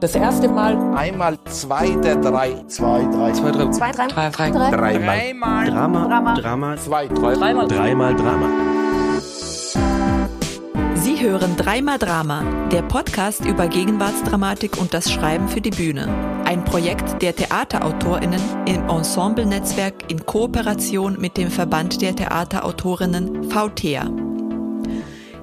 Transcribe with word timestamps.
Das 0.00 0.14
erste 0.14 0.48
Mal. 0.48 0.78
Einmal 0.96 1.36
zwei 1.44 1.90
der 1.90 2.16
drei. 2.16 2.54
Zwei, 2.68 3.02
drei. 3.12 3.32
Zwei, 3.32 3.50
drei. 3.50 3.70
Zwei, 3.70 3.92
drei. 3.92 4.06
Drei, 4.08 4.30
drei. 4.30 4.50
drei. 4.50 4.96
Dreimal. 4.98 5.66
Drama. 5.66 6.06
Drama. 6.06 6.34
Drama. 6.36 6.76
Zwei, 6.78 7.06
drei. 7.06 7.34
Dreimal. 7.34 7.68
Dreimal 7.68 8.16
Drama. 8.16 8.48
Sie 10.94 11.20
hören 11.20 11.54
Dreimal 11.56 11.98
Drama, 11.98 12.42
der 12.72 12.80
Podcast 12.80 13.44
über 13.44 13.68
Gegenwartsdramatik 13.68 14.78
und 14.78 14.94
das 14.94 15.12
Schreiben 15.12 15.48
für 15.48 15.60
die 15.60 15.70
Bühne. 15.70 16.08
Ein 16.46 16.64
Projekt 16.64 17.20
der 17.20 17.36
TheaterautorInnen 17.36 18.40
im 18.66 18.88
Ensemble-Netzwerk 18.88 20.10
in 20.10 20.24
Kooperation 20.24 21.20
mit 21.20 21.36
dem 21.36 21.50
Verband 21.50 22.00
der 22.00 22.16
Theaterautorinnen 22.16 23.50
VTEA. 23.50 24.29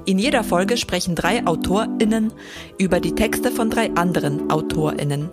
In 0.08 0.20
jeder 0.20 0.46
Folge 0.46 0.78
sprechen 0.78 1.16
drei 1.16 1.46
AutorInnen 1.46 2.32
über 2.78 3.02
die 3.02 3.14
Texte 3.14 3.52
von 3.52 3.70
drei 3.70 3.94
anderen 3.96 4.50
AutorInnen 4.50 5.28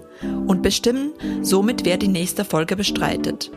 und 0.48 0.62
bestimmen 0.62 1.12
somit, 1.42 1.84
wer 1.84 1.96
die 1.96 2.08
nächste 2.08 2.44
Folge 2.44 2.74
bestreitet. 2.74 3.52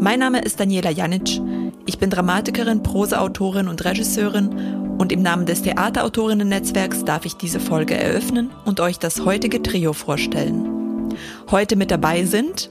Mein 0.00 0.18
Name 0.18 0.40
ist 0.40 0.58
Daniela 0.58 0.90
Janic. 0.90 1.40
Ich 1.86 2.00
bin 2.00 2.10
Dramatikerin, 2.10 2.82
Prosaautorin 2.82 3.68
und 3.68 3.84
Regisseurin 3.84 4.48
und 4.98 5.12
im 5.12 5.22
Namen 5.22 5.46
des 5.46 5.62
Theaterautorinnen-Netzwerks 5.62 7.04
darf 7.04 7.24
ich 7.24 7.36
diese 7.36 7.60
Folge 7.60 7.94
eröffnen 7.94 8.50
und 8.64 8.80
euch 8.80 8.98
das 8.98 9.24
heutige 9.24 9.62
Trio 9.62 9.92
vorstellen. 9.92 11.14
Heute 11.52 11.76
mit 11.76 11.92
dabei 11.92 12.24
sind 12.24 12.68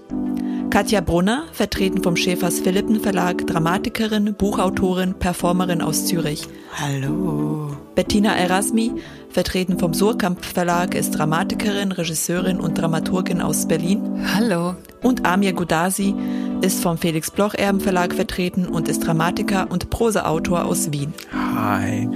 Katja 0.71 1.02
Brunner, 1.02 1.43
vertreten 1.52 2.02
vom 2.02 2.16
Schäfers 2.16 2.61
Philippen 2.61 3.02
Verlag, 3.02 3.45
Dramatikerin, 3.45 4.34
Buchautorin, 4.34 5.16
Performerin 5.16 5.81
aus 5.81 6.05
Zürich. 6.05 6.47
Hallo. 6.71 7.75
Bettina 7.94 8.38
Erasmi, 8.38 8.94
vertreten 9.30 9.77
vom 9.77 9.94
Surkamp 9.94 10.45
Verlag, 10.45 10.95
ist 10.95 11.11
Dramatikerin, 11.11 11.91
Regisseurin 11.91 12.61
und 12.61 12.75
Dramaturgin 12.75 13.41
aus 13.41 13.67
Berlin. 13.67 14.25
Hallo. 14.34 14.75
Und 15.03 15.25
Amir 15.25 15.52
Gudasi 15.52 16.16
ist 16.61 16.81
vom 16.81 16.97
Felix 16.97 17.31
Bloch 17.31 17.53
Erben 17.53 17.81
Verlag 17.81 18.14
vertreten 18.14 18.66
und 18.66 18.88
ist 18.88 19.05
Dramatiker 19.05 19.67
und 19.69 19.89
Prosaautor 19.89 20.64
aus 20.64 20.94
Wien. 20.94 21.14
Hi. 21.33 22.08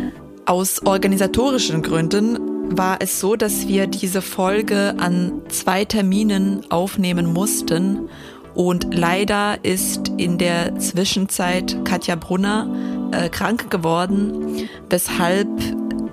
Aus 0.46 0.82
organisatorischen 0.86 1.82
Gründen 1.82 2.40
war 2.70 2.98
es 3.00 3.20
so, 3.20 3.36
dass 3.36 3.68
wir 3.68 3.88
diese 3.88 4.22
Folge 4.22 4.96
an 4.98 5.42
zwei 5.50 5.86
Terminen 5.86 6.62
aufnehmen 6.70 7.32
mussten. 7.32 8.10
Und 8.56 8.94
leider 8.94 9.64
ist 9.64 10.12
in 10.18 10.38
der 10.38 10.80
Zwischenzeit 10.80 11.78
Katja 11.84 12.16
Brunner 12.16 13.12
äh, 13.12 13.30
krank 13.30 13.70
geworden, 13.70 14.68
weshalb 14.90 15.48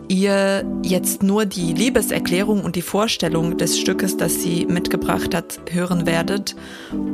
ihr 0.09 0.65
jetzt 0.83 1.23
nur 1.23 1.47
die 1.47 1.73
Liebeserklärung 1.73 2.63
und 2.65 2.77
die 2.77 2.83
Vorstellung 2.83 3.57
des 3.57 3.79
Stückes, 3.79 4.17
das 4.17 4.43
sie 4.43 4.67
mitgebracht 4.67 5.35
hat, 5.35 5.61
hören 5.71 6.05
werdet. 6.05 6.55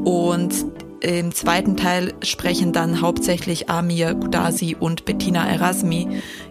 Und 0.05 0.53
im 1.01 1.33
zweiten 1.33 1.77
Teil 1.77 2.12
sprechen 2.23 2.73
dann 2.73 3.01
hauptsächlich 3.01 3.71
Amir 3.71 4.15
Gudasi 4.15 4.77
und 4.79 5.05
Bettina 5.05 5.49
Erasmi 5.49 6.09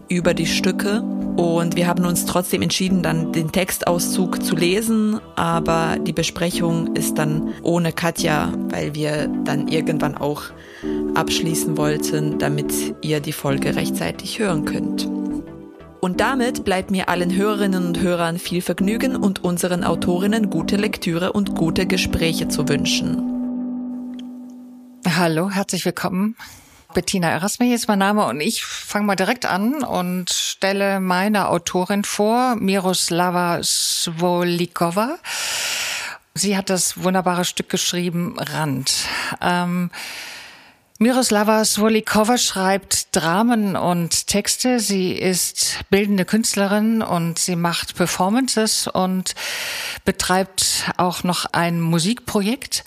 über 0.09 0.33
die 0.33 0.45
Stücke. 0.45 1.02
Und 1.36 1.75
wir 1.75 1.88
haben 1.88 2.05
uns 2.05 2.25
trotzdem 2.25 2.63
entschieden, 2.63 3.03
dann 3.03 3.31
den 3.31 3.52
Textauszug 3.52 4.44
zu 4.44 4.55
lesen, 4.55 5.19
aber 5.36 5.97
die 5.99 6.14
Besprechung 6.14 6.95
ist 6.95 7.19
dann 7.19 7.53
ohne 7.61 7.91
Katja, 7.91 8.52
weil 8.69 8.95
wir 8.95 9.27
dann 9.44 9.67
irgendwann 9.67 10.16
auch 10.16 10.44
abschließen 11.14 11.77
wollten, 11.77 12.39
damit 12.39 12.73
ihr 13.02 13.19
die 13.19 13.33
Folge 13.33 13.75
rechtzeitig 13.75 14.39
hören 14.39 14.66
könnt. 14.66 15.08
Und 15.99 16.21
damit 16.21 16.64
bleibt 16.64 16.89
mir 16.89 17.09
allen 17.09 17.36
Hörerinnen 17.36 17.88
und 17.88 17.99
Hörern 17.99 18.39
viel 18.39 18.61
Vergnügen 18.61 19.16
und 19.16 19.44
unseren 19.44 19.83
Autorinnen 19.83 20.49
gute 20.49 20.75
Lektüre 20.75 21.33
und 21.33 21.55
gute 21.55 21.86
Gespräche 21.86 22.47
zu 22.47 22.67
wünschen. 22.69 23.38
Hallo, 25.08 25.49
herzlich 25.49 25.86
willkommen. 25.86 26.36
Bettina 26.97 27.30
Erasmi 27.30 27.75
ist 27.75 27.87
mein 27.87 27.99
Name 27.99 28.25
und 28.25 28.41
ich 28.41 28.65
fange 28.65 29.05
mal 29.05 29.15
direkt 29.15 29.45
an 29.45 29.83
und 29.83 30.31
stelle 30.31 30.99
meine 30.99 31.49
Autorin 31.49 32.03
vor, 32.03 32.55
Miroslava 32.55 33.61
Svolikova. 33.61 35.19
Sie 36.33 36.58
hat 36.58 36.71
das 36.71 37.03
wunderbare 37.03 37.45
Stück 37.45 37.69
geschrieben, 37.69 38.35
Rand. 38.39 39.05
Ähm, 39.41 39.91
Miroslava 40.99 41.63
Svolikova 41.63 42.39
schreibt 42.39 43.15
Dramen 43.15 43.75
und 43.75 44.25
Texte. 44.25 44.80
Sie 44.80 45.11
ist 45.11 45.81
bildende 45.91 46.25
Künstlerin 46.25 47.03
und 47.03 47.37
sie 47.37 47.55
macht 47.55 47.95
Performances 47.95 48.87
und 48.87 49.35
betreibt 50.05 50.91
auch 50.97 51.23
noch 51.23 51.45
ein 51.52 51.81
Musikprojekt. 51.81 52.83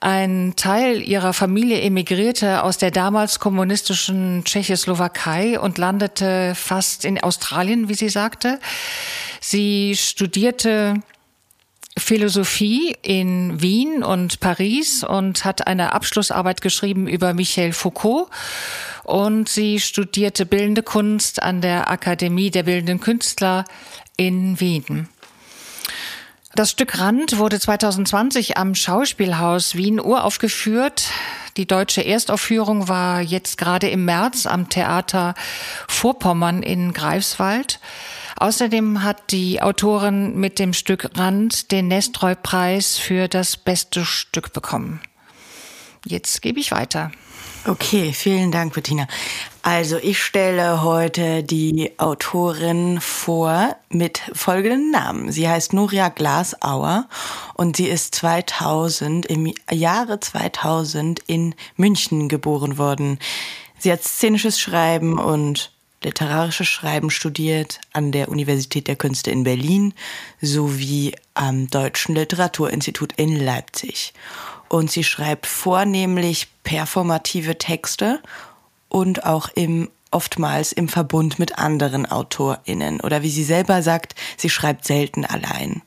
Ein 0.00 0.54
Teil 0.56 1.02
ihrer 1.02 1.34
Familie 1.34 1.82
emigrierte 1.82 2.62
aus 2.62 2.78
der 2.78 2.90
damals 2.90 3.40
kommunistischen 3.40 4.44
Tschechoslowakei 4.46 5.60
und 5.60 5.76
landete 5.76 6.54
fast 6.54 7.04
in 7.04 7.22
Australien, 7.22 7.90
wie 7.90 7.94
sie 7.94 8.08
sagte. 8.08 8.58
Sie 9.42 9.96
studierte 9.96 10.94
Philosophie 11.96 12.96
in 13.02 13.60
Wien 13.62 14.02
und 14.02 14.40
Paris 14.40 15.04
und 15.04 15.44
hat 15.44 15.66
eine 15.66 15.92
Abschlussarbeit 15.92 16.60
geschrieben 16.60 17.06
über 17.06 17.34
Michel 17.34 17.72
Foucault. 17.72 18.28
Und 19.04 19.48
sie 19.48 19.78
studierte 19.80 20.46
Bildende 20.46 20.82
Kunst 20.82 21.42
an 21.42 21.60
der 21.60 21.90
Akademie 21.90 22.50
der 22.50 22.64
Bildenden 22.64 23.00
Künstler 23.00 23.64
in 24.16 24.58
Wien. 24.60 25.08
Das 26.56 26.70
Stück 26.70 26.98
Rand 27.00 27.38
wurde 27.38 27.58
2020 27.58 28.56
am 28.56 28.74
Schauspielhaus 28.74 29.74
Wien 29.74 30.00
uraufgeführt. 30.00 31.10
Die 31.56 31.66
deutsche 31.66 32.04
Erstaufführung 32.04 32.88
war 32.88 33.20
jetzt 33.20 33.58
gerade 33.58 33.88
im 33.88 34.04
März 34.04 34.46
am 34.46 34.68
Theater 34.68 35.34
Vorpommern 35.88 36.62
in 36.62 36.92
Greifswald. 36.92 37.78
Außerdem 38.36 39.02
hat 39.02 39.30
die 39.30 39.62
Autorin 39.62 40.36
mit 40.36 40.58
dem 40.58 40.72
Stück 40.72 41.10
Rand 41.16 41.70
den 41.70 41.88
Nestroy-Preis 41.88 42.98
für 42.98 43.28
das 43.28 43.56
beste 43.56 44.04
Stück 44.04 44.52
bekommen. 44.52 45.00
Jetzt 46.06 46.42
gebe 46.42 46.60
ich 46.60 46.72
weiter. 46.72 47.10
Okay, 47.66 48.12
vielen 48.12 48.52
Dank, 48.52 48.74
Bettina. 48.74 49.06
Also 49.62 49.96
ich 49.96 50.22
stelle 50.22 50.82
heute 50.82 51.42
die 51.42 51.98
Autorin 51.98 53.00
vor 53.00 53.76
mit 53.88 54.20
folgenden 54.34 54.90
Namen. 54.90 55.32
Sie 55.32 55.48
heißt 55.48 55.72
Nuria 55.72 56.10
Glasauer 56.10 57.08
und 57.54 57.78
sie 57.78 57.86
ist 57.86 58.14
2000, 58.16 59.24
im 59.24 59.54
Jahre 59.70 60.20
2000 60.20 61.20
in 61.26 61.54
München 61.76 62.28
geboren 62.28 62.76
worden. 62.76 63.18
Sie 63.78 63.90
hat 63.90 64.02
szenisches 64.02 64.60
Schreiben 64.60 65.18
und 65.18 65.73
literarisches 66.04 66.68
Schreiben 66.68 67.10
studiert 67.10 67.80
an 67.92 68.12
der 68.12 68.28
Universität 68.28 68.86
der 68.88 68.96
Künste 68.96 69.30
in 69.30 69.44
Berlin 69.44 69.94
sowie 70.40 71.14
am 71.34 71.68
Deutschen 71.68 72.14
Literaturinstitut 72.14 73.12
in 73.16 73.38
Leipzig. 73.38 74.14
Und 74.68 74.90
sie 74.90 75.04
schreibt 75.04 75.46
vornehmlich 75.46 76.48
performative 76.62 77.58
Texte 77.58 78.20
und 78.88 79.24
auch 79.24 79.48
im 79.54 79.90
oftmals 80.10 80.72
im 80.72 80.88
Verbund 80.88 81.40
mit 81.40 81.58
anderen 81.58 82.06
AutorInnen. 82.06 83.00
Oder 83.00 83.22
wie 83.22 83.30
sie 83.30 83.42
selber 83.42 83.82
sagt, 83.82 84.14
sie 84.36 84.48
schreibt 84.48 84.86
selten 84.86 85.24
allein. 85.24 85.82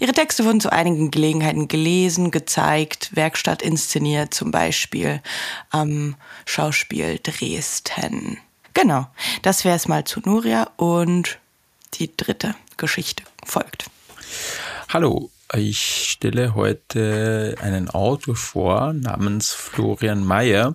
Ihre 0.00 0.12
Texte 0.12 0.44
wurden 0.44 0.60
zu 0.60 0.72
einigen 0.72 1.12
Gelegenheiten 1.12 1.68
gelesen, 1.68 2.32
gezeigt, 2.32 3.14
Werkstatt 3.14 3.62
inszeniert, 3.62 4.34
zum 4.34 4.50
Beispiel 4.50 5.22
am 5.70 6.16
Schauspiel 6.46 7.20
Dresden. 7.22 8.38
Genau, 8.74 9.08
das 9.42 9.64
wäre 9.64 9.76
es 9.76 9.88
mal 9.88 10.04
zu 10.04 10.20
Nuria 10.20 10.70
und 10.76 11.38
die 11.94 12.14
dritte 12.16 12.54
Geschichte 12.76 13.24
folgt. 13.44 13.90
Hallo, 14.88 15.30
ich 15.54 16.10
stelle 16.10 16.54
heute 16.54 17.56
einen 17.60 17.88
Autor 17.90 18.36
vor 18.36 18.92
namens 18.92 19.52
Florian 19.52 20.24
Mayer, 20.24 20.74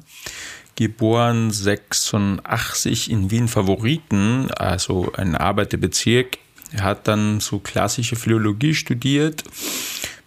geboren 0.76 1.52
86 1.52 3.12
in 3.12 3.32
Wien 3.32 3.48
Favoriten, 3.48 4.52
also 4.52 5.12
ein 5.16 5.36
Arbeiterbezirk. 5.36 6.38
Er 6.72 6.84
hat 6.84 7.08
dann 7.08 7.40
so 7.40 7.60
klassische 7.60 8.16
Philologie 8.16 8.74
studiert. 8.74 9.44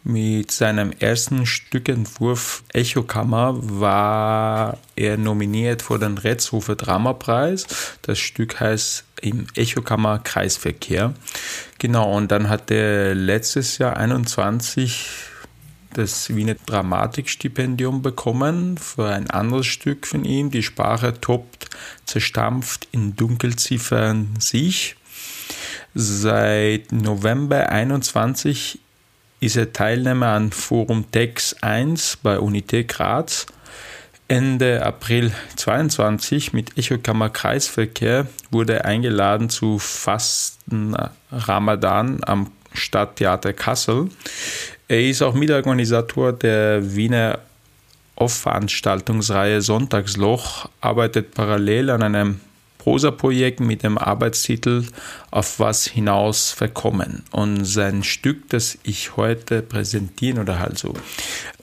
Mit 0.09 0.53
seinem 0.53 0.93
ersten 0.93 1.47
Stückentwurf 1.47 2.63
Echokammer 2.73 3.57
war 3.61 4.79
er 4.95 5.17
nominiert 5.17 5.83
für 5.83 5.99
den 5.99 6.17
Retzhofer 6.17 6.77
Dramapreis. 6.77 7.67
Das 8.03 8.21
Stück 8.21 8.61
heißt 8.61 9.05
im 9.21 9.49
Echokammer 9.57 10.21
Kreisverkehr. 10.21 11.13
Genau, 11.81 12.17
und 12.17 12.31
dann 12.31 12.49
hat 12.49 12.71
er 12.71 13.17
letztes 13.17 13.79
Jahr 13.79 13.97
21 13.97 15.09
das 15.93 16.33
Wiener 16.37 16.55
Dramatikstipendium 16.55 18.01
bekommen 18.01 18.79
für 18.79 19.09
ein 19.09 19.29
anderes 19.29 19.67
Stück 19.67 20.07
von 20.07 20.25
ihm. 20.25 20.53
Die 20.53 20.63
Sprache 20.63 21.21
tobt, 21.21 21.69
zerstampft 22.05 22.87
in 22.93 23.17
Dunkelziffern 23.17 24.35
sich. 24.39 24.95
Seit 25.95 26.93
November 26.93 27.71
21 27.71 28.79
er 29.55 29.73
Teilnehmer 29.73 30.29
an 30.29 30.51
Forum 30.51 31.09
Tex 31.13 31.55
1 31.61 32.19
bei 32.23 32.41
Unität 32.41 32.89
Graz. 32.89 33.47
Ende 34.27 34.85
April 34.85 35.31
22 35.55 36.53
mit 36.53 36.77
Echokammer 36.77 37.29
Kreisverkehr 37.29 38.27
wurde 38.51 38.85
eingeladen 38.85 39.49
zu 39.49 39.79
Fasten 39.79 40.97
Ramadan 41.31 42.19
am 42.25 42.51
Stadttheater 42.73 43.53
Kassel. 43.53 44.09
Er 44.89 45.05
ist 45.05 45.23
auch 45.23 45.35
Mitorganisator 45.35 46.33
der 46.33 46.97
Wiener 46.97 47.39
Off-Veranstaltungsreihe 48.17 49.63
Sonntagsloch, 49.63 50.69
arbeitet 50.81 51.35
parallel 51.35 51.91
an 51.91 52.03
einem 52.03 52.41
Prosa-Projekt 52.87 53.59
mit 53.59 53.83
dem 53.83 53.99
Arbeitstitel 53.99 54.85
Auf 55.33 55.59
was 55.59 55.87
hinaus 55.89 56.53
verkommen. 56.53 57.25
Und 57.33 57.65
sein 57.65 58.05
Stück, 58.05 58.49
das 58.51 58.79
ich 58.85 59.17
heute 59.17 59.61
präsentieren 59.63 60.39
oder 60.39 60.61
halt 60.61 60.79
so 60.79 60.95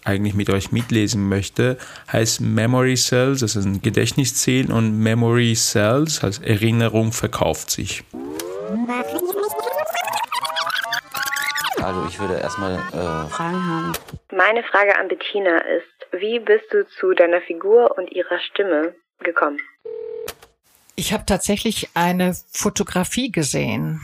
eigentlich 0.04 0.34
mit 0.34 0.50
euch 0.50 0.74
mitlesen 0.74 1.30
möchte, 1.30 1.78
heißt 2.12 2.42
Memory 2.42 2.96
Cells, 2.98 3.40
das 3.40 3.56
ist 3.56 3.64
ein 3.64 3.82
Gedächtniszellen 3.82 4.70
und 4.70 5.00
Memory 5.00 5.54
Cells, 5.56 6.22
als 6.26 6.40
Erinnerung 6.40 7.14
verkauft 7.14 7.72
sich. 7.72 8.04
Also 11.82 12.06
ich 12.10 12.20
würde 12.20 12.38
erstmal 12.42 12.74
äh, 12.74 13.30
Fragen 13.30 13.66
haben. 13.66 13.94
Meine 14.30 14.64
Frage 14.64 15.00
an 15.00 15.08
Bettina 15.08 15.60
ist, 15.60 16.22
wie 16.22 16.40
bist 16.40 16.66
du 16.72 16.86
zu 17.00 17.14
deiner 17.14 17.40
Figur 17.40 17.98
und 17.98 18.12
ihrer 18.12 18.40
Stimme 18.40 18.94
gekommen? 19.20 19.60
Ich 20.96 21.12
habe 21.12 21.26
tatsächlich 21.26 21.90
eine 21.96 22.36
Fotografie 22.52 23.32
gesehen. 23.32 24.00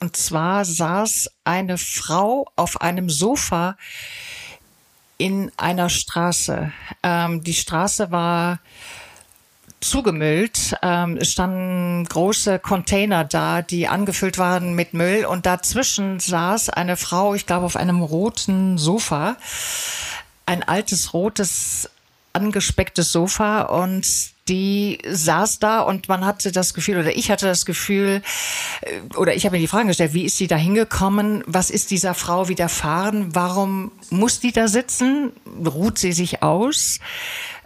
Und 0.00 0.16
zwar 0.16 0.64
saß 0.64 1.30
eine 1.44 1.78
Frau 1.78 2.50
auf 2.56 2.80
einem 2.80 3.08
Sofa 3.08 3.76
in 5.16 5.52
einer 5.56 5.88
Straße. 5.88 6.72
Ähm, 7.04 7.44
die 7.44 7.54
Straße 7.54 8.10
war 8.10 8.58
zugemüllt. 9.80 10.74
Ähm, 10.82 11.18
es 11.18 11.30
standen 11.30 12.04
große 12.04 12.58
Container 12.58 13.24
da, 13.24 13.62
die 13.62 13.86
angefüllt 13.86 14.36
waren 14.36 14.74
mit 14.74 14.92
Müll. 14.92 15.26
Und 15.26 15.46
dazwischen 15.46 16.18
saß 16.18 16.70
eine 16.70 16.96
Frau, 16.96 17.34
ich 17.34 17.46
glaube, 17.46 17.66
auf 17.66 17.76
einem 17.76 18.02
roten 18.02 18.76
Sofa. 18.76 19.36
Ein 20.46 20.64
altes, 20.64 21.12
rotes, 21.12 21.88
angespecktes 22.32 23.12
Sofa. 23.12 23.62
Und 23.62 24.33
die 24.48 24.98
saß 25.08 25.58
da 25.58 25.80
und 25.80 26.08
man 26.08 26.24
hatte 26.24 26.52
das 26.52 26.74
Gefühl, 26.74 26.98
oder 26.98 27.16
ich 27.16 27.30
hatte 27.30 27.46
das 27.46 27.64
Gefühl, 27.64 28.22
äh, 28.82 29.16
oder 29.16 29.34
ich 29.34 29.46
habe 29.46 29.56
mir 29.56 29.60
die 29.60 29.68
Frage 29.68 29.88
gestellt, 29.88 30.14
wie 30.14 30.24
ist 30.24 30.36
sie 30.36 30.46
da 30.46 30.56
hingekommen? 30.56 31.42
Was 31.46 31.70
ist 31.70 31.90
dieser 31.90 32.14
Frau 32.14 32.48
widerfahren? 32.48 33.34
Warum 33.34 33.92
muss 34.10 34.40
die 34.40 34.52
da 34.52 34.68
sitzen? 34.68 35.32
Ruht 35.64 35.98
sie 35.98 36.12
sich 36.12 36.42
aus? 36.42 37.00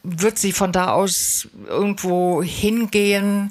Wird 0.02 0.38
sie 0.38 0.52
von 0.52 0.72
da 0.72 0.92
aus 0.92 1.48
irgendwo 1.66 2.42
hingehen? 2.42 3.50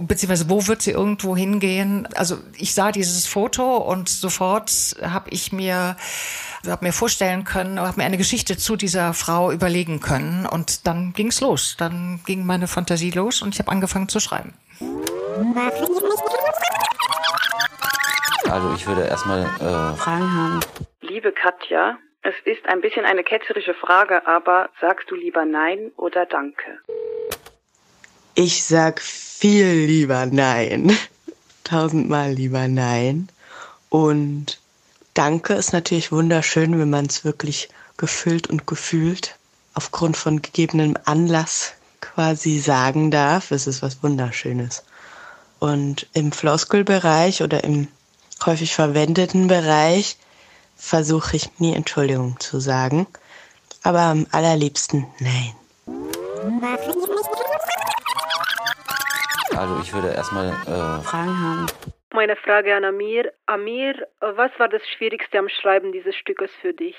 Beziehungsweise 0.00 0.50
wo 0.50 0.66
wird 0.66 0.82
sie 0.82 0.90
irgendwo 0.90 1.36
hingehen? 1.36 2.08
Also 2.14 2.38
ich 2.56 2.74
sah 2.74 2.92
dieses 2.92 3.26
Foto 3.26 3.76
und 3.78 4.08
sofort 4.08 4.96
habe 5.02 5.30
ich 5.30 5.52
mir 5.52 5.96
habe 6.66 6.84
mir 6.86 6.92
vorstellen 6.92 7.44
können, 7.44 7.78
habe 7.80 7.98
mir 7.98 8.04
eine 8.04 8.18
Geschichte 8.18 8.56
zu 8.56 8.76
dieser 8.76 9.14
Frau 9.14 9.52
überlegen 9.52 10.00
können 10.00 10.46
und 10.46 10.86
dann 10.86 11.12
ging 11.12 11.28
es 11.28 11.40
los. 11.40 11.76
Dann 11.78 12.20
ging 12.26 12.44
meine 12.44 12.66
Fantasie 12.66 13.10
los 13.10 13.42
und 13.42 13.54
ich 13.54 13.60
habe 13.60 13.70
angefangen 13.70 14.08
zu 14.08 14.20
schreiben. 14.20 14.54
Also 18.50 18.74
ich 18.74 18.86
würde 18.86 19.04
erstmal 19.06 19.42
äh, 19.42 19.96
Fragen 19.96 20.32
haben. 20.32 20.60
Liebe 21.00 21.32
Katja, 21.32 21.98
es 22.28 22.34
ist 22.44 22.66
ein 22.66 22.82
bisschen 22.82 23.06
eine 23.06 23.24
ketzerische 23.24 23.72
Frage, 23.72 24.26
aber 24.26 24.68
sagst 24.80 25.10
du 25.10 25.14
lieber 25.14 25.46
Nein 25.46 25.92
oder 25.96 26.26
Danke? 26.26 26.78
Ich 28.34 28.64
sag 28.64 29.00
viel 29.00 29.86
lieber 29.86 30.26
Nein. 30.26 30.96
Tausendmal 31.64 32.32
lieber 32.32 32.68
Nein. 32.68 33.28
Und 33.88 34.60
Danke 35.14 35.54
ist 35.54 35.72
natürlich 35.72 36.12
wunderschön, 36.12 36.78
wenn 36.78 36.90
man 36.90 37.06
es 37.06 37.24
wirklich 37.24 37.70
gefüllt 37.96 38.48
und 38.48 38.66
gefühlt 38.66 39.36
aufgrund 39.72 40.16
von 40.16 40.42
gegebenem 40.42 40.98
Anlass 41.06 41.74
quasi 42.02 42.58
sagen 42.58 43.10
darf. 43.10 43.50
Es 43.52 43.66
ist 43.66 43.80
was 43.80 44.02
Wunderschönes. 44.02 44.84
Und 45.60 46.06
im 46.12 46.32
Floskelbereich 46.32 47.42
oder 47.42 47.64
im 47.64 47.88
häufig 48.44 48.74
verwendeten 48.74 49.48
Bereich 49.48 50.18
versuche 50.78 51.36
ich 51.36 51.58
nie 51.58 51.74
Entschuldigung 51.74 52.38
zu 52.40 52.60
sagen. 52.60 53.06
Aber 53.82 54.00
am 54.00 54.26
allerliebsten 54.32 55.06
nein. 55.18 55.52
Also 59.56 59.80
ich 59.82 59.92
würde 59.92 60.12
erstmal 60.12 60.48
äh, 60.48 61.02
Fragen 61.02 61.38
haben. 61.40 61.66
Meine 62.12 62.36
Frage 62.36 62.74
an 62.74 62.84
Amir. 62.84 63.32
Amir, 63.46 63.94
was 64.20 64.50
war 64.58 64.68
das 64.68 64.82
Schwierigste 64.96 65.38
am 65.38 65.48
Schreiben 65.48 65.92
dieses 65.92 66.14
Stückes 66.14 66.50
für 66.60 66.72
dich? 66.72 66.96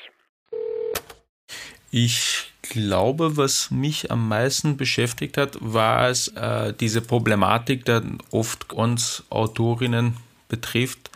Ich 1.92 2.52
glaube, 2.62 3.36
was 3.38 3.72
mich 3.72 4.12
am 4.12 4.28
meisten 4.28 4.78
beschäftigt 4.78 5.38
hat, 5.38 5.58
war 5.60 6.10
es 6.10 6.28
äh, 6.30 6.74
diese 6.74 7.02
Problematik, 7.02 7.86
die 7.86 8.00
oft 8.32 8.72
uns 8.74 9.24
Autorinnen 9.30 10.18
betrifft, 10.50 11.10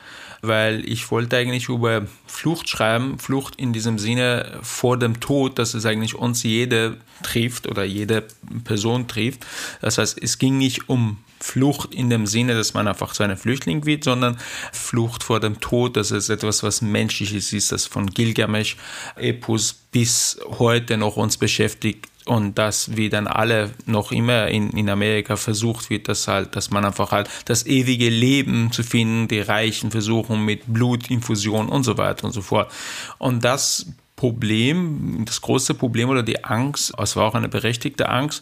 weil 0.44 0.88
ich 0.88 1.10
wollte 1.10 1.38
eigentlich 1.38 1.70
über 1.70 2.06
Flucht 2.28 2.68
schreiben, 2.68 3.18
Flucht 3.18 3.56
in 3.56 3.72
diesem 3.72 3.98
Sinne 3.98 4.60
vor 4.62 5.00
dem 5.00 5.22
Tod, 5.22 5.58
dass 5.58 5.74
es 5.74 5.86
eigentlich 5.86 6.16
uns 6.16 6.44
jede 6.44 6.98
trifft 7.24 7.66
oder 7.66 7.86
jede 7.86 8.26
Person 8.66 9.08
trifft. 9.08 9.46
Das 9.82 9.98
heißt, 9.98 10.22
es 10.22 10.38
ging 10.38 10.58
nicht 10.58 10.90
um 10.90 11.18
Flucht 11.40 11.96
in 11.96 12.10
dem 12.10 12.26
Sinne, 12.28 12.56
dass 12.56 12.74
man 12.74 12.88
einfach 12.88 13.14
zu 13.14 13.24
einem 13.24 13.38
Flüchtling 13.38 13.86
wird, 13.86 14.04
sondern 14.04 14.38
Flucht 14.74 15.24
vor 15.24 15.40
dem 15.40 15.62
Tod, 15.62 15.96
das 15.98 16.12
ist 16.12 16.30
etwas, 16.30 16.62
was 16.62 16.82
menschliches 16.82 17.54
ist, 17.54 17.72
das 17.72 17.86
von 17.86 18.08
Gilgamesch 18.08 18.76
Epos 19.16 19.74
bis 19.92 20.40
heute 20.60 20.98
noch 20.98 21.16
uns 21.16 21.38
beschäftigt 21.38 22.08
und 22.26 22.58
das, 22.58 22.96
wie 22.96 23.10
dann 23.10 23.28
alle 23.28 23.72
noch 23.86 24.12
immer 24.12 24.48
in, 24.48 24.70
in 24.72 24.90
Amerika 24.90 25.36
versucht 25.36 25.90
wird, 25.90 26.08
dass 26.08 26.28
halt, 26.28 26.56
dass 26.56 26.72
man 26.72 26.86
einfach 26.86 27.12
halt 27.12 27.30
das 27.46 27.66
ewige 27.66 28.10
Leben 28.10 28.72
zu 28.72 28.84
finden, 28.84 29.28
die 29.28 29.42
Reichen 29.42 29.92
versuchen 29.92 30.46
mit 30.46 30.62
Blutinfusion 30.68 31.68
und 31.68 31.84
so 31.84 31.98
weiter 31.98 32.26
und 32.26 32.32
so 32.32 32.42
fort. 32.42 32.72
Und 33.18 33.44
das 33.44 33.88
Problem, 34.24 35.26
das 35.26 35.42
große 35.42 35.74
Problem 35.74 36.08
oder 36.08 36.24
die 36.24 36.46
Angst, 36.46 36.94
es 36.98 37.18
war 37.18 37.26
auch 37.26 37.36
eine 37.36 37.50
berechtigte 37.50 38.08
Angst, 38.08 38.42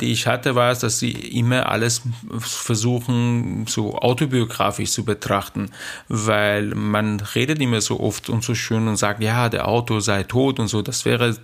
die 0.00 0.10
ich 0.10 0.26
hatte, 0.26 0.56
war 0.56 0.72
es, 0.72 0.80
dass 0.80 0.98
sie 0.98 1.12
immer 1.12 1.68
alles 1.68 2.02
versuchen, 2.40 3.64
so 3.68 3.94
autobiografisch 3.94 4.90
zu 4.90 5.04
betrachten, 5.04 5.70
weil 6.08 6.74
man 6.74 7.20
redet 7.20 7.60
immer 7.60 7.80
so 7.80 8.00
oft 8.00 8.28
und 8.28 8.42
so 8.42 8.56
schön 8.56 8.88
und 8.88 8.96
sagt, 8.96 9.22
ja, 9.22 9.48
der 9.48 9.68
Autor 9.68 10.00
sei 10.00 10.24
tot 10.24 10.58
und 10.58 10.66
so. 10.66 10.82
Das 10.82 11.04
wäre 11.04 11.36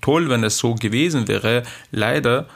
toll, 0.00 0.30
wenn 0.30 0.42
es 0.42 0.56
so 0.56 0.74
gewesen 0.74 1.28
wäre. 1.28 1.64
Leider 1.90 2.46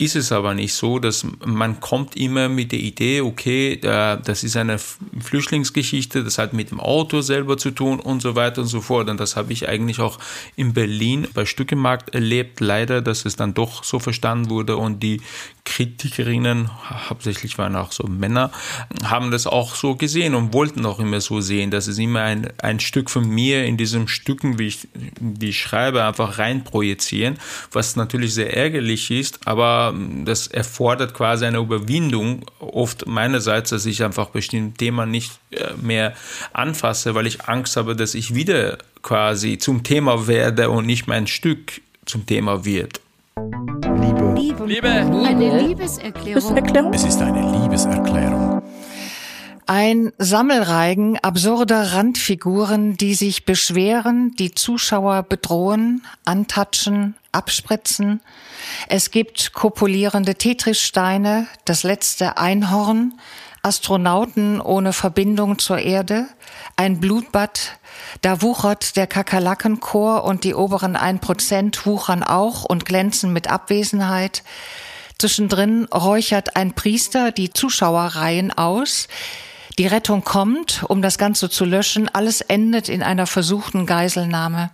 ist 0.00 0.14
es 0.14 0.30
aber 0.30 0.54
nicht 0.54 0.74
so, 0.74 1.00
dass 1.00 1.26
man 1.44 1.80
kommt 1.80 2.16
immer 2.16 2.48
mit 2.48 2.70
der 2.70 2.78
Idee, 2.78 3.20
okay, 3.20 3.76
das 3.76 4.44
ist 4.44 4.56
eine 4.56 4.78
Flüchtlingsgeschichte, 4.78 6.22
das 6.22 6.38
hat 6.38 6.52
mit 6.52 6.70
dem 6.70 6.78
Auto 6.78 7.20
selber 7.20 7.58
zu 7.58 7.72
tun 7.72 7.98
und 7.98 8.22
so 8.22 8.36
weiter 8.36 8.62
und 8.62 8.68
so 8.68 8.80
fort. 8.80 9.10
Und 9.10 9.18
das 9.18 9.34
habe 9.34 9.52
ich 9.52 9.68
eigentlich 9.68 9.98
auch 9.98 10.20
in 10.54 10.72
Berlin 10.72 11.26
bei 11.34 11.44
Stückemarkt 11.44 12.14
erlebt, 12.14 12.60
leider, 12.60 13.02
dass 13.02 13.24
es 13.24 13.34
dann 13.34 13.54
doch 13.54 13.82
so 13.82 13.98
verstanden 13.98 14.50
wurde 14.50 14.76
und 14.76 15.02
die 15.02 15.20
Kritikerinnen, 15.68 16.70
hauptsächlich 17.10 17.58
waren 17.58 17.76
auch 17.76 17.92
so 17.92 18.06
Männer, 18.08 18.50
haben 19.04 19.30
das 19.30 19.46
auch 19.46 19.74
so 19.74 19.96
gesehen 19.96 20.34
und 20.34 20.54
wollten 20.54 20.86
auch 20.86 20.98
immer 20.98 21.20
so 21.20 21.42
sehen, 21.42 21.70
dass 21.70 21.88
es 21.88 21.98
immer 21.98 22.22
ein, 22.22 22.48
ein 22.58 22.80
Stück 22.80 23.10
von 23.10 23.28
mir 23.28 23.66
in 23.66 23.76
diesen 23.76 24.08
Stücken, 24.08 24.58
wie 24.58 24.68
ich, 24.68 24.88
ich 25.40 25.60
schreibe, 25.60 26.04
einfach 26.04 26.38
reinprojizieren, 26.38 27.36
was 27.70 27.96
natürlich 27.96 28.32
sehr 28.32 28.56
ärgerlich 28.56 29.10
ist, 29.10 29.46
aber 29.46 29.94
das 30.24 30.46
erfordert 30.46 31.12
quasi 31.12 31.44
eine 31.44 31.58
Überwindung, 31.58 32.46
oft 32.60 33.06
meinerseits, 33.06 33.68
dass 33.70 33.84
ich 33.84 34.02
einfach 34.02 34.30
bestimmte 34.30 34.78
Themen 34.78 35.10
nicht 35.10 35.38
äh, 35.50 35.74
mehr 35.80 36.14
anfasse, 36.54 37.14
weil 37.14 37.26
ich 37.26 37.44
Angst 37.44 37.76
habe, 37.76 37.94
dass 37.94 38.14
ich 38.14 38.34
wieder 38.34 38.78
quasi 39.02 39.58
zum 39.58 39.82
Thema 39.82 40.26
werde 40.26 40.70
und 40.70 40.86
nicht 40.86 41.06
mein 41.06 41.26
Stück 41.26 41.82
zum 42.06 42.24
Thema 42.24 42.64
wird. 42.64 43.00
Liebe. 44.38 44.66
Liebe. 44.66 44.88
Eine 44.88 45.60
Liebeserklärung. 45.60 46.92
Es 46.92 47.04
ist 47.04 47.20
eine 47.20 47.62
Liebeserklärung. 47.62 48.62
Ein 49.66 50.12
Sammelreigen 50.16 51.18
absurder 51.18 51.92
Randfiguren, 51.92 52.96
die 52.96 53.14
sich 53.14 53.44
beschweren, 53.44 54.34
die 54.38 54.54
Zuschauer 54.54 55.24
bedrohen, 55.24 56.02
antatschen, 56.24 57.16
abspritzen. 57.32 58.20
Es 58.88 59.10
gibt 59.10 59.52
kopulierende 59.52 60.36
Tetrissteine, 60.36 61.48
das 61.66 61.82
letzte 61.82 62.38
Einhorn, 62.38 63.14
Astronauten 63.62 64.60
ohne 64.60 64.92
Verbindung 64.92 65.58
zur 65.58 65.78
Erde, 65.78 66.26
ein 66.76 67.00
Blutbad, 67.00 67.78
da 68.22 68.42
wuchert 68.42 68.96
der 68.96 69.06
Kakerlakenchor 69.06 70.24
und 70.24 70.44
die 70.44 70.54
oberen 70.54 70.96
ein 70.96 71.20
Prozent 71.20 71.86
wuchern 71.86 72.22
auch 72.22 72.64
und 72.64 72.84
glänzen 72.84 73.32
mit 73.32 73.48
Abwesenheit. 73.48 74.42
Zwischendrin 75.18 75.86
räuchert 75.86 76.56
ein 76.56 76.74
Priester 76.74 77.32
die 77.32 77.50
Zuschauerreihen 77.50 78.52
aus. 78.52 79.08
Die 79.78 79.86
Rettung 79.86 80.24
kommt, 80.24 80.84
um 80.88 81.02
das 81.02 81.18
Ganze 81.18 81.50
zu 81.50 81.64
löschen. 81.64 82.08
Alles 82.08 82.40
endet 82.40 82.88
in 82.88 83.02
einer 83.02 83.26
versuchten 83.26 83.86
Geiselnahme. 83.86 84.70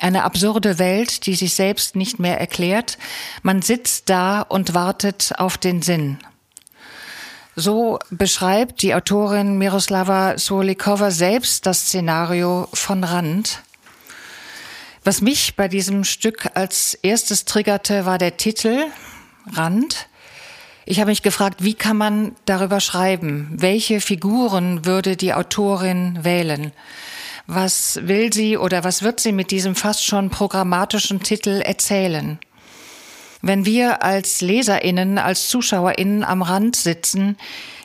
Eine 0.00 0.24
absurde 0.24 0.78
Welt, 0.78 1.26
die 1.26 1.34
sich 1.34 1.54
selbst 1.54 1.94
nicht 1.94 2.18
mehr 2.18 2.40
erklärt. 2.40 2.98
Man 3.42 3.62
sitzt 3.62 4.10
da 4.10 4.42
und 4.42 4.74
wartet 4.74 5.32
auf 5.38 5.56
den 5.56 5.82
Sinn. 5.82 6.18
So 7.56 8.00
beschreibt 8.10 8.82
die 8.82 8.94
Autorin 8.94 9.58
Miroslava 9.58 10.38
Solikova 10.38 11.12
selbst 11.12 11.66
das 11.66 11.86
Szenario 11.86 12.68
von 12.72 13.04
Rand. 13.04 13.62
Was 15.04 15.20
mich 15.20 15.54
bei 15.54 15.68
diesem 15.68 16.02
Stück 16.02 16.48
als 16.54 16.94
erstes 16.94 17.44
triggerte, 17.44 18.06
war 18.06 18.18
der 18.18 18.36
Titel 18.36 18.86
Rand. 19.52 20.08
Ich 20.84 20.98
habe 20.98 21.10
mich 21.10 21.22
gefragt, 21.22 21.62
wie 21.62 21.74
kann 21.74 21.96
man 21.96 22.34
darüber 22.44 22.80
schreiben? 22.80 23.48
Welche 23.52 24.00
Figuren 24.00 24.84
würde 24.84 25.16
die 25.16 25.32
Autorin 25.32 26.24
wählen? 26.24 26.72
Was 27.46 28.00
will 28.02 28.32
sie 28.32 28.56
oder 28.56 28.82
was 28.82 29.02
wird 29.02 29.20
sie 29.20 29.32
mit 29.32 29.50
diesem 29.50 29.76
fast 29.76 30.04
schon 30.04 30.30
programmatischen 30.30 31.22
Titel 31.22 31.60
erzählen? 31.60 32.38
Wenn 33.46 33.66
wir 33.66 34.02
als 34.02 34.40
Leserinnen, 34.40 35.18
als 35.18 35.48
Zuschauerinnen 35.48 36.24
am 36.24 36.40
Rand 36.40 36.76
sitzen, 36.76 37.36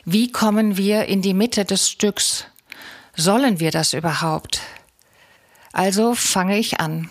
wie 0.06 0.32
kommen 0.32 0.78
wir 0.78 1.04
in 1.04 1.20
die 1.20 1.34
Mitte 1.34 1.66
des 1.66 1.90
Stücks? 1.90 2.46
Sollen 3.14 3.60
wir 3.60 3.70
das 3.70 3.92
überhaupt? 3.92 4.62
Also 5.74 6.14
fange 6.14 6.58
ich 6.58 6.80
an. 6.80 7.10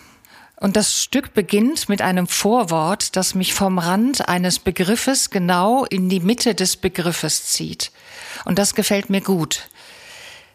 Und 0.56 0.74
das 0.74 1.00
Stück 1.00 1.32
beginnt 1.32 1.88
mit 1.88 2.02
einem 2.02 2.26
Vorwort, 2.26 3.14
das 3.14 3.36
mich 3.36 3.54
vom 3.54 3.78
Rand 3.78 4.28
eines 4.28 4.58
Begriffes 4.58 5.30
genau 5.30 5.84
in 5.84 6.08
die 6.08 6.18
Mitte 6.18 6.56
des 6.56 6.76
Begriffes 6.76 7.46
zieht. 7.46 7.92
Und 8.44 8.58
das 8.58 8.74
gefällt 8.74 9.10
mir 9.10 9.20
gut. 9.20 9.68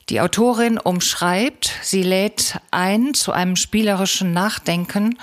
Die 0.10 0.20
Autorin 0.20 0.80
umschreibt, 0.80 1.72
sie 1.82 2.04
lädt 2.04 2.60
ein 2.72 3.14
zu 3.14 3.32
einem 3.32 3.56
spielerischen 3.56 4.34
Nachdenken 4.34 5.18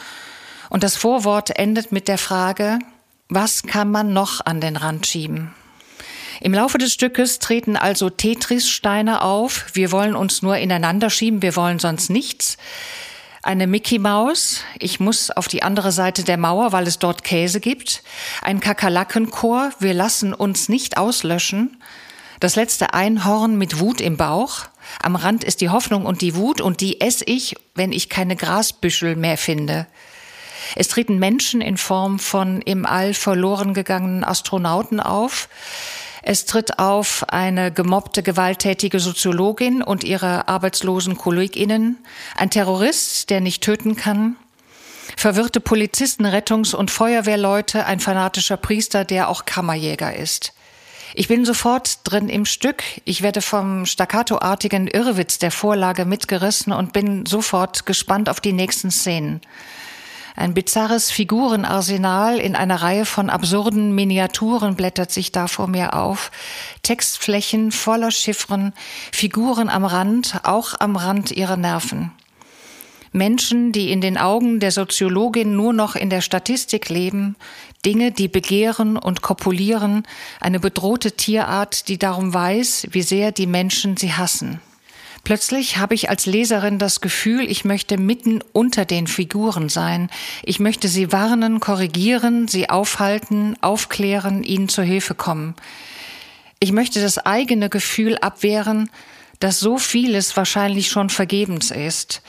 und 0.73 0.83
das 0.83 0.97
Vorwort 0.97 1.51
endet 1.59 1.93
mit 1.93 2.09
der 2.09 2.17
Frage, 2.17 2.79
was 3.29 3.63
kann 3.65 3.91
man 3.91 4.15
noch 4.15 4.45
an 4.47 4.63
den 4.63 4.77
Rand 4.77 5.07
schieben? 5.07 5.53
Im 6.41 6.55
Laufe 6.55 6.79
des 6.79 6.95
Stückes 6.95 7.41
treten 7.41 7.77
also 7.77 8.09
Tetris-Steine 8.09 9.21
auf. 9.21 9.67
Wir 9.75 9.93
wollen 9.93 10.17
uns 10.17 10.41
nur 10.41 10.57
ineinander 10.57 11.11
schieben, 11.11 11.43
wir 11.43 11.57
wollen 11.57 11.79
sonst 11.79 12.09
nichts. 12.09 12.57
Eine 13.43 13.67
Mickey 13.67 13.99
Maus, 13.99 14.63
ich 14.79 14.99
muss 14.99 15.31
auf 15.31 15.47
die 15.47 15.63
andere 15.63 15.93
Seite 15.93 16.25
der 16.25 16.39
Mauer, 16.39 16.73
weil 16.73 16.87
es 16.87 16.99
dort 16.99 17.23
Käse 17.23 17.61
gibt. 17.61 18.03
Ein 18.41 18.61
Kakerlakenchor, 18.61 19.73
wir 19.79 19.93
lassen 19.93 20.33
uns 20.33 20.71
nicht 20.71 20.97
auslöschen. 20.97 21.83
Das 22.41 22.57
letzte 22.57 22.95
Einhorn 22.95 23.59
mit 23.59 23.79
Wut 23.79 24.01
im 24.01 24.17
Bauch. 24.17 24.69
Am 25.03 25.17
Rand 25.17 25.45
ist 25.45 25.61
die 25.61 25.69
Hoffnung 25.69 26.07
und 26.07 26.23
die 26.23 26.35
Wut 26.35 26.63
und 26.63 26.81
die 26.81 27.03
esse 27.03 27.25
ich, 27.27 27.57
wenn 27.75 27.93
ich 27.93 28.09
keine 28.09 28.37
Grasbüschel 28.37 29.17
mehr 29.17 29.37
finde. 29.37 29.87
Es 30.77 30.89
treten 30.89 31.19
Menschen 31.19 31.61
in 31.61 31.77
Form 31.77 32.19
von 32.19 32.61
im 32.63 32.87
All 32.87 33.15
verloren 33.15 33.75
gegangenen 33.75 34.25
Astronauten 34.25 35.01
auf. 35.01 35.49
Es 36.23 36.45
tritt 36.45 36.79
auf 36.79 37.25
eine 37.29 37.73
gemobbte, 37.73 38.23
gewalttätige 38.23 39.01
Soziologin 39.01 39.83
und 39.83 40.05
ihre 40.05 40.47
arbeitslosen 40.49 41.17
KollegInnen, 41.17 41.99
ein 42.37 42.51
Terrorist, 42.51 43.29
der 43.29 43.41
nicht 43.41 43.63
töten 43.63 43.97
kann, 43.97 44.37
verwirrte 45.17 45.61
Polizisten, 45.61 46.25
Rettungs- 46.25 46.75
und 46.75 46.93
Feuerwehrleute, 46.93 47.87
ein 47.87 47.99
fanatischer 47.99 48.57
Priester, 48.57 49.05
der 49.05 49.29
auch 49.29 49.45
Kammerjäger 49.47 50.15
ist. 50.15 50.53
Ich 51.15 51.29
bin 51.29 51.45
sofort 51.45 51.99
drin 52.05 52.29
im 52.29 52.47
Stück. 52.47 52.83
Ich 53.05 53.23
werde 53.23 53.43
vom 53.43 53.85
staccatoartigen 53.85 54.87
Irrwitz 54.87 55.39
der 55.39 55.51
Vorlage 55.51 56.05
mitgerissen 56.05 56.73
und 56.73 56.93
bin 56.93 57.27
sofort 57.27 57.85
gespannt 57.85 58.29
auf 58.29 58.41
die 58.41 58.55
nächsten 58.55 58.91
Szenen. 58.91 59.43
Ein 60.35 60.55
bizarres 60.55 61.11
Figurenarsenal 61.11 62.39
in 62.39 62.57
einer 62.57 62.83
Reihe 62.83 63.05
von 63.05 63.29
absurden 63.29 63.95
Miniaturen 63.95 64.77
blättert 64.77 65.11
sich 65.11 65.31
da 65.31 65.47
vor 65.47 65.69
mir 65.69 65.95
auf. 65.95 66.31
Textflächen 66.83 67.71
voller 67.71 68.11
Chiffren, 68.11 68.73
Figuren 69.13 69.69
am 69.69 69.85
Rand, 69.85 70.41
auch 70.45 70.75
am 70.81 70.97
Rand 70.97 71.33
ihrer 71.33 71.57
Nerven. 71.57 72.13
Menschen, 73.13 73.73
die 73.73 73.93
in 73.93 74.01
den 74.01 74.17
Augen 74.17 74.59
der 74.59 74.71
Soziologin 74.71 75.55
nur 75.55 75.75
noch 75.75 75.97
in 75.97 76.09
der 76.09 76.23
Statistik 76.23 76.89
leben, 76.89 77.37
Dinge, 77.85 78.11
die 78.11 78.29
begehren 78.29 78.97
und 78.97 79.21
kopulieren, 79.21 80.05
eine 80.41 80.61
bedrohte 80.61 81.13
Tierart, 81.13 81.89
die 81.89 81.99
darum 81.99 82.33
weiß, 82.33 82.89
wie 82.93 83.03
sehr 83.03 83.31
die 83.31 83.47
Menschen 83.47 83.99
sie 83.99 84.15
hassen. 84.15 84.61
Plötzlich 85.25 85.77
habe 85.77 85.95
ich 85.95 86.11
als 86.11 86.27
Leserin 86.27 86.79
das 86.79 87.01
Gefühl, 87.01 87.49
ich 87.49 87.65
möchte 87.65 87.97
mitten 87.97 88.41
unter 88.53 88.85
den 88.85 89.07
Figuren 89.07 89.69
sein. 89.69 90.11
Ich 90.43 90.59
möchte 90.59 90.89
sie 90.89 91.13
warnen, 91.13 91.61
korrigieren, 91.61 92.49
sie 92.49 92.69
aufhalten, 92.69 93.57
aufklären, 93.61 94.43
ihnen 94.43 94.69
zur 94.69 94.85
Hilfe 94.85 95.15
kommen. 95.15 95.55
Ich 96.59 96.73
möchte 96.73 97.01
das 97.01 97.19
eigene 97.19 97.69
Gefühl 97.69 98.19
abwehren, 98.19 98.91
dass 99.39 99.61
so 99.61 99.79
vieles 99.79 100.37
wahrscheinlich 100.37 100.89
schon 100.89 101.09
vergebens 101.09 101.71
ist. 101.71 102.23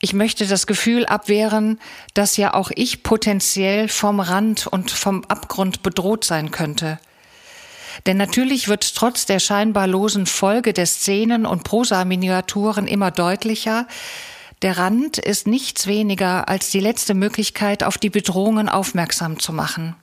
Ich 0.00 0.12
möchte 0.12 0.46
das 0.46 0.66
Gefühl 0.66 1.06
abwehren, 1.06 1.80
dass 2.14 2.36
ja 2.36 2.54
auch 2.54 2.70
ich 2.74 3.02
potenziell 3.02 3.88
vom 3.88 4.20
Rand 4.20 4.66
und 4.66 4.90
vom 4.90 5.24
Abgrund 5.24 5.82
bedroht 5.82 6.24
sein 6.24 6.50
könnte. 6.50 6.98
Denn 8.04 8.16
natürlich 8.16 8.68
wird 8.68 8.94
trotz 8.94 9.24
der 9.26 9.38
scheinbar 9.38 9.86
losen 9.86 10.26
Folge 10.26 10.72
der 10.72 10.86
Szenen 10.86 11.46
und 11.46 11.64
Prosa-Miniaturen 11.64 12.86
immer 12.86 13.10
deutlicher, 13.10 13.86
der 14.62 14.78
Rand 14.78 15.18
ist 15.18 15.46
nichts 15.46 15.86
weniger 15.86 16.48
als 16.48 16.70
die 16.70 16.80
letzte 16.80 17.12
Möglichkeit, 17.12 17.84
auf 17.84 17.98
die 17.98 18.08
Bedrohungen 18.08 18.70
aufmerksam 18.70 19.38
zu 19.38 19.52
machen. 19.52 19.94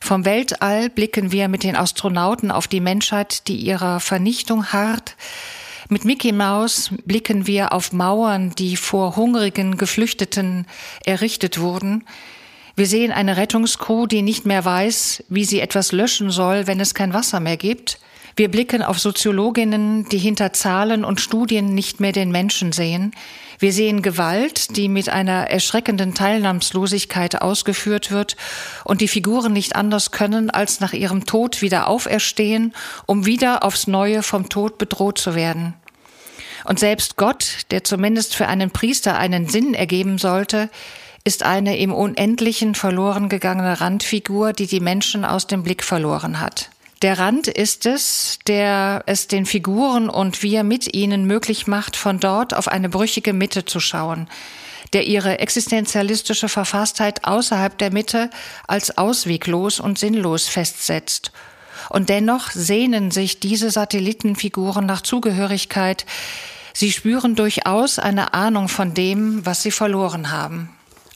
Vom 0.00 0.24
Weltall 0.24 0.88
blicken 0.88 1.32
wir 1.32 1.48
mit 1.48 1.64
den 1.64 1.76
Astronauten 1.76 2.50
auf 2.50 2.66
die 2.66 2.80
Menschheit, 2.80 3.46
die 3.46 3.56
ihrer 3.56 4.00
Vernichtung 4.00 4.72
harrt. 4.72 5.16
Mit 5.90 6.04
Mickey 6.04 6.32
Mouse 6.32 6.90
blicken 7.04 7.46
wir 7.46 7.72
auf 7.72 7.92
Mauern, 7.92 8.52
die 8.56 8.76
vor 8.76 9.16
hungrigen 9.16 9.76
Geflüchteten 9.76 10.66
errichtet 11.04 11.60
wurden. 11.60 12.04
Wir 12.78 12.86
sehen 12.86 13.10
eine 13.10 13.36
Rettungscrew, 13.36 14.06
die 14.06 14.22
nicht 14.22 14.46
mehr 14.46 14.64
weiß, 14.64 15.24
wie 15.28 15.44
sie 15.44 15.58
etwas 15.58 15.90
löschen 15.90 16.30
soll, 16.30 16.68
wenn 16.68 16.78
es 16.78 16.94
kein 16.94 17.12
Wasser 17.12 17.40
mehr 17.40 17.56
gibt. 17.56 17.98
Wir 18.36 18.48
blicken 18.48 18.84
auf 18.84 19.00
Soziologinnen, 19.00 20.08
die 20.10 20.18
hinter 20.18 20.52
Zahlen 20.52 21.04
und 21.04 21.20
Studien 21.20 21.74
nicht 21.74 21.98
mehr 21.98 22.12
den 22.12 22.30
Menschen 22.30 22.70
sehen. 22.70 23.10
Wir 23.58 23.72
sehen 23.72 24.00
Gewalt, 24.00 24.76
die 24.76 24.88
mit 24.88 25.08
einer 25.08 25.50
erschreckenden 25.50 26.14
Teilnahmslosigkeit 26.14 27.42
ausgeführt 27.42 28.12
wird 28.12 28.36
und 28.84 29.00
die 29.00 29.08
Figuren 29.08 29.52
nicht 29.52 29.74
anders 29.74 30.12
können, 30.12 30.48
als 30.48 30.78
nach 30.78 30.92
ihrem 30.92 31.26
Tod 31.26 31.62
wieder 31.62 31.88
auferstehen, 31.88 32.72
um 33.06 33.26
wieder 33.26 33.64
aufs 33.64 33.88
Neue 33.88 34.22
vom 34.22 34.48
Tod 34.48 34.78
bedroht 34.78 35.18
zu 35.18 35.34
werden. 35.34 35.74
Und 36.64 36.78
selbst 36.78 37.16
Gott, 37.16 37.66
der 37.72 37.82
zumindest 37.82 38.36
für 38.36 38.46
einen 38.46 38.70
Priester 38.70 39.18
einen 39.18 39.48
Sinn 39.48 39.74
ergeben 39.74 40.18
sollte, 40.18 40.70
ist 41.28 41.42
eine 41.42 41.76
im 41.76 41.92
Unendlichen 41.92 42.74
verloren 42.74 43.28
gegangene 43.28 43.82
Randfigur, 43.82 44.54
die 44.54 44.66
die 44.66 44.80
Menschen 44.80 45.26
aus 45.26 45.46
dem 45.46 45.62
Blick 45.62 45.84
verloren 45.84 46.40
hat. 46.40 46.70
Der 47.02 47.18
Rand 47.18 47.48
ist 47.48 47.84
es, 47.84 48.38
der 48.46 49.02
es 49.04 49.28
den 49.28 49.44
Figuren 49.44 50.08
und 50.08 50.42
wir 50.42 50.64
mit 50.64 50.94
ihnen 50.94 51.26
möglich 51.26 51.66
macht, 51.66 51.96
von 51.96 52.18
dort 52.18 52.54
auf 52.54 52.66
eine 52.66 52.88
brüchige 52.88 53.34
Mitte 53.34 53.66
zu 53.66 53.78
schauen, 53.78 54.26
der 54.94 55.06
ihre 55.06 55.38
existenzialistische 55.38 56.48
Verfasstheit 56.48 57.26
außerhalb 57.26 57.76
der 57.76 57.92
Mitte 57.92 58.30
als 58.66 58.96
ausweglos 58.96 59.80
und 59.80 59.98
sinnlos 59.98 60.48
festsetzt. 60.48 61.32
Und 61.90 62.08
dennoch 62.08 62.52
sehnen 62.52 63.10
sich 63.10 63.38
diese 63.38 63.70
Satellitenfiguren 63.70 64.86
nach 64.86 65.02
Zugehörigkeit. 65.02 66.06
Sie 66.72 66.90
spüren 66.90 67.34
durchaus 67.34 67.98
eine 67.98 68.32
Ahnung 68.32 68.68
von 68.68 68.94
dem, 68.94 69.44
was 69.44 69.62
sie 69.62 69.72
verloren 69.72 70.30
haben. 70.30 70.70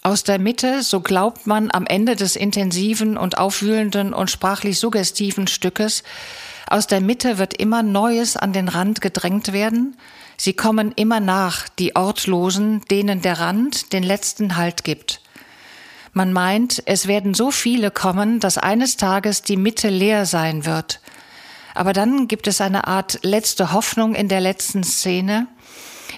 Aus 0.04 0.25
der 0.25 0.40
Mitte, 0.40 0.82
so 0.82 1.00
glaubt 1.00 1.47
man 1.47 1.71
am 1.71 1.87
Ende 1.87 2.16
des 2.16 2.35
intensiven 2.35 3.16
und 3.16 3.38
aufwühlenden 3.38 4.12
und 4.12 4.30
sprachlich 4.30 4.80
suggestiven 4.80 5.47
Stückes, 5.47 6.02
aus 6.68 6.88
der 6.88 7.00
Mitte 7.00 7.38
wird 7.38 7.54
immer 7.54 7.85
Neues 7.85 8.37
an 8.37 8.52
den 8.52 8.66
Rand 8.68 9.00
gedrängt 9.00 9.52
werden. 9.52 9.97
Sie 10.37 10.54
kommen 10.54 10.90
immer 10.97 11.21
nach, 11.21 11.68
die 11.68 11.94
Ortlosen, 11.94 12.80
denen 12.90 13.23
der 13.23 13.38
Rand 13.38 13.92
den 13.92 14.02
letzten 14.02 14.56
Halt 14.56 14.82
gibt. 14.82 15.21
Man 16.12 16.32
meint, 16.32 16.82
es 16.87 17.06
werden 17.06 17.35
so 17.35 17.52
viele 17.52 17.90
kommen, 17.90 18.40
dass 18.40 18.59
eines 18.59 18.97
Tages 18.97 19.42
die 19.42 19.56
Mitte 19.56 19.88
leer 19.88 20.26
sein 20.26 20.66
wird. 20.66 21.00
Aber 21.75 21.92
dann 21.92 22.26
gibt 22.26 22.49
es 22.49 22.61
eine 22.61 22.88
Art 22.88 23.21
letzte 23.23 23.73
Hoffnung 23.73 24.14
in 24.14 24.28
der 24.28 24.40
letzten 24.40 24.82
Szene. 24.82 25.47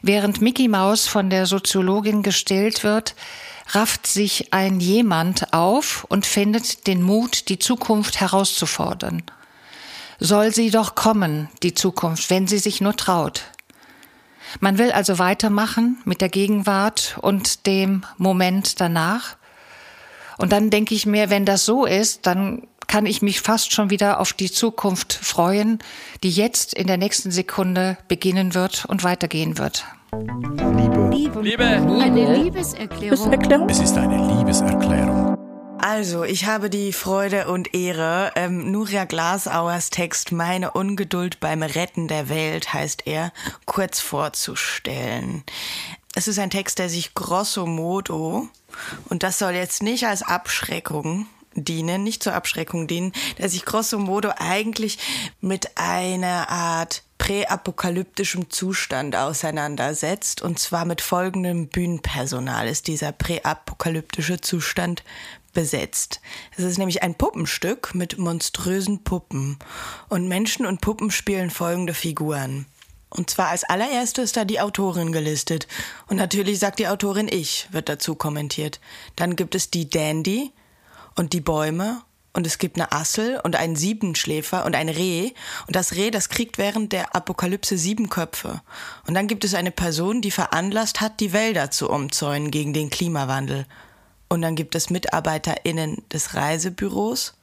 Während 0.03 0.41
Mickey 0.41 0.69
Maus 0.69 1.07
von 1.07 1.31
der 1.31 1.47
Soziologin 1.47 2.23
gestillt 2.23 2.83
wird, 2.83 3.14
rafft 3.68 4.06
sich 4.06 4.52
ein 4.52 4.80
jemand 4.80 5.52
auf 5.52 6.04
und 6.09 6.26
findet 6.26 6.87
den 6.87 7.02
Mut, 7.02 7.49
die 7.49 7.59
Zukunft 7.59 8.21
herauszufordern. 8.21 9.23
Soll 10.21 10.54
sie 10.54 10.71
doch 10.71 10.94
kommen, 10.94 11.49
die 11.62 11.75
Zukunft, 11.75 12.30
wenn 12.30 12.47
sie 12.47 12.59
sich 12.59 12.80
nur 12.80 12.97
traut. 12.97 13.42
Man 14.61 14.78
will 14.78 14.92
also 14.92 15.18
weitermachen 15.18 16.00
mit 16.04 16.21
der 16.21 16.28
Gegenwart 16.28 17.18
und 17.21 17.66
dem 17.66 18.04
Moment 18.18 18.80
danach. 18.80 19.37
Und 20.38 20.52
dann 20.52 20.71
denke 20.71 20.94
ich 20.94 21.06
mir, 21.06 21.30
wenn 21.30 21.44
das 21.44 21.64
so 21.64 21.85
ist, 21.85 22.26
dann 22.26 22.66
kann 22.87 23.06
ich 23.06 23.23
mich 23.23 23.40
fast 23.40 23.73
schon 23.73 23.90
wieder 23.90 24.21
auf 24.21 24.33
die 24.33 24.50
Zukunft 24.50 25.12
freuen, 25.12 25.78
die 26.23 26.30
jetzt 26.30 26.75
in 26.75 26.87
der 26.87 26.99
nächsten 26.99 27.30
Sekunde 27.30 27.97
beginnen 28.09 28.54
wird 28.54 28.85
und 28.85 29.02
weitergehen 29.02 29.59
wird. 29.59 29.85
Liebe. 30.21 31.11
Liebe. 31.11 31.40
Liebe. 31.40 31.64
Eine 31.64 32.37
Liebeserklärung. 32.37 33.68
Es 33.68 33.80
ist 33.80 33.97
eine 33.97 34.38
Liebeserklärung. 34.38 35.37
Also, 35.78 36.23
ich 36.23 36.47
habe 36.47 36.71
die 36.71 36.92
Freude 36.92 37.49
und 37.49 37.75
Ehre, 37.75 38.30
ähm, 38.37 38.71
Nuria 38.71 39.06
Glasauers 39.06 39.90
Text 39.90 40.30
Meine 40.30 40.71
Ungeduld 40.71 41.40
beim 41.40 41.62
Retten 41.62 42.06
der 42.06 42.28
Welt 42.28 42.73
heißt 42.73 43.06
er, 43.06 43.33
kurz 43.66 43.99
vorzustellen. 43.99 45.42
Es 46.14 46.28
ist 46.28 46.38
ein 46.38 46.50
Text, 46.50 46.78
der 46.78 46.88
sich 46.88 47.14
grosso 47.14 47.66
modo, 47.66 48.49
und 49.09 49.25
das 49.25 49.40
soll 49.40 49.52
jetzt 49.52 49.83
nicht 49.83 50.06
als 50.06 50.23
Abschreckung 50.23 51.26
dienen, 51.54 52.04
nicht 52.04 52.23
zur 52.23 52.35
Abschreckung 52.35 52.87
dienen, 52.87 53.12
der 53.38 53.49
sich 53.49 53.64
grosso 53.64 53.99
modo 53.99 54.30
eigentlich 54.38 54.99
mit 55.40 55.76
einer 55.76 56.49
Art 56.50 57.02
präapokalyptischem 57.25 58.50
Zustand 58.50 59.16
auseinandersetzt. 59.16 60.43
Und 60.43 60.59
zwar 60.59 60.85
mit 60.85 61.00
folgendem 61.00 61.69
Bühnenpersonal 61.69 62.69
ist 62.69 62.87
dieser 62.87 63.12
präapokalyptische 63.12 64.43
Zustand 64.43 65.02
besetzt. 65.54 66.21
Es 66.54 66.64
ist 66.64 66.76
nämlich 66.76 67.02
ein 67.02 67.14
Puppenstück 67.14 67.95
mit 67.95 68.19
monströsen 68.19 69.04
Puppen. 69.04 69.59
Und 70.11 70.28
Menschen 70.28 70.66
und 70.66 70.83
Puppen 70.83 71.11
spielen 71.11 71.49
folgende 71.49 71.95
Figuren. 71.95 72.66
Und 73.09 73.31
zwar 73.31 73.49
als 73.49 73.64
allererstes 73.64 74.33
da 74.33 74.45
die 74.45 74.61
Autorin 74.61 75.11
gelistet. 75.11 75.66
Und 76.09 76.19
natürlich 76.19 76.59
sagt 76.59 76.78
die 76.78 76.88
Autorin 76.88 77.28
ich, 77.31 77.69
wird 77.71 77.88
dazu 77.88 78.16
kommentiert. 78.16 78.81
Dann 79.16 79.35
gibt 79.35 79.54
es 79.54 79.71
die 79.71 79.88
Dandy, 79.88 80.52
und 81.14 81.33
die 81.33 81.40
Bäume 81.40 82.02
und 82.35 82.49
es 82.49 82.59
gibt 82.59 82.76
eine 82.76 82.91
Assel 82.91 83.41
und 83.45 83.55
einen 83.55 83.76
Siebenschläfer 83.76 84.67
und 84.67 84.75
ein 84.75 84.88
Reh. 84.88 85.31
Und 85.69 85.76
das 85.76 85.95
Reh, 85.95 86.11
das 86.11 86.29
kriegt 86.29 86.59
während 86.59 86.93
der 86.93 87.14
Apokalypse 87.14 87.79
sieben 87.79 88.11
Köpfe. 88.11 88.61
Und 89.07 89.14
dann 89.14 89.29
gibt 89.29 89.45
es 89.45 89.55
eine 89.55 89.71
Person, 89.71 90.21
die 90.21 90.33
veranlasst 90.33 91.00
hat, 91.00 91.21
die 91.21 91.33
Wälder 91.33 91.71
zu 91.71 91.88
umzäunen 91.88 92.50
gegen 92.50 92.73
den 92.73 92.91
Klimawandel. 92.91 93.67
Und 94.29 94.43
dann 94.43 94.57
gibt 94.57 94.75
es 94.75 94.91
MitarbeiterInnen 94.91 96.03
des 96.12 96.35
Reisebüros. 96.35 97.35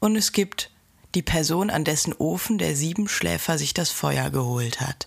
Und 0.00 0.16
es 0.16 0.32
gibt 0.32 0.70
die 1.14 1.22
Person, 1.22 1.68
an 1.68 1.84
dessen 1.84 2.14
Ofen 2.14 2.56
der 2.56 2.74
Siebenschläfer 2.74 3.58
sich 3.58 3.74
das 3.74 3.90
Feuer 3.90 4.30
geholt 4.30 4.80
hat. 4.80 5.06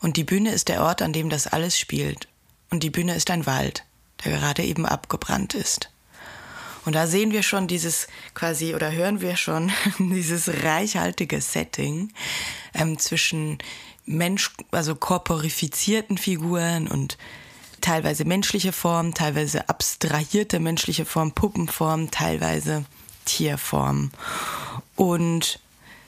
Und 0.00 0.16
die 0.16 0.24
Bühne 0.24 0.52
ist 0.52 0.68
der 0.68 0.82
Ort, 0.82 1.02
an 1.02 1.12
dem 1.12 1.30
das 1.30 1.48
alles 1.48 1.76
spielt. 1.76 2.28
Und 2.70 2.84
die 2.84 2.90
Bühne 2.90 3.16
ist 3.16 3.28
ein 3.32 3.44
Wald, 3.44 3.84
der 4.24 4.38
gerade 4.38 4.62
eben 4.62 4.86
abgebrannt 4.86 5.54
ist. 5.54 5.90
Und 6.88 6.94
da 6.94 7.06
sehen 7.06 7.32
wir 7.32 7.42
schon 7.42 7.66
dieses 7.66 8.06
quasi 8.32 8.74
oder 8.74 8.90
hören 8.90 9.20
wir 9.20 9.36
schon 9.36 9.70
dieses 9.98 10.64
reichhaltige 10.64 11.42
Setting 11.42 12.10
ähm, 12.72 12.98
zwischen 12.98 13.58
Mensch, 14.06 14.52
also 14.70 14.94
korporifizierten 14.94 16.16
Figuren 16.16 16.88
und 16.88 17.18
teilweise 17.82 18.24
menschliche 18.24 18.72
Formen, 18.72 19.12
teilweise 19.12 19.68
abstrahierte 19.68 20.60
menschliche 20.60 21.04
Formen, 21.04 21.32
Puppenformen, 21.32 22.10
teilweise 22.10 22.86
Tierformen. 23.26 24.10
Und 24.96 25.60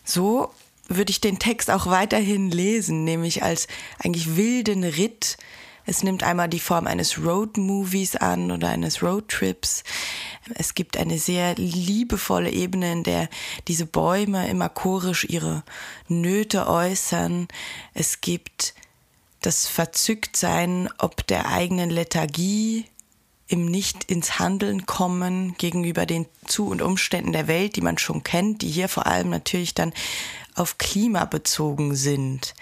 so 0.03 0.51
würde 0.89 1.11
ich 1.11 1.21
den 1.21 1.39
Text 1.39 1.71
auch 1.71 1.89
weiterhin 1.89 2.51
lesen, 2.51 3.05
nämlich 3.05 3.43
als 3.43 3.69
eigentlich 3.99 4.35
wilden 4.35 4.85
Ritt 4.85 5.37
es 5.87 6.03
nimmt 6.03 6.23
einmal 6.23 6.49
die 6.49 6.61
Form 6.61 6.87
eines 6.87 7.19
Road-Movies 7.19 8.17
an 8.17 8.51
oder 8.51 8.69
eines 8.69 9.03
Roadtrips. 9.03 9.83
Es 10.55 10.75
gibt 10.75 10.97
eine 10.97 11.19
sehr 11.19 11.55
liebevolle 11.55 12.51
Ebene, 12.51 12.93
in 12.93 13.03
der 13.03 13.29
diese 13.69 13.87
Bäume 13.87 14.49
immer 14.49 14.69
chorisch 14.69 15.25
ihre 15.25 15.63
Nöte 16.09 16.67
äußern. 16.67 17.49
Es 17.95 18.21
gibt 18.21 18.75
das 19.41 19.67
Verzücktsein 19.67 20.89
ob 20.99 21.27
der 21.27 21.49
eigenen 21.49 21.91
Lethargie, 21.91 22.87
im 23.51 23.65
Nicht 23.65 24.05
ins 24.05 24.39
Handeln 24.39 24.87
kommen 24.87 25.57
gegenüber 25.59 26.07
den 26.07 26.27
Zu- 26.47 26.69
und 26.69 26.83
Umständen 26.83 27.33
der 27.33 27.49
Welt, 27.49 27.75
die 27.75 27.81
man 27.81 27.99
schon 27.99 28.23
kennt, 28.23 28.63
die 28.63 28.69
hier 28.69 28.89
vor 28.89 29.09
allem 29.09 29.29
natürlich 29.29 29.75
dann 29.75 29.93
auf 30.55 30.79
Klima 30.79 31.25
bezogen 31.25 31.97
sind. 31.97 32.55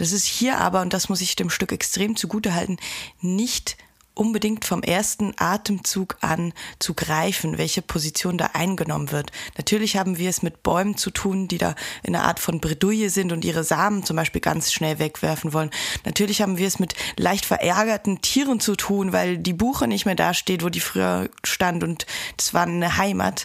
Das 0.00 0.12
ist 0.12 0.24
hier 0.24 0.56
aber, 0.56 0.80
und 0.80 0.94
das 0.94 1.10
muss 1.10 1.20
ich 1.20 1.36
dem 1.36 1.50
Stück 1.50 1.72
extrem 1.72 2.16
zugutehalten, 2.16 2.78
nicht 3.20 3.76
unbedingt 4.14 4.64
vom 4.64 4.82
ersten 4.82 5.34
Atemzug 5.36 6.16
an 6.22 6.54
zu 6.78 6.94
greifen, 6.94 7.58
welche 7.58 7.82
Position 7.82 8.38
da 8.38 8.46
eingenommen 8.54 9.12
wird. 9.12 9.30
Natürlich 9.58 9.98
haben 9.98 10.16
wir 10.16 10.30
es 10.30 10.40
mit 10.40 10.62
Bäumen 10.62 10.96
zu 10.96 11.10
tun, 11.10 11.48
die 11.48 11.58
da 11.58 11.74
in 12.02 12.16
einer 12.16 12.24
Art 12.24 12.40
von 12.40 12.60
Bredouille 12.62 13.10
sind 13.10 13.30
und 13.30 13.44
ihre 13.44 13.62
Samen 13.62 14.02
zum 14.02 14.16
Beispiel 14.16 14.40
ganz 14.40 14.72
schnell 14.72 14.98
wegwerfen 14.98 15.52
wollen. 15.52 15.70
Natürlich 16.06 16.40
haben 16.40 16.56
wir 16.56 16.66
es 16.66 16.78
mit 16.78 16.94
leicht 17.18 17.44
verärgerten 17.44 18.22
Tieren 18.22 18.58
zu 18.58 18.76
tun, 18.76 19.12
weil 19.12 19.36
die 19.36 19.52
Buche 19.52 19.86
nicht 19.86 20.06
mehr 20.06 20.14
da 20.14 20.32
steht, 20.32 20.64
wo 20.64 20.70
die 20.70 20.80
früher 20.80 21.28
stand 21.44 21.84
und 21.84 22.06
das 22.38 22.54
war 22.54 22.62
eine 22.62 22.96
Heimat. 22.96 23.44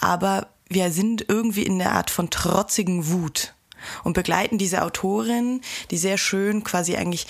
Aber 0.00 0.48
wir 0.66 0.90
sind 0.90 1.26
irgendwie 1.28 1.64
in 1.64 1.78
einer 1.78 1.92
Art 1.92 2.10
von 2.10 2.30
trotzigen 2.30 3.10
Wut 3.10 3.53
und 4.02 4.12
begleiten 4.14 4.58
diese 4.58 4.82
Autorin, 4.82 5.60
die 5.90 5.98
sehr 5.98 6.18
schön 6.18 6.64
quasi 6.64 6.96
eigentlich 6.96 7.26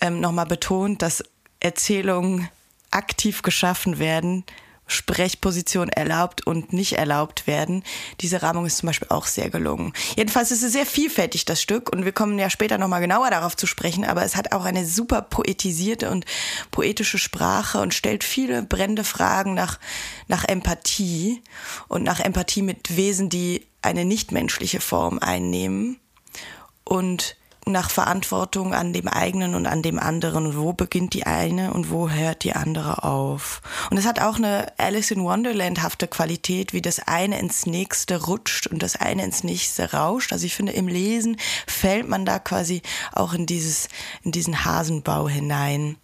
ähm, 0.00 0.20
nochmal 0.20 0.46
betont, 0.46 1.02
dass 1.02 1.22
Erzählungen 1.60 2.48
aktiv 2.90 3.42
geschaffen 3.42 3.98
werden, 3.98 4.44
Sprechposition 4.90 5.88
erlaubt 5.88 6.46
und 6.46 6.72
nicht 6.72 6.94
erlaubt 6.94 7.46
werden. 7.46 7.84
Diese 8.20 8.42
Rahmung 8.42 8.66
ist 8.66 8.78
zum 8.78 8.88
Beispiel 8.88 9.08
auch 9.08 9.26
sehr 9.26 9.50
gelungen. 9.50 9.92
Jedenfalls 10.16 10.50
ist 10.50 10.62
es 10.62 10.72
sehr 10.72 10.86
vielfältig, 10.86 11.44
das 11.44 11.62
Stück, 11.62 11.90
und 11.90 12.04
wir 12.04 12.12
kommen 12.12 12.38
ja 12.38 12.50
später 12.50 12.78
nochmal 12.78 13.00
genauer 13.00 13.30
darauf 13.30 13.56
zu 13.56 13.66
sprechen, 13.66 14.04
aber 14.04 14.24
es 14.24 14.36
hat 14.36 14.52
auch 14.52 14.64
eine 14.64 14.84
super 14.84 15.22
poetisierte 15.22 16.10
und 16.10 16.24
poetische 16.70 17.18
Sprache 17.18 17.80
und 17.80 17.94
stellt 17.94 18.24
viele 18.24 18.62
brennende 18.62 19.04
Fragen 19.04 19.54
nach, 19.54 19.78
nach 20.28 20.44
Empathie 20.44 21.42
und 21.88 22.02
nach 22.02 22.20
Empathie 22.20 22.62
mit 22.62 22.96
Wesen, 22.96 23.28
die 23.30 23.66
eine 23.82 24.04
nichtmenschliche 24.04 24.80
Form 24.80 25.18
einnehmen 25.18 25.98
und 26.84 27.36
nach 27.66 27.90
Verantwortung 27.90 28.74
an 28.74 28.92
dem 28.92 29.08
eigenen 29.08 29.54
und 29.54 29.66
an 29.66 29.82
dem 29.82 29.98
anderen. 29.98 30.56
wo 30.56 30.72
beginnt 30.72 31.14
die 31.14 31.26
eine 31.26 31.72
und 31.72 31.90
wo 31.90 32.10
hört 32.10 32.44
die 32.44 32.54
andere 32.54 33.04
auf? 33.04 33.60
Und 33.90 33.98
es 33.98 34.06
hat 34.06 34.20
auch 34.20 34.36
eine 34.36 34.72
Alice 34.78 35.10
in 35.10 35.22
Wonderland 35.22 35.82
hafte 35.82 36.08
Qualität, 36.08 36.72
wie 36.72 36.82
das 36.82 37.00
eine 37.00 37.38
ins 37.38 37.66
nächste 37.66 38.24
rutscht 38.24 38.66
und 38.66 38.82
das 38.82 38.96
eine 38.96 39.24
ins 39.24 39.44
nächste 39.44 39.92
rauscht. 39.92 40.32
Also 40.32 40.46
ich 40.46 40.54
finde, 40.54 40.72
im 40.72 40.88
Lesen 40.88 41.36
fällt 41.66 42.08
man 42.08 42.24
da 42.24 42.38
quasi 42.38 42.82
auch 43.12 43.34
in 43.34 43.46
dieses, 43.46 43.88
in 44.22 44.32
diesen 44.32 44.64
Hasenbau 44.64 45.28
hinein 45.28 45.96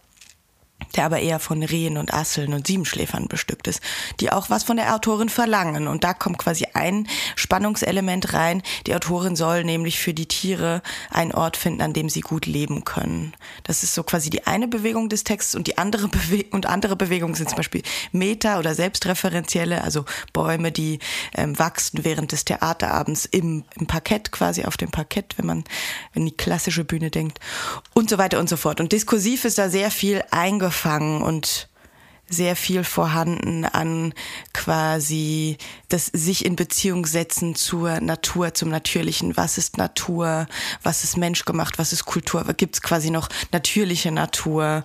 der 0.94 1.05
aber 1.05 1.20
eher 1.20 1.38
von 1.38 1.62
Rehen 1.62 1.99
und 1.99 2.14
Asseln 2.14 2.53
und 2.53 2.66
Siebenschläfern 2.66 3.29
bestückt 3.29 3.66
ist, 3.66 3.81
die 4.20 4.31
auch 4.31 4.51
was 4.51 4.64
von 4.64 4.77
der 4.77 4.94
Autorin 4.94 5.29
verlangen. 5.29 5.88
Und 5.88 6.05
da 6.05 6.14
kommt 6.14 6.38
quasi 6.38 6.66
ein 6.75 7.09
Spannungselement 7.35 8.33
rein. 8.33 8.62
Die 8.87 8.94
Autorin 8.94 9.37
soll 9.37 9.64
nämlich 9.64 9.99
für 9.99 10.14
die 10.14 10.27
Tiere 10.27 10.83
einen 11.11 11.33
Ort 11.33 11.57
finden, 11.57 11.83
an 11.83 11.92
dem 11.92 12.09
sie 12.09 12.20
gut 12.20 12.46
leben 12.46 12.85
können. 12.85 13.35
Das 13.64 13.83
ist 13.83 13.94
so 13.94 14.03
quasi 14.03 14.31
die 14.31 14.46
eine 14.46 14.68
Bewegung 14.68 15.09
des 15.09 15.25
Texts 15.25 15.55
und 15.55 15.66
die 15.66 15.79
andere 15.79 16.09
Bewegung 16.16 16.53
und 16.53 16.66
andere 16.66 16.96
Bewegungen 16.96 17.35
sind 17.35 17.51
zum 17.51 17.57
Beispiel 17.57 17.83
Meta- 18.12 18.59
oder 18.59 18.75
selbstreferenzielle, 18.75 19.83
also 19.83 20.05
Bäume, 20.33 20.72
die 20.72 21.01
ähm, 21.35 21.59
wachsen 21.59 22.05
während 22.05 22.33
des 22.33 22.44
Theaterabends 22.44 23.25
im, 23.27 23.64
im 23.79 23.87
Parkett, 23.87 24.33
quasi 24.33 24.64
auf 24.64 24.77
dem 24.77 24.90
Parkett, 24.90 25.35
wenn 25.37 25.46
man 25.46 25.64
in 26.14 26.25
die 26.27 26.37
klassische 26.37 26.85
Bühne 26.85 27.11
denkt 27.11 27.40
und 27.94 28.09
so 28.09 28.18
weiter 28.18 28.38
und 28.38 28.49
so 28.49 28.57
fort. 28.57 28.81
Und 28.81 28.92
diskursiv 28.92 29.44
ist 29.44 29.59
da 29.59 29.68
sehr 29.68 29.90
viel 29.90 30.22
eingefangen 30.31 30.76
angefangen 30.77 31.23
und 31.23 31.69
sehr 32.29 32.57
viel 32.57 32.83
vorhanden 32.83 33.65
an 33.65 34.12
quasi 34.53 35.59
das 35.89 36.07
sich 36.07 36.45
in 36.45 36.57
Beziehung 36.57 37.07
setzen 37.07 37.55
zur 37.55 38.01
Natur, 38.01 38.53
zum 38.53 38.69
Natürlichen. 38.69 39.37
Was 39.37 39.59
ist 39.59 39.79
Natur? 39.79 40.49
Was 40.83 41.05
ist 41.05 41.17
menschgemacht? 41.17 41.79
Was 41.79 41.93
ist 41.93 42.05
Kultur? 42.05 42.45
Gibt 42.57 42.75
es 42.75 42.83
quasi 42.83 43.11
noch 43.11 43.29
natürliche 43.53 44.11
Natur? 44.11 44.83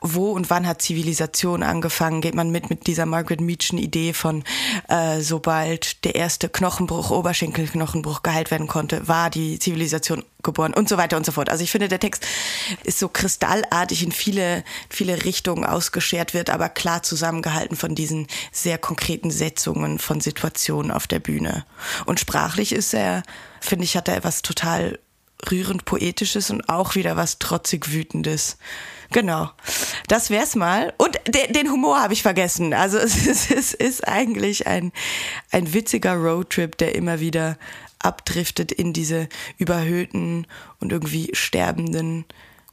Wo 0.00 0.32
und 0.32 0.50
wann 0.50 0.66
hat 0.66 0.82
Zivilisation 0.82 1.62
angefangen? 1.62 2.20
Geht 2.20 2.34
man 2.34 2.50
mit 2.50 2.70
mit 2.70 2.86
dieser 2.86 3.06
Margaret 3.06 3.40
Meachen 3.40 3.78
Idee 3.78 4.12
von, 4.12 4.44
äh, 4.88 5.20
sobald 5.20 6.04
der 6.04 6.14
erste 6.14 6.48
Knochenbruch, 6.48 7.10
Oberschenkelknochenbruch 7.10 8.22
geheilt 8.22 8.50
werden 8.50 8.68
konnte, 8.68 9.06
war 9.08 9.30
die 9.30 9.58
Zivilisation 9.58 10.24
geboren 10.42 10.72
und 10.72 10.88
so 10.88 10.96
weiter 10.96 11.16
und 11.16 11.26
so 11.26 11.32
fort. 11.32 11.50
Also 11.50 11.64
ich 11.64 11.70
finde, 11.70 11.88
der 11.88 12.00
Text 12.00 12.24
ist 12.84 12.98
so 12.98 13.08
kristallartig 13.08 14.02
in 14.02 14.12
viele, 14.12 14.64
viele 14.88 15.24
Richtungen 15.24 15.64
ausgeschert 15.64 16.34
wird, 16.34 16.50
aber 16.50 16.68
klar 16.68 17.02
zusammengehalten 17.02 17.76
von 17.76 17.94
diesen 17.94 18.26
sehr 18.52 18.78
konkreten 18.78 19.30
Setzungen 19.30 19.98
von 19.98 20.20
Situationen 20.20 20.90
auf 20.90 21.06
der 21.06 21.18
Bühne. 21.18 21.64
Und 22.06 22.20
sprachlich 22.20 22.72
ist 22.72 22.94
er, 22.94 23.22
finde 23.60 23.84
ich, 23.84 23.96
hat 23.96 24.08
er 24.08 24.16
etwas 24.16 24.42
total 24.42 24.98
rührend 25.50 25.84
Poetisches 25.84 26.50
und 26.50 26.68
auch 26.68 26.94
wieder 26.94 27.16
was 27.16 27.38
trotzig 27.38 27.92
Wütendes. 27.92 28.58
Genau. 29.10 29.50
Das 30.06 30.30
wär's 30.30 30.54
mal. 30.54 30.92
Und 30.98 31.18
de 31.26 31.52
den 31.52 31.70
Humor 31.70 32.00
habe 32.00 32.12
ich 32.12 32.22
vergessen. 32.22 32.74
Also 32.74 32.98
es 32.98 33.26
ist, 33.26 33.50
es 33.50 33.74
ist 33.74 34.06
eigentlich 34.06 34.66
ein, 34.66 34.92
ein 35.50 35.72
witziger 35.72 36.14
Roadtrip, 36.14 36.76
der 36.78 36.94
immer 36.94 37.20
wieder 37.20 37.58
abdriftet 38.00 38.70
in 38.72 38.92
diese 38.92 39.28
überhöhten 39.58 40.46
und 40.78 40.92
irgendwie 40.92 41.30
sterbenden 41.32 42.24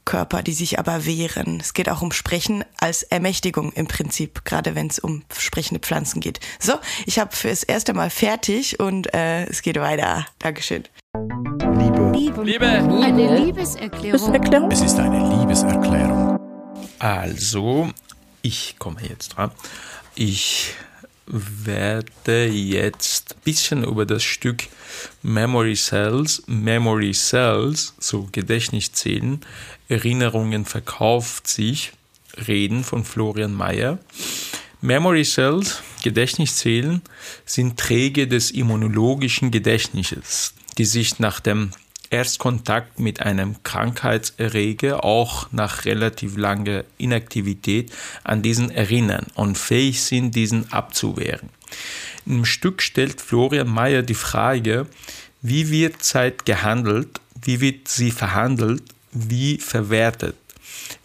Körper, 0.05 0.43
die 0.43 0.53
sich 0.53 0.77
aber 0.77 1.05
wehren. 1.05 1.59
Es 1.59 1.73
geht 1.73 1.89
auch 1.89 2.03
um 2.03 2.11
Sprechen 2.11 2.63
als 2.77 3.01
Ermächtigung 3.03 3.73
im 3.73 3.87
Prinzip, 3.87 4.45
gerade 4.45 4.75
wenn 4.75 4.87
es 4.87 4.99
um 4.99 5.23
sprechende 5.35 5.79
Pflanzen 5.79 6.21
geht. 6.21 6.39
So, 6.59 6.73
ich 7.07 7.17
habe 7.17 7.35
fürs 7.35 7.63
erste 7.63 7.95
Mal 7.95 8.11
fertig 8.11 8.79
und 8.79 9.11
äh, 9.15 9.45
es 9.45 9.63
geht 9.63 9.79
weiter. 9.79 10.27
Dankeschön. 10.37 10.83
Liebe. 11.79 11.94
Liebe. 12.15 12.43
Liebe. 12.43 12.65
Eine 12.65 13.39
Liebeserklärung. 13.39 14.71
Es 14.71 14.81
ist 14.81 14.97
eine 14.97 15.37
Liebeserklärung. 15.37 16.39
Also, 16.99 17.89
ich 18.41 18.75
komme 18.79 19.01
jetzt 19.07 19.35
dran. 19.35 19.51
Ich 20.15 20.73
werde 21.27 22.45
jetzt 22.47 23.35
ein 23.35 23.41
bisschen 23.43 23.83
über 23.83 24.05
das 24.05 24.23
Stück 24.23 24.63
Memory 25.23 25.75
Cells, 25.75 26.43
Memory 26.47 27.13
Cells, 27.13 27.95
so 27.99 28.29
Gedächtniszellen, 28.31 29.41
Erinnerungen 29.89 30.65
verkauft 30.65 31.47
sich, 31.47 31.91
reden 32.47 32.83
von 32.83 33.03
Florian 33.03 33.53
Mayer. 33.53 33.97
Memory 34.81 35.25
Cells, 35.25 35.81
Gedächtniszellen, 36.03 37.01
sind 37.45 37.77
Träge 37.77 38.27
des 38.27 38.51
immunologischen 38.51 39.51
Gedächtnisses, 39.51 40.53
die 40.77 40.85
sich 40.85 41.19
nach 41.19 41.39
dem 41.39 41.71
Erstkontakt 42.09 42.99
mit 42.99 43.21
einem 43.21 43.61
Krankheitserreger 43.63 45.03
auch 45.03 45.51
nach 45.51 45.85
relativ 45.85 46.37
langer 46.37 46.83
Inaktivität 46.97 47.91
an 48.23 48.41
diesen 48.41 48.71
erinnern 48.71 49.27
und 49.35 49.57
fähig 49.57 50.01
sind, 50.01 50.35
diesen 50.35 50.71
abzuwehren. 50.71 51.49
Im 52.25 52.45
Stück 52.45 52.81
stellt 52.81 53.21
Florian 53.21 53.69
Mayer 53.69 54.01
die 54.01 54.13
Frage, 54.13 54.87
wie 55.41 55.69
wird 55.69 56.01
Zeit 56.01 56.45
gehandelt, 56.45 57.19
wie 57.41 57.61
wird 57.61 57.87
sie 57.87 58.11
verhandelt, 58.11 58.83
wie 59.11 59.57
verwertet. 59.57 60.35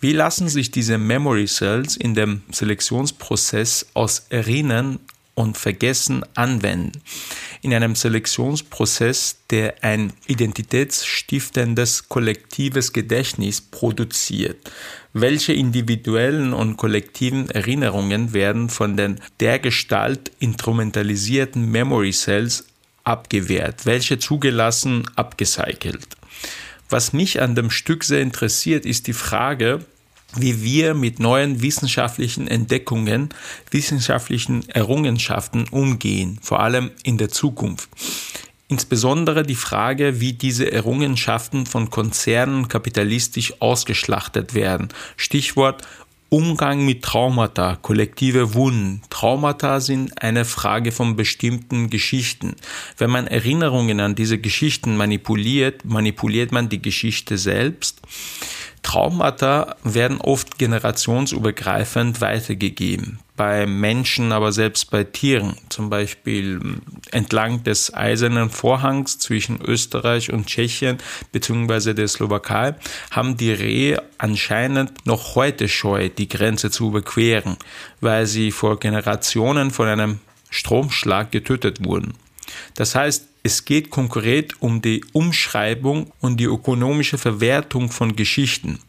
Wie 0.01 0.13
lassen 0.13 0.49
sich 0.49 0.71
diese 0.71 0.99
Memory 0.99 1.47
Cells 1.47 1.97
in 1.97 2.15
dem 2.15 2.43
Selektionsprozess 2.51 3.87
aus 3.95 4.27
Erinnern 4.31 4.99
und 5.41 5.57
Vergessen 5.57 6.23
anwenden? 6.35 6.93
In 7.63 7.75
einem 7.75 7.95
Selektionsprozess, 7.95 9.39
der 9.51 9.83
ein 9.83 10.13
identitätsstiftendes 10.27 12.09
kollektives 12.09 12.93
Gedächtnis 12.93 13.61
produziert. 13.61 14.71
Welche 15.13 15.53
individuellen 15.53 16.53
und 16.53 16.77
kollektiven 16.77 17.51
Erinnerungen 17.51 18.33
werden 18.33 18.69
von 18.69 18.97
den 18.97 19.21
dergestalt 19.41 20.31
instrumentalisierten 20.39 21.71
Memory 21.71 22.13
Cells 22.13 22.67
abgewehrt? 23.05 23.87
Welche 23.87 24.19
zugelassen 24.19 25.05
abgecycelt? 25.17 26.17
Was 26.91 27.13
mich 27.13 27.41
an 27.41 27.55
dem 27.55 27.71
Stück 27.71 28.05
sehr 28.05 28.21
interessiert, 28.21 28.85
ist 28.85 29.07
die 29.07 29.13
Frage, 29.13 29.85
wie 30.37 30.63
wir 30.63 30.95
mit 30.95 31.19
neuen 31.19 31.63
wissenschaftlichen 31.63 32.47
Entdeckungen, 32.47 33.31
wissenschaftlichen 33.71 34.69
Errungenschaften 34.69 35.67
umgehen, 35.71 36.39
vor 36.43 36.61
allem 36.61 36.91
in 37.03 37.19
der 37.19 37.31
Zukunft. 37.31 37.89
Insbesondere 38.69 39.43
die 39.43 39.57
Frage, 39.57 40.21
wie 40.21 40.33
diese 40.33 40.71
Errungenschaften 40.71 41.67
von 41.67 41.91
Konzernen 41.91 42.69
kapitalistisch 42.69 43.61
ausgeschlachtet 43.61 44.55
werden. 44.55 44.89
Stichwort 45.17 45.83
Umgang 46.33 46.85
mit 46.87 47.03
Traumata, 47.03 47.77
kollektive 47.83 48.55
Wunden. 48.55 49.03
Traumata 49.11 49.81
sind 49.81 50.23
eine 50.23 50.45
Frage 50.45 50.93
von 50.93 51.17
bestimmten 51.17 51.91
Geschichten. 51.91 52.55
Wenn 52.97 53.11
man 53.11 53.27
Erinnerungen 53.27 53.99
an 53.99 54.15
diese 54.15 54.39
Geschichten 54.39 54.97
manipuliert, 54.97 55.85
manipuliert 55.85 56.53
man 56.53 56.69
die 56.69 56.81
Geschichte 56.81 57.37
selbst. 57.37 58.01
Traumata 58.83 59.77
werden 59.85 60.21
oft 60.21 60.59
generationsübergreifend 60.59 62.21
weitergegeben. 62.21 63.19
Bei 63.37 63.67
Menschen, 63.67 64.33
aber 64.33 64.53
selbst 64.53 64.91
bei 64.91 65.05
Tieren. 65.05 65.57
Zum 65.69 65.91
Beispiel 65.91 66.61
hm, 66.61 66.83
entlang 67.11 67.63
des 67.63 67.95
Eisernen 67.95 68.51
Vorhangs 68.51 69.19
zwischen 69.19 69.61
Österreich 69.61 70.33
und 70.33 70.47
Tschechien 70.47 70.99
bzw. 71.33 71.95
der 71.95 72.09
Slowakei 72.09 72.75
haben 73.11 73.37
die 73.37 73.53
Rehe 73.53 74.03
anscheinend 74.19 75.07
noch 75.07 75.35
heute 75.35 75.69
Scheu, 75.69 76.09
die 76.09 76.29
Grenze 76.29 76.71
zu 76.71 76.89
überqueren, 76.89 77.57
weil 78.01 78.27
sie 78.27 78.51
vor 78.51 78.79
Generationen 78.79 79.71
von 79.71 79.89
einem 79.89 80.21
Stromschlag 80.51 81.31
getötet 81.31 81.85
wurden. 81.85 82.15
Das 82.75 82.95
heißt, 82.95 83.27
es 83.43 83.65
geht 83.65 83.91
konkret 83.91 84.61
um 84.61 84.83
die 84.83 85.05
Umschreibung 85.13 86.13
und 86.21 86.39
die 86.39 86.45
ökonomische 86.45 87.19
Verwertung 87.19 87.91
von 87.91 88.15
Geschichten. 88.15 88.81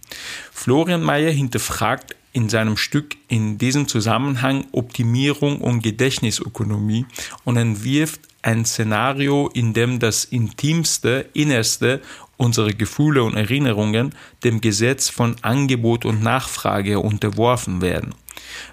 Florian 0.51 1.03
Mayer 1.03 1.31
hinterfragt 1.31 2.15
in 2.33 2.49
seinem 2.49 2.77
Stück 2.77 3.15
in 3.27 3.57
diesem 3.57 3.87
Zusammenhang 3.87 4.65
Optimierung 4.71 5.59
und 5.61 5.81
Gedächtnisökonomie 5.81 7.05
und 7.43 7.57
entwirft 7.57 8.21
ein 8.41 8.65
Szenario, 8.65 9.49
in 9.53 9.73
dem 9.73 9.99
das 9.99 10.25
intimste, 10.25 11.29
innerste 11.33 12.01
unserer 12.37 12.71
Gefühle 12.71 13.23
und 13.23 13.35
Erinnerungen 13.35 14.15
dem 14.43 14.61
Gesetz 14.61 15.09
von 15.09 15.35
Angebot 15.43 16.05
und 16.05 16.23
Nachfrage 16.23 16.99
unterworfen 16.99 17.81
werden. 17.81 18.15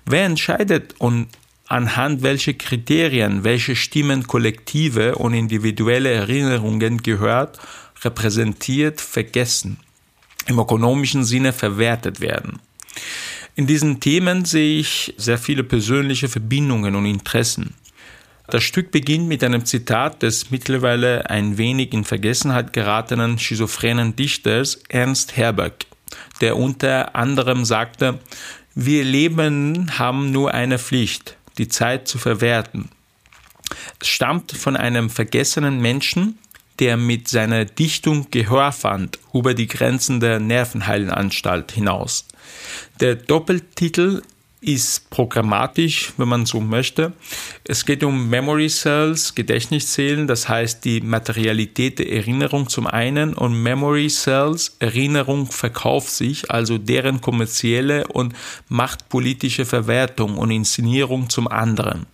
Wer 0.07 0.25
entscheidet 0.25 0.95
und 0.99 1.29
anhand 1.69 2.23
welcher 2.23 2.55
Kriterien 2.55 3.45
welche 3.45 3.77
Stimmen 3.77 4.27
kollektive 4.27 5.17
und 5.17 5.35
individuelle 5.35 6.11
Erinnerungen 6.11 7.03
gehört, 7.03 7.59
repräsentiert, 8.03 9.01
vergessen, 9.01 9.79
im 10.47 10.59
ökonomischen 10.59 11.25
Sinne 11.25 11.53
verwertet 11.53 12.21
werden. 12.21 12.61
In 13.55 13.67
diesen 13.67 14.01
Themen 14.01 14.45
sehe 14.45 14.79
ich 14.79 15.15
sehr 15.17 15.39
viele 15.39 15.65
persönliche 15.65 16.29
Verbindungen 16.29 16.95
und 16.95 17.07
Interessen. 17.07 17.75
Das 18.51 18.63
Stück 18.63 18.93
beginnt 18.93 19.29
mit 19.29 19.45
einem 19.45 19.67
Zitat 19.67 20.23
des 20.23 20.51
mittlerweile 20.51 21.29
ein 21.29 21.59
wenig 21.59 21.93
in 21.93 22.05
Vergessenheit 22.05 22.73
geratenen 22.73 23.39
schizophrenen 23.39 24.17
Dichters 24.17 24.81
Ernst 24.89 25.37
Herberg, 25.37 25.85
der 26.41 26.57
unter 26.57 27.15
anderem 27.15 27.67
sagte, 27.67 28.21
wir 28.75 29.03
Leben 29.03 29.99
haben 29.99 30.31
nur 30.31 30.55
eine 30.55 30.79
Pflicht, 30.79 31.37
die 31.59 31.69
Zeit 31.69 32.09
zu 32.09 32.19
verwerten. 32.19 32.91
Es 34.01 34.09
stammt 34.09 34.53
von 34.53 34.77
einem 34.77 35.11
vergessenen 35.11 35.81
Menschen, 35.81 36.39
der 36.79 36.97
mit 36.97 37.29
seiner 37.29 37.65
Dichtung 37.65 38.29
Gehör 38.31 38.73
fand 38.73 39.19
über 39.33 39.55
die 39.55 39.67
Grenzen 39.67 40.21
der 40.21 40.39
Nervenheilanstalt 40.39 41.73
hinaus. 41.73 42.27
Der 43.01 43.17
Doppeltitel 43.17 44.23
ist 44.61 45.09
programmatisch, 45.11 46.13
wenn 46.17 46.29
man 46.29 46.45
so 46.45 46.61
möchte. 46.61 47.13
Es 47.65 47.85
geht 47.85 48.03
um 48.03 48.29
Memory 48.29 48.69
Cells, 48.69 49.35
Gedächtniszellen, 49.35 50.27
das 50.27 50.49
heißt 50.49 50.85
die 50.85 51.01
Materialität 51.01 52.01
der 52.01 52.13
Erinnerung 52.13 52.69
zum 52.69 52.87
einen 52.89 53.35
und 53.35 53.63
Memory 53.63 54.09
Cells, 54.09 54.77
Erinnerung 54.81 55.47
verkauft 55.47 56.11
sich, 56.11 56.51
also 56.51 56.77
deren 56.77 57.21
kommerzielle 57.21 58.09
und 58.09 58.35
machtpolitische 58.69 59.65
Verwertung 59.65 60.37
und 60.37 60.51
Inszenierung 60.51 61.31
zum 61.31 61.47
anderen. 61.47 62.07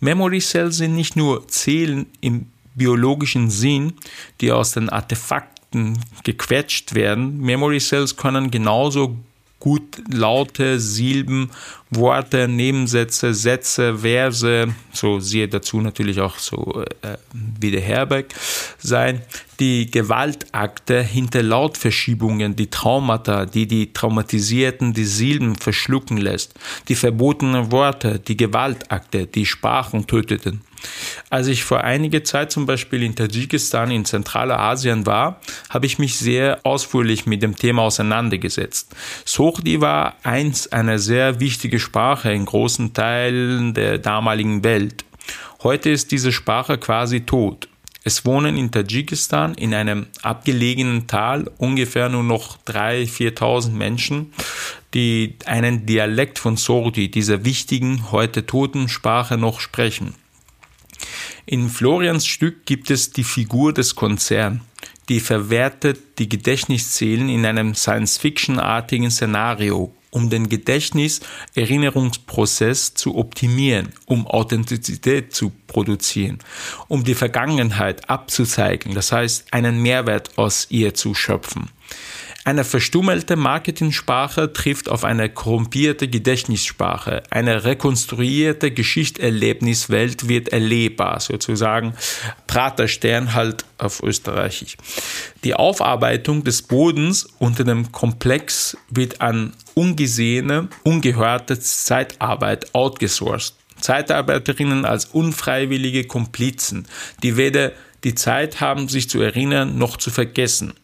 Memory 0.00 0.40
Cells 0.40 0.78
sind 0.78 0.94
nicht 0.94 1.16
nur 1.16 1.46
Zellen 1.48 2.06
im 2.20 2.46
biologischen 2.74 3.50
Sinn, 3.50 3.92
die 4.40 4.50
aus 4.52 4.72
den 4.72 4.88
Artefakten 4.88 5.98
gequetscht 6.22 6.94
werden. 6.94 7.40
Memory 7.40 7.78
Cells 7.78 8.16
können 8.16 8.50
genauso 8.50 9.16
gut 9.64 10.02
laute 10.12 10.78
Silben, 10.78 11.50
Worte, 11.88 12.48
Nebensätze, 12.48 13.32
Sätze, 13.32 13.96
Verse, 13.96 14.68
so 14.92 15.20
siehe 15.20 15.48
dazu 15.48 15.80
natürlich 15.80 16.20
auch 16.20 16.36
so 16.36 16.84
äh, 17.00 17.16
wie 17.32 17.70
der 17.70 17.80
Herbeck 17.80 18.34
sein. 18.76 19.22
Die 19.60 19.90
Gewaltakte 19.90 21.00
hinter 21.00 21.42
Lautverschiebungen, 21.42 22.56
die 22.56 22.68
Traumata, 22.68 23.46
die 23.46 23.66
die 23.66 23.90
Traumatisierten 23.94 24.92
die 24.92 25.06
Silben 25.06 25.54
verschlucken 25.54 26.18
lässt, 26.18 26.52
die 26.88 26.94
verbotenen 26.94 27.72
Worte, 27.72 28.18
die 28.18 28.36
Gewaltakte, 28.36 29.26
die 29.26 29.46
Sprachen 29.46 30.06
töteten. 30.06 30.60
Als 31.30 31.46
ich 31.46 31.64
vor 31.64 31.82
einiger 31.82 32.24
Zeit 32.24 32.52
zum 32.52 32.66
Beispiel 32.66 33.02
in 33.02 33.14
Tadschikistan 33.14 33.90
in 33.90 34.04
Zentralasien 34.04 35.06
war, 35.06 35.40
habe 35.70 35.86
ich 35.86 35.98
mich 35.98 36.18
sehr 36.18 36.60
ausführlich 36.64 37.26
mit 37.26 37.42
dem 37.42 37.56
Thema 37.56 37.82
auseinandergesetzt. 37.82 38.94
Sochdi 39.24 39.80
war 39.80 40.16
eins 40.22 40.70
einer 40.72 40.98
sehr 40.98 41.40
wichtigen 41.40 41.80
Sprache 41.80 42.32
in 42.32 42.44
großen 42.44 42.92
Teilen 42.94 43.74
der 43.74 43.98
damaligen 43.98 44.64
Welt. 44.64 45.04
Heute 45.62 45.90
ist 45.90 46.12
diese 46.12 46.32
Sprache 46.32 46.78
quasi 46.78 47.22
tot. 47.22 47.68
Es 48.06 48.26
wohnen 48.26 48.58
in 48.58 48.70
Tadschikistan 48.70 49.54
in 49.54 49.72
einem 49.72 50.06
abgelegenen 50.20 51.06
Tal 51.06 51.50
ungefähr 51.56 52.10
nur 52.10 52.22
noch 52.22 52.58
3.000, 52.66 53.38
4.000 53.38 53.70
Menschen, 53.70 54.34
die 54.92 55.36
einen 55.46 55.86
Dialekt 55.86 56.38
von 56.38 56.58
Sordi, 56.58 57.10
dieser 57.10 57.46
wichtigen, 57.46 58.12
heute 58.12 58.44
toten 58.44 58.90
Sprache 58.90 59.38
noch 59.38 59.58
sprechen. 59.58 60.14
In 61.46 61.68
Florians 61.68 62.26
Stück 62.26 62.66
gibt 62.66 62.90
es 62.90 63.10
die 63.10 63.24
Figur 63.24 63.72
des 63.72 63.94
Konzern, 63.94 64.62
die 65.08 65.20
verwertet 65.20 66.18
die 66.18 66.28
Gedächtniszellen 66.28 67.28
in 67.28 67.44
einem 67.44 67.74
Science-Fiction-artigen 67.74 69.10
Szenario, 69.10 69.92
um 70.10 70.30
den 70.30 70.48
Gedächtnis-Erinnerungsprozess 70.48 72.94
zu 72.94 73.16
optimieren, 73.16 73.90
um 74.06 74.26
Authentizität 74.26 75.34
zu 75.34 75.52
produzieren, 75.66 76.38
um 76.88 77.04
die 77.04 77.14
Vergangenheit 77.14 78.08
abzuzeigen, 78.08 78.94
das 78.94 79.12
heißt 79.12 79.52
einen 79.52 79.82
Mehrwert 79.82 80.38
aus 80.38 80.68
ihr 80.70 80.94
zu 80.94 81.12
schöpfen. 81.14 81.68
Eine 82.46 82.64
verstummelte 82.64 83.36
Marketingsprache 83.36 84.52
trifft 84.52 84.90
auf 84.90 85.04
eine 85.04 85.30
korrumpierte 85.30 86.08
Gedächtnissprache. 86.08 87.22
Eine 87.30 87.64
rekonstruierte 87.64 88.70
Geschichtserlebniswelt 88.70 90.28
wird 90.28 90.48
erlebbar, 90.50 91.20
sozusagen 91.20 91.94
Praterstern 92.46 93.32
halt 93.32 93.64
auf 93.78 94.02
Österreichisch. 94.02 94.76
Die 95.42 95.54
Aufarbeitung 95.54 96.44
des 96.44 96.60
Bodens 96.60 97.26
unter 97.38 97.64
dem 97.64 97.92
Komplex 97.92 98.76
wird 98.90 99.22
an 99.22 99.54
ungesehene, 99.72 100.68
ungehörte 100.82 101.58
Zeitarbeit 101.58 102.74
outgesourced. 102.74 103.54
Zeitarbeiterinnen 103.80 104.84
als 104.84 105.06
unfreiwillige 105.06 106.04
Komplizen, 106.04 106.86
die 107.22 107.38
weder 107.38 107.72
die 108.04 108.14
Zeit 108.14 108.60
haben, 108.60 108.88
sich 108.88 109.08
zu 109.08 109.22
erinnern, 109.22 109.78
noch 109.78 109.96
zu 109.96 110.10
vergessen. 110.10 110.74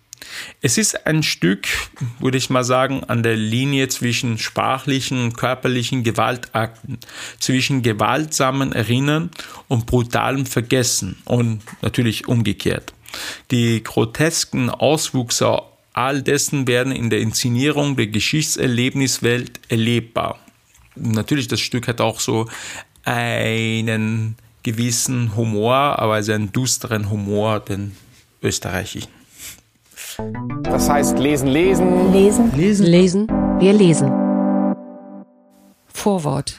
Es 0.61 0.79
ist 0.79 1.07
ein 1.07 1.23
Stück, 1.23 1.66
würde 2.19 2.38
ich 2.38 2.51
mal 2.51 2.64
sagen, 2.64 3.05
an 3.05 3.23
der 3.23 3.37
Linie 3.37 3.88
zwischen 3.88 4.38
sprachlichen 4.38 5.23
und 5.25 5.37
körperlichen 5.37 6.03
Gewaltakten, 6.03 6.99
zwischen 7.38 7.83
gewaltsamen 7.83 8.73
Erinnern 8.73 9.31
und 9.69 9.87
brutalem 9.87 10.47
Vergessen 10.47 11.16
und 11.25 11.62
natürlich 11.83 12.29
umgekehrt. 12.29 12.93
Die 13.51 13.83
grotesken 13.83 14.71
Auswüchse 14.71 15.62
all 15.93 16.23
dessen 16.23 16.66
werden 16.66 16.93
in 16.93 17.11
der 17.11 17.21
Inszenierung 17.21 17.97
der 17.97 18.07
Geschichtserlebniswelt 18.07 19.61
erlebbar. 19.69 20.38
Natürlich, 20.95 21.49
das 21.49 21.61
Stück 21.61 21.88
hat 21.88 22.01
auch 22.01 22.21
so 22.21 22.49
einen 23.05 24.37
gewissen 24.62 25.35
Humor, 25.37 25.75
aber 25.99 26.14
also 26.14 26.33
einen 26.33 26.53
düsteren 26.53 27.11
Humor, 27.11 27.61
den 27.61 27.97
österreichischen. 28.43 29.19
Das 30.62 30.88
heißt 30.88 31.18
lesen, 31.18 31.49
lesen. 31.49 32.12
Lesen. 32.12 32.53
Lesen. 32.57 32.87
Lesen. 32.87 33.29
Wir 33.59 33.73
lesen. 33.73 34.11
Vorwort. 35.87 36.59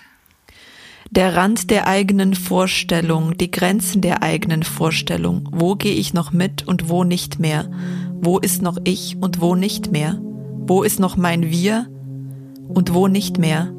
Der 1.09 1.35
Rand 1.35 1.69
der 1.71 1.87
eigenen 1.87 2.35
Vorstellung, 2.35 3.37
die 3.37 3.51
Grenzen 3.51 4.01
der 4.01 4.23
eigenen 4.23 4.63
Vorstellung. 4.63 5.49
Wo 5.51 5.75
gehe 5.75 5.95
ich 5.95 6.13
noch 6.13 6.31
mit 6.31 6.67
und 6.67 6.89
wo 6.89 7.03
nicht 7.03 7.39
mehr? 7.39 7.69
Wo 8.21 8.39
ist 8.39 8.61
noch 8.61 8.77
ich 8.85 9.17
und 9.19 9.41
wo 9.41 9.55
nicht 9.55 9.91
mehr? 9.91 10.21
Wo 10.21 10.83
ist 10.83 10.99
noch 10.99 11.17
mein 11.17 11.49
Wir 11.49 11.87
und 12.69 12.93
wo 12.93 13.07
nicht 13.07 13.39
mehr? 13.39 13.73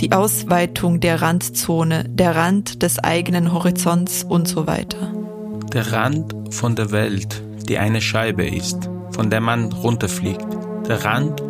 Die 0.00 0.12
Ausweitung 0.12 1.00
der 1.00 1.22
Randzone, 1.22 2.04
der 2.10 2.36
Rand 2.36 2.82
des 2.82 2.98
eigenen 2.98 3.54
Horizonts 3.54 4.22
und 4.22 4.46
so 4.46 4.66
weiter. 4.66 5.14
Der 5.72 5.92
Rand 5.92 6.34
von 6.50 6.76
der 6.76 6.90
Welt, 6.90 7.42
die 7.66 7.78
eine 7.78 8.00
Scheibe 8.00 8.46
ist, 8.46 8.88
von 9.10 9.30
der 9.30 9.40
man 9.40 9.72
runterfliegt. 9.72 10.46
Der 10.88 11.04
Rand, 11.04 11.42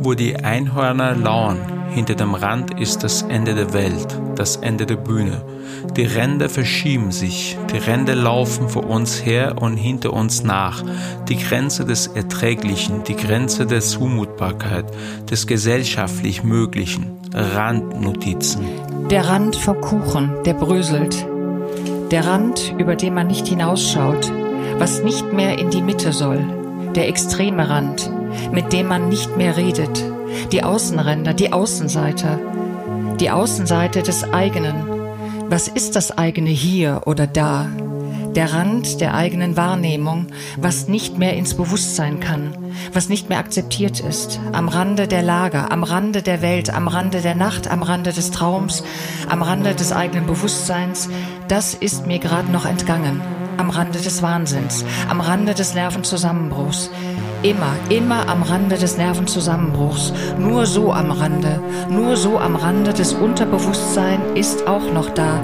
wo 0.00 0.14
die 0.14 0.36
Einhörner 0.36 1.14
lauern. 1.14 1.58
Hinter 1.90 2.14
dem 2.14 2.34
Rand 2.34 2.78
ist 2.78 3.02
das 3.02 3.22
Ende 3.22 3.54
der 3.54 3.72
Welt, 3.72 4.20
das 4.36 4.56
Ende 4.56 4.86
der 4.86 4.96
Bühne. 4.96 5.42
Die 5.96 6.04
Ränder 6.04 6.48
verschieben 6.48 7.12
sich, 7.12 7.56
die 7.72 7.78
Ränder 7.78 8.14
laufen 8.14 8.68
vor 8.68 8.88
uns 8.88 9.24
her 9.24 9.56
und 9.60 9.76
hinter 9.76 10.12
uns 10.12 10.44
nach. 10.44 10.84
Die 11.28 11.38
Grenze 11.38 11.84
des 11.84 12.06
Erträglichen, 12.06 13.04
die 13.04 13.16
Grenze 13.16 13.66
der 13.66 13.80
Zumutbarkeit, 13.80 14.84
des 15.30 15.46
gesellschaftlich 15.46 16.44
Möglichen. 16.44 17.18
Randnotizen. 17.34 18.66
Der 19.10 19.28
Rand 19.28 19.56
vor 19.56 19.80
Kuchen, 19.80 20.30
der 20.44 20.54
bröselt. 20.54 21.26
Der 22.10 22.26
Rand, 22.26 22.74
über 22.78 22.96
den 22.96 23.14
man 23.14 23.26
nicht 23.26 23.46
hinausschaut, 23.46 24.32
was 24.76 25.02
nicht 25.02 25.32
mehr 25.32 25.58
in 25.58 25.70
die 25.70 25.82
Mitte 25.82 26.12
soll, 26.12 26.44
der 26.94 27.08
extreme 27.08 27.68
Rand, 27.68 28.10
mit 28.52 28.72
dem 28.72 28.88
man 28.88 29.08
nicht 29.08 29.36
mehr 29.36 29.56
redet, 29.56 30.04
die 30.52 30.62
Außenränder, 30.62 31.34
die 31.34 31.52
Außenseiter, 31.52 32.38
die 33.20 33.30
Außenseite 33.30 34.02
des 34.02 34.24
eigenen. 34.32 34.74
Was 35.48 35.68
ist 35.68 35.96
das 35.96 36.16
eigene 36.16 36.50
hier 36.50 37.02
oder 37.06 37.26
da? 37.26 37.66
Der 38.34 38.52
Rand 38.52 39.00
der 39.00 39.14
eigenen 39.14 39.56
Wahrnehmung, 39.56 40.26
was 40.58 40.86
nicht 40.86 41.18
mehr 41.18 41.34
ins 41.34 41.54
Bewusstsein 41.54 42.20
kann, 42.20 42.56
was 42.92 43.08
nicht 43.08 43.28
mehr 43.28 43.38
akzeptiert 43.38 44.00
ist, 44.00 44.38
am 44.52 44.68
Rande 44.68 45.08
der 45.08 45.22
Lager, 45.22 45.72
am 45.72 45.82
Rande 45.82 46.22
der 46.22 46.42
Welt, 46.42 46.72
am 46.72 46.88
Rande 46.88 47.20
der 47.20 47.34
Nacht, 47.34 47.68
am 47.68 47.82
Rande 47.82 48.12
des 48.12 48.30
Traums, 48.30 48.84
am 49.28 49.42
Rande 49.42 49.74
des 49.74 49.92
eigenen 49.92 50.26
Bewusstseins, 50.26 51.08
das 51.48 51.74
ist 51.74 52.06
mir 52.06 52.18
gerade 52.18 52.52
noch 52.52 52.66
entgangen 52.66 53.20
am 53.58 53.70
Rande 53.70 53.98
des 53.98 54.22
Wahnsinns, 54.22 54.84
am 55.08 55.20
Rande 55.20 55.52
des 55.52 55.74
Nervenzusammenbruchs. 55.74 56.90
Immer, 57.42 57.74
immer 57.90 58.28
am 58.28 58.42
Rande 58.42 58.78
des 58.78 58.96
Nervenzusammenbruchs. 58.96 60.12
Nur 60.38 60.66
so 60.66 60.92
am 60.92 61.10
Rande, 61.10 61.60
nur 61.90 62.16
so 62.16 62.38
am 62.38 62.56
Rande 62.56 62.92
des 62.92 63.12
Unterbewusstseins 63.12 64.22
ist 64.34 64.66
auch 64.66 64.92
noch 64.92 65.10
da. 65.10 65.40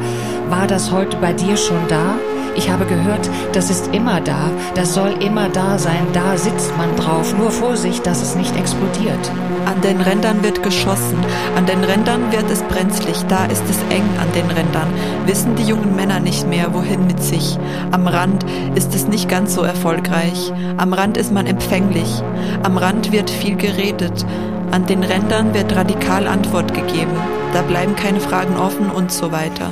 War 0.48 0.66
das 0.66 0.90
heute 0.90 1.16
bei 1.18 1.32
dir 1.32 1.56
schon 1.56 1.86
da? 1.88 2.16
Ich 2.56 2.70
habe 2.70 2.84
gehört, 2.86 3.28
das 3.52 3.70
ist 3.70 3.92
immer 3.94 4.20
da, 4.20 4.50
das 4.74 4.94
soll 4.94 5.10
immer 5.22 5.48
da 5.48 5.78
sein, 5.78 6.06
da 6.12 6.36
sitzt 6.36 6.76
man 6.76 6.94
drauf. 6.96 7.36
Nur 7.36 7.50
Vorsicht, 7.50 8.06
dass 8.06 8.22
es 8.22 8.36
nicht 8.36 8.56
explodiert. 8.56 9.30
An 9.66 9.80
den 9.80 10.00
Rändern 10.00 10.42
wird 10.42 10.62
geschossen, 10.62 11.18
an 11.56 11.66
den 11.66 11.82
Rändern 11.82 12.30
wird 12.30 12.48
es 12.50 12.62
brenzlig, 12.62 13.16
da 13.28 13.46
ist 13.46 13.64
es 13.68 13.78
eng 13.94 14.04
an 14.20 14.30
den 14.34 14.46
Rändern. 14.46 14.88
Wissen 15.26 15.56
die 15.56 15.64
jungen 15.64 15.96
Männer 15.96 16.20
nicht 16.20 16.46
mehr, 16.46 16.72
wohin 16.74 17.06
mit 17.06 17.22
sich. 17.22 17.58
Am 17.90 18.06
Rand 18.06 18.44
ist 18.74 18.94
es 18.94 19.08
nicht 19.08 19.28
ganz 19.28 19.54
so 19.54 19.62
erfolgreich, 19.62 20.52
am 20.76 20.92
Rand 20.92 21.16
ist 21.16 21.32
man 21.32 21.46
empfänglich, 21.46 22.22
am 22.62 22.76
Rand 22.76 23.10
wird 23.10 23.30
viel 23.30 23.56
geredet, 23.56 24.24
an 24.70 24.86
den 24.86 25.02
Rändern 25.02 25.54
wird 25.54 25.74
radikal 25.74 26.28
Antwort 26.28 26.72
gegeben, 26.74 27.16
da 27.52 27.62
bleiben 27.62 27.96
keine 27.96 28.20
Fragen 28.20 28.56
offen 28.56 28.90
und 28.90 29.10
so 29.10 29.32
weiter. 29.32 29.70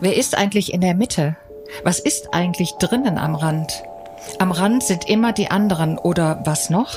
Wer 0.00 0.16
ist 0.16 0.36
eigentlich 0.36 0.72
in 0.72 0.80
der 0.80 0.94
Mitte? 0.94 1.36
Was 1.82 1.98
ist 1.98 2.32
eigentlich 2.32 2.72
drinnen 2.74 3.18
am 3.18 3.34
Rand? 3.34 3.82
Am 4.38 4.52
Rand 4.52 4.82
sind 4.82 5.08
immer 5.08 5.32
die 5.32 5.50
anderen 5.50 5.98
oder 5.98 6.40
was 6.44 6.70
noch? 6.70 6.94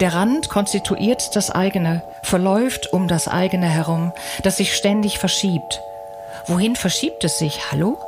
Der 0.00 0.14
Rand 0.14 0.48
konstituiert 0.48 1.34
das 1.34 1.50
eigene, 1.50 2.02
verläuft 2.22 2.92
um 2.92 3.08
das 3.08 3.28
eigene 3.28 3.66
herum, 3.66 4.12
das 4.42 4.58
sich 4.58 4.76
ständig 4.76 5.18
verschiebt. 5.18 5.80
Wohin 6.46 6.76
verschiebt 6.76 7.24
es 7.24 7.38
sich? 7.38 7.72
Hallo? 7.72 7.98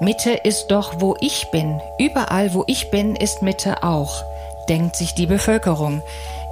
Mitte 0.00 0.32
ist 0.32 0.68
doch, 0.68 1.00
wo 1.00 1.16
ich 1.20 1.50
bin. 1.50 1.80
Überall, 1.98 2.52
wo 2.52 2.64
ich 2.66 2.90
bin, 2.90 3.16
ist 3.16 3.42
Mitte 3.42 3.82
auch, 3.82 4.24
denkt 4.68 4.96
sich 4.96 5.14
die 5.14 5.26
Bevölkerung. 5.26 6.02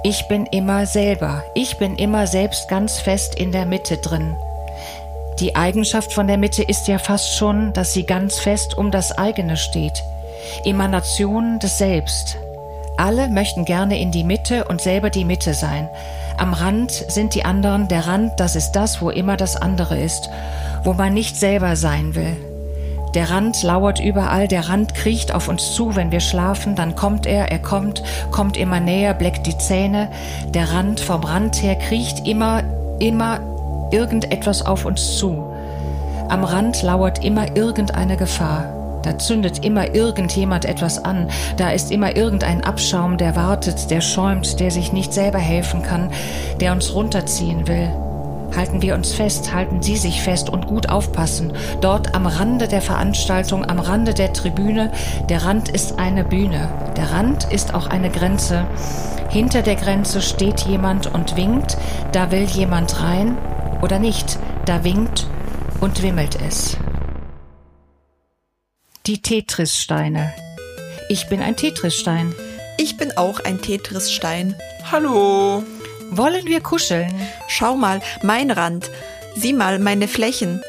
Ich 0.03 0.27
bin 0.27 0.45
immer 0.47 0.85
selber, 0.85 1.43
ich 1.53 1.77
bin 1.77 1.95
immer 1.97 2.27
selbst 2.27 2.67
ganz 2.67 2.99
fest 2.99 3.35
in 3.35 3.51
der 3.51 3.65
Mitte 3.65 3.97
drin. 3.97 4.35
Die 5.39 5.55
Eigenschaft 5.55 6.13
von 6.13 6.27
der 6.27 6.37
Mitte 6.37 6.63
ist 6.63 6.87
ja 6.87 6.99
fast 6.99 7.35
schon, 7.35 7.73
dass 7.73 7.93
sie 7.93 8.05
ganz 8.05 8.39
fest 8.39 8.77
um 8.77 8.91
das 8.91 9.11
eigene 9.11 9.57
steht. 9.57 10.03
Emanation 10.65 11.59
des 11.59 11.77
Selbst. 11.77 12.37
Alle 12.97 13.27
möchten 13.27 13.65
gerne 13.65 13.99
in 13.99 14.11
die 14.11 14.23
Mitte 14.23 14.65
und 14.65 14.81
selber 14.81 15.09
die 15.09 15.25
Mitte 15.25 15.53
sein. 15.53 15.89
Am 16.37 16.53
Rand 16.53 16.91
sind 16.91 17.33
die 17.33 17.45
anderen, 17.45 17.87
der 17.87 18.07
Rand, 18.07 18.39
das 18.39 18.55
ist 18.55 18.73
das, 18.73 19.01
wo 19.01 19.09
immer 19.09 19.37
das 19.37 19.55
andere 19.55 19.99
ist, 19.99 20.29
wo 20.83 20.93
man 20.93 21.13
nicht 21.13 21.35
selber 21.35 21.75
sein 21.75 22.13
will. 22.15 22.37
Der 23.15 23.29
Rand 23.29 23.61
lauert 23.61 23.99
überall, 23.99 24.47
der 24.47 24.69
Rand 24.69 24.95
kriecht 24.95 25.33
auf 25.33 25.47
uns 25.47 25.73
zu, 25.73 25.95
wenn 25.95 26.11
wir 26.11 26.19
schlafen, 26.19 26.75
dann 26.75 26.95
kommt 26.95 27.27
er, 27.27 27.51
er 27.51 27.59
kommt, 27.59 28.01
kommt 28.31 28.57
immer 28.57 28.79
näher, 28.79 29.13
bleckt 29.13 29.45
die 29.45 29.57
Zähne. 29.57 30.09
Der 30.49 30.71
Rand 30.71 30.99
vom 30.99 31.23
Rand 31.23 31.61
her 31.61 31.75
kriecht 31.75 32.27
immer, 32.27 32.63
immer 32.99 33.52
irgendetwas 33.93 34.65
auf 34.65 34.85
uns 34.85 35.17
zu. 35.17 35.43
Am 36.29 36.43
Rand 36.43 36.81
lauert 36.81 37.23
immer 37.23 37.55
irgendeine 37.55 38.17
Gefahr. 38.17 38.65
Da 39.03 39.19
zündet 39.19 39.63
immer 39.65 39.93
irgendjemand 39.93 40.65
etwas 40.65 41.03
an. 41.03 41.29
Da 41.57 41.71
ist 41.71 41.91
immer 41.91 42.15
irgendein 42.15 42.63
Abschaum, 42.63 43.17
der 43.17 43.35
wartet, 43.35 43.91
der 43.91 44.01
schäumt, 44.01 44.59
der 44.59 44.71
sich 44.71 44.93
nicht 44.93 45.13
selber 45.13 45.39
helfen 45.39 45.83
kann, 45.83 46.09
der 46.61 46.71
uns 46.71 46.95
runterziehen 46.95 47.67
will. 47.67 47.89
Halten 48.55 48.81
wir 48.81 48.95
uns 48.95 49.13
fest, 49.13 49.53
halten 49.53 49.81
Sie 49.81 49.97
sich 49.97 50.21
fest 50.21 50.49
und 50.49 50.67
gut 50.67 50.87
aufpassen. 50.87 51.53
Dort 51.81 52.15
am 52.15 52.27
Rande 52.27 52.67
der 52.67 52.81
Veranstaltung, 52.81 53.65
am 53.65 53.79
Rande 53.79 54.13
der 54.13 54.31
Tribüne, 54.31 54.91
der 55.27 55.43
Rand 55.43 55.69
ist 55.69 55.99
eine 55.99 56.23
Bühne. 56.23 56.69
Der 56.95 57.11
Rand 57.11 57.51
ist 57.51 57.73
auch 57.73 57.87
eine 57.87 58.09
Grenze. 58.09 58.65
Hinter 59.29 59.63
der 59.63 59.75
Grenze 59.75 60.21
steht 60.21 60.61
jemand 60.61 61.13
und 61.13 61.35
winkt, 61.35 61.77
da 62.11 62.31
will 62.31 62.43
jemand 62.43 63.01
rein 63.01 63.37
oder 63.83 63.99
nicht, 63.99 64.39
da 64.65 64.85
winkt 64.85 65.27
und 65.81 66.01
wimmelt 66.01 66.39
es. 66.41 66.77
Die 69.05 69.21
Tetrissteine. 69.21 70.33
Ich 71.09 71.27
bin 71.27 71.41
ein 71.41 71.57
Tetrisstein. 71.57 72.33
Ich 72.77 72.95
bin 72.95 73.17
auch 73.17 73.41
ein 73.41 73.61
Tetrisstein. 73.61 74.55
Hallo. 74.89 75.63
Wollen 76.11 76.45
wir 76.45 76.61
kuscheln? 76.61 77.13
Schau 77.49 77.75
mal, 77.75 78.01
mein 78.21 78.51
Rand. 78.51 78.89
Sieh 79.35 79.51
mal 79.51 79.79
meine 79.79 80.07
Flächen. 80.07 80.63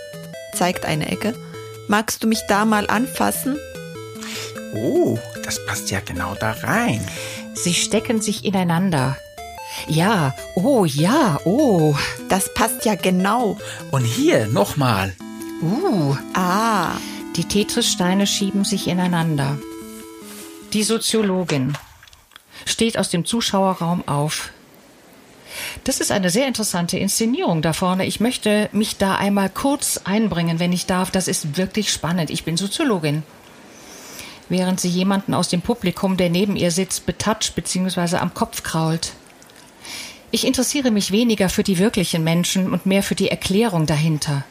Zeigt 0.52 0.84
eine 0.84 1.08
Ecke. 1.12 1.34
Magst 1.86 2.24
du 2.24 2.26
mich 2.26 2.40
da 2.48 2.64
mal 2.64 2.90
anfassen? 2.90 3.56
Oh, 4.74 5.16
das 5.44 5.64
passt 5.66 5.92
ja 5.92 6.00
genau 6.04 6.34
da 6.34 6.50
rein. 6.50 7.06
Sie 7.54 7.74
stecken 7.74 8.20
sich 8.20 8.44
ineinander. 8.44 9.16
Ja, 9.88 10.34
oh 10.54 10.84
ja, 10.84 11.38
oh. 11.44 11.94
Das 12.28 12.52
passt 12.54 12.84
ja 12.84 12.94
genau. 12.94 13.58
Und 13.90 14.04
hier 14.04 14.46
nochmal. 14.46 15.14
Uh. 15.60 16.16
Ah. 16.34 16.92
Die 17.36 17.44
Tetrissteine 17.44 18.26
schieben 18.26 18.64
sich 18.64 18.86
ineinander. 18.86 19.58
Die 20.72 20.84
Soziologin 20.84 21.76
steht 22.64 22.96
aus 22.96 23.10
dem 23.10 23.24
Zuschauerraum 23.24 24.06
auf. 24.06 24.50
Das 25.84 26.00
ist 26.00 26.12
eine 26.12 26.30
sehr 26.30 26.46
interessante 26.46 26.98
Inszenierung 26.98 27.62
da 27.62 27.72
vorne. 27.72 28.06
Ich 28.06 28.20
möchte 28.20 28.68
mich 28.72 28.96
da 28.96 29.16
einmal 29.16 29.50
kurz 29.50 30.00
einbringen, 30.04 30.58
wenn 30.58 30.72
ich 30.72 30.86
darf. 30.86 31.10
Das 31.10 31.28
ist 31.28 31.56
wirklich 31.56 31.92
spannend. 31.92 32.30
Ich 32.30 32.44
bin 32.44 32.56
Soziologin. 32.56 33.22
Während 34.48 34.78
sie 34.80 34.88
jemanden 34.88 35.34
aus 35.34 35.48
dem 35.48 35.62
Publikum, 35.62 36.16
der 36.16 36.30
neben 36.30 36.56
ihr 36.56 36.70
sitzt, 36.70 37.06
betatscht 37.06 37.54
bzw. 37.54 38.16
am 38.16 38.34
Kopf 38.34 38.62
krault. 38.62 39.12
Ich 40.34 40.44
interessiere 40.44 40.90
mich 40.90 41.12
weniger 41.12 41.48
für 41.48 41.62
die 41.62 41.78
wirklichen 41.78 42.24
Menschen 42.24 42.72
und 42.72 42.86
mehr 42.86 43.04
für 43.04 43.14
die 43.14 43.28
Erklärung 43.28 43.86
dahinter. 43.86 44.42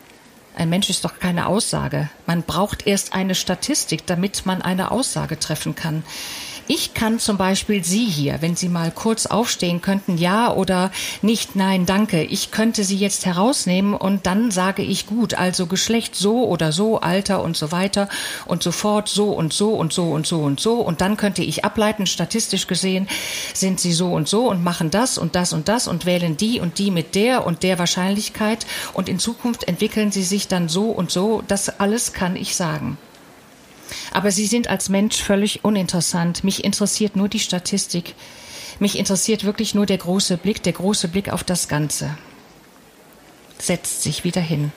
Ein 0.55 0.69
Mensch 0.69 0.89
ist 0.89 1.03
doch 1.03 1.19
keine 1.19 1.45
Aussage. 1.45 2.09
Man 2.25 2.43
braucht 2.43 2.87
erst 2.87 3.11
eine 3.11 3.35
Statistik, 3.35 4.05
damit 4.05 4.45
man 4.45 4.61
eine 4.61 4.91
Aussage 4.91 5.37
treffen 5.37 5.75
kann. 5.75 6.03
Ich 6.67 6.93
kann 6.93 7.19
zum 7.19 7.36
Beispiel 7.38 7.84
Sie 7.84 8.06
hier, 8.06 8.41
wenn 8.41 8.56
Sie 8.56 8.69
mal 8.69 8.89
kurz 8.89 9.26
aufstehen 9.26 9.82
könnten, 9.82 10.17
ja 10.17 10.54
oder 10.54 10.91
nicht, 11.21 11.58
nein, 11.58 11.86
danke. 11.86 12.23
Ich 12.23 12.52
könnte 12.52 12.86
Sie 12.86 12.95
jetzt 12.95 13.26
herausnehmen 13.26 13.93
und 13.93 14.26
dann 14.26 14.49
sage 14.49 14.82
ich 14.82 15.06
gut, 15.06 15.34
also 15.34 15.65
Geschlecht 15.65 16.15
so 16.15 16.45
oder 16.45 16.71
so, 16.71 17.02
Alter 17.02 17.43
und 17.43 17.58
so 17.58 17.73
weiter 17.73 18.08
und 18.45 18.63
so 18.63 18.71
fort, 18.71 19.10
so 19.10 19.32
und 19.32 19.52
so 19.52 19.73
und 19.73 19.91
so 19.91 20.12
und 20.12 20.26
so 20.26 20.41
und 20.41 20.62
so. 20.62 20.76
Und 20.76 21.02
dann 21.02 21.17
könnte 21.17 21.43
ich 21.43 21.65
ableiten, 21.65 22.06
statistisch 22.06 22.65
gesehen, 22.67 23.10
sind 23.54 23.82
Sie 23.82 23.91
so 23.91 24.13
und 24.13 24.30
so 24.30 24.49
und 24.49 24.63
machen 24.63 24.89
das 24.89 25.17
und 25.17 25.36
das 25.36 25.52
und 25.52 25.67
das 25.67 25.89
und 25.89 26.06
wählen 26.06 26.38
die 26.38 26.62
und 26.62 26.80
die 26.80 26.91
mit 26.91 27.15
der 27.15 27.45
und 27.45 27.63
der 27.63 27.78
Wahrscheinlichkeit. 27.78 28.65
Und 28.93 29.10
in 29.10 29.19
Zukunft 29.19 29.65
entwickeln 29.65 30.13
Sie 30.13 30.23
sich 30.23 30.47
dann 30.47 30.69
so 30.69 30.86
und 30.86 31.12
so. 31.12 31.43
Das 31.45 31.82
alles 31.82 32.13
kann 32.13 32.38
ich 32.38 32.56
sagen. 32.56 32.97
Aber 34.12 34.32
Sie 34.32 34.45
sind 34.45 34.67
als 34.67 34.89
Mensch 34.89 35.21
völlig 35.21 35.63
uninteressant. 35.63 36.43
Mich 36.43 36.63
interessiert 36.63 37.15
nur 37.15 37.29
die 37.29 37.39
Statistik. 37.39 38.15
Mich 38.79 38.97
interessiert 38.97 39.43
wirklich 39.43 39.75
nur 39.75 39.86
der 39.86 39.97
große 39.97 40.38
Blick, 40.38 40.63
der 40.63 40.73
große 40.73 41.08
Blick 41.08 41.29
auf 41.29 41.43
das 41.43 41.67
Ganze. 41.67 42.17
Setzt 43.60 44.01
sich 44.01 44.23
wieder 44.23 44.41
hin. 44.41 44.71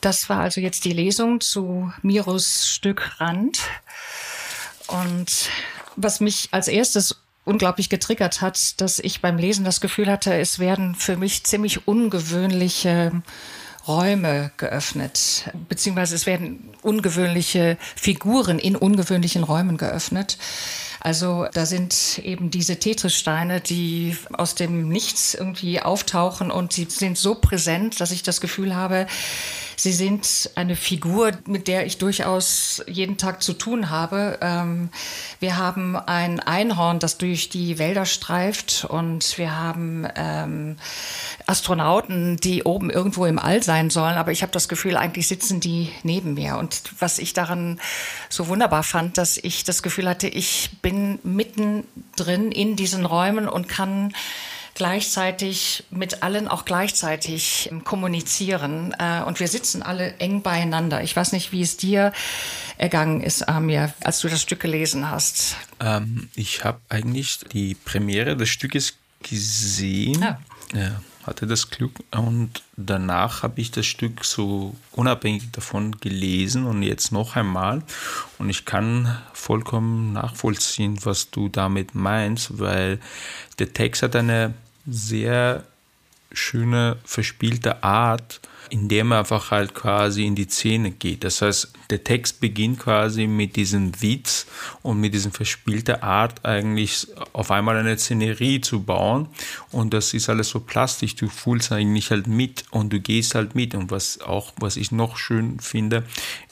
Das 0.00 0.28
war 0.28 0.40
also 0.40 0.60
jetzt 0.60 0.84
die 0.84 0.92
Lesung 0.92 1.40
zu 1.40 1.90
Miros 2.02 2.68
Stück 2.68 3.18
Rand. 3.20 3.58
Und 4.88 5.48
was 5.96 6.20
mich 6.20 6.48
als 6.50 6.68
erstes 6.68 7.16
unglaublich 7.44 7.88
getriggert 7.88 8.40
hat, 8.40 8.80
dass 8.80 8.98
ich 8.98 9.20
beim 9.20 9.38
Lesen 9.38 9.64
das 9.64 9.80
Gefühl 9.80 10.10
hatte, 10.10 10.34
es 10.34 10.58
werden 10.58 10.94
für 10.94 11.16
mich 11.16 11.44
ziemlich 11.44 11.86
ungewöhnliche 11.86 13.22
Räume 13.86 14.50
geöffnet, 14.56 15.50
beziehungsweise 15.68 16.14
es 16.14 16.26
werden 16.26 16.70
ungewöhnliche 16.82 17.76
Figuren 17.96 18.58
in 18.58 18.76
ungewöhnlichen 18.76 19.44
Räumen 19.44 19.76
geöffnet. 19.76 20.38
Also 21.00 21.46
da 21.52 21.66
sind 21.66 22.18
eben 22.24 22.50
diese 22.50 22.78
Tetrissteine, 22.78 23.60
die 23.60 24.16
aus 24.32 24.54
dem 24.54 24.88
Nichts 24.88 25.34
irgendwie 25.34 25.80
auftauchen 25.82 26.50
und 26.50 26.72
sie 26.72 26.86
sind 26.88 27.18
so 27.18 27.34
präsent, 27.34 28.00
dass 28.00 28.10
ich 28.10 28.22
das 28.22 28.40
Gefühl 28.40 28.74
habe, 28.74 29.06
Sie 29.76 29.92
sind 29.92 30.50
eine 30.54 30.76
Figur, 30.76 31.32
mit 31.46 31.68
der 31.68 31.86
ich 31.86 31.98
durchaus 31.98 32.82
jeden 32.86 33.16
Tag 33.16 33.42
zu 33.42 33.52
tun 33.52 33.90
habe. 33.90 34.38
Ähm, 34.40 34.90
wir 35.40 35.56
haben 35.56 35.96
ein 35.96 36.40
Einhorn, 36.40 36.98
das 36.98 37.18
durch 37.18 37.48
die 37.48 37.78
Wälder 37.78 38.06
streift 38.06 38.84
und 38.88 39.36
wir 39.38 39.56
haben 39.56 40.06
ähm, 40.16 40.76
Astronauten, 41.46 42.36
die 42.38 42.62
oben 42.62 42.90
irgendwo 42.90 43.26
im 43.26 43.38
All 43.38 43.62
sein 43.62 43.90
sollen. 43.90 44.16
Aber 44.16 44.32
ich 44.32 44.42
habe 44.42 44.52
das 44.52 44.68
Gefühl, 44.68 44.96
eigentlich 44.96 45.28
sitzen 45.28 45.60
die 45.60 45.90
neben 46.02 46.34
mir. 46.34 46.56
Und 46.56 46.82
was 46.98 47.18
ich 47.18 47.32
daran 47.32 47.80
so 48.28 48.48
wunderbar 48.48 48.82
fand, 48.82 49.18
dass 49.18 49.36
ich 49.36 49.64
das 49.64 49.82
Gefühl 49.82 50.08
hatte, 50.08 50.28
ich 50.28 50.70
bin 50.80 51.18
mitten 51.22 51.84
drin 52.16 52.50
in 52.50 52.76
diesen 52.76 53.04
Räumen 53.04 53.48
und 53.48 53.68
kann 53.68 54.14
gleichzeitig 54.74 55.84
mit 55.90 56.22
allen 56.22 56.48
auch 56.48 56.64
gleichzeitig 56.64 57.68
ähm, 57.70 57.84
kommunizieren. 57.84 58.94
Äh, 58.98 59.22
und 59.22 59.38
wir 59.38 59.48
sitzen 59.48 59.82
alle 59.82 60.14
eng 60.18 60.42
beieinander. 60.42 61.02
Ich 61.02 61.14
weiß 61.14 61.32
nicht, 61.32 61.52
wie 61.52 61.62
es 61.62 61.76
dir 61.76 62.12
ergangen 62.76 63.20
ist, 63.20 63.48
Amir, 63.48 63.94
als 64.02 64.20
du 64.20 64.28
das 64.28 64.42
Stück 64.42 64.60
gelesen 64.60 65.10
hast. 65.10 65.56
Ähm, 65.78 66.28
ich 66.34 66.64
habe 66.64 66.80
eigentlich 66.88 67.38
die 67.52 67.76
Premiere 67.76 68.36
des 68.36 68.48
Stückes 68.48 68.94
gesehen. 69.22 70.20
Ja. 70.20 70.38
ja 70.74 71.00
hatte 71.26 71.46
das 71.46 71.70
Glück 71.70 72.00
und 72.10 72.62
danach 72.76 73.42
habe 73.42 73.60
ich 73.60 73.70
das 73.70 73.86
Stück 73.86 74.24
so 74.24 74.74
unabhängig 74.92 75.50
davon 75.52 75.98
gelesen 76.00 76.66
und 76.66 76.82
jetzt 76.82 77.12
noch 77.12 77.36
einmal. 77.36 77.82
Und 78.38 78.50
ich 78.50 78.64
kann 78.64 79.18
vollkommen 79.32 80.12
nachvollziehen, 80.12 80.98
was 81.04 81.30
du 81.30 81.48
damit 81.48 81.94
meinst, 81.94 82.58
weil 82.58 83.00
der 83.58 83.72
Text 83.72 84.02
hat 84.02 84.16
eine 84.16 84.54
sehr 84.86 85.64
schöne, 86.32 86.98
verspielte 87.04 87.82
Art, 87.82 88.40
in 88.70 88.88
der 88.88 89.04
man 89.04 89.18
einfach 89.18 89.50
halt 89.50 89.74
quasi 89.74 90.24
in 90.24 90.34
die 90.34 90.48
Szene 90.48 90.90
geht. 90.90 91.24
Das 91.24 91.42
heißt, 91.42 91.72
der 91.90 92.04
Text 92.04 92.40
beginnt 92.40 92.78
quasi 92.78 93.26
mit 93.26 93.56
diesem 93.56 94.00
Witz 94.00 94.46
und 94.82 95.00
mit 95.00 95.14
diesem 95.14 95.32
verspielter 95.32 96.02
Art 96.02 96.44
eigentlich 96.44 97.08
auf 97.32 97.50
einmal 97.50 97.76
eine 97.76 97.98
Szenerie 97.98 98.60
zu 98.60 98.82
bauen. 98.82 99.28
Und 99.70 99.94
das 99.94 100.14
ist 100.14 100.28
alles 100.28 100.48
so 100.48 100.60
plastisch, 100.60 101.14
du 101.16 101.28
fühlst 101.28 101.72
eigentlich 101.72 102.10
halt 102.10 102.26
mit 102.26 102.64
und 102.70 102.92
du 102.92 103.00
gehst 103.00 103.34
halt 103.34 103.54
mit. 103.54 103.74
Und 103.74 103.90
was 103.90 104.20
auch, 104.20 104.52
was 104.56 104.76
ich 104.76 104.92
noch 104.92 105.16
schön 105.16 105.60
finde, 105.60 106.04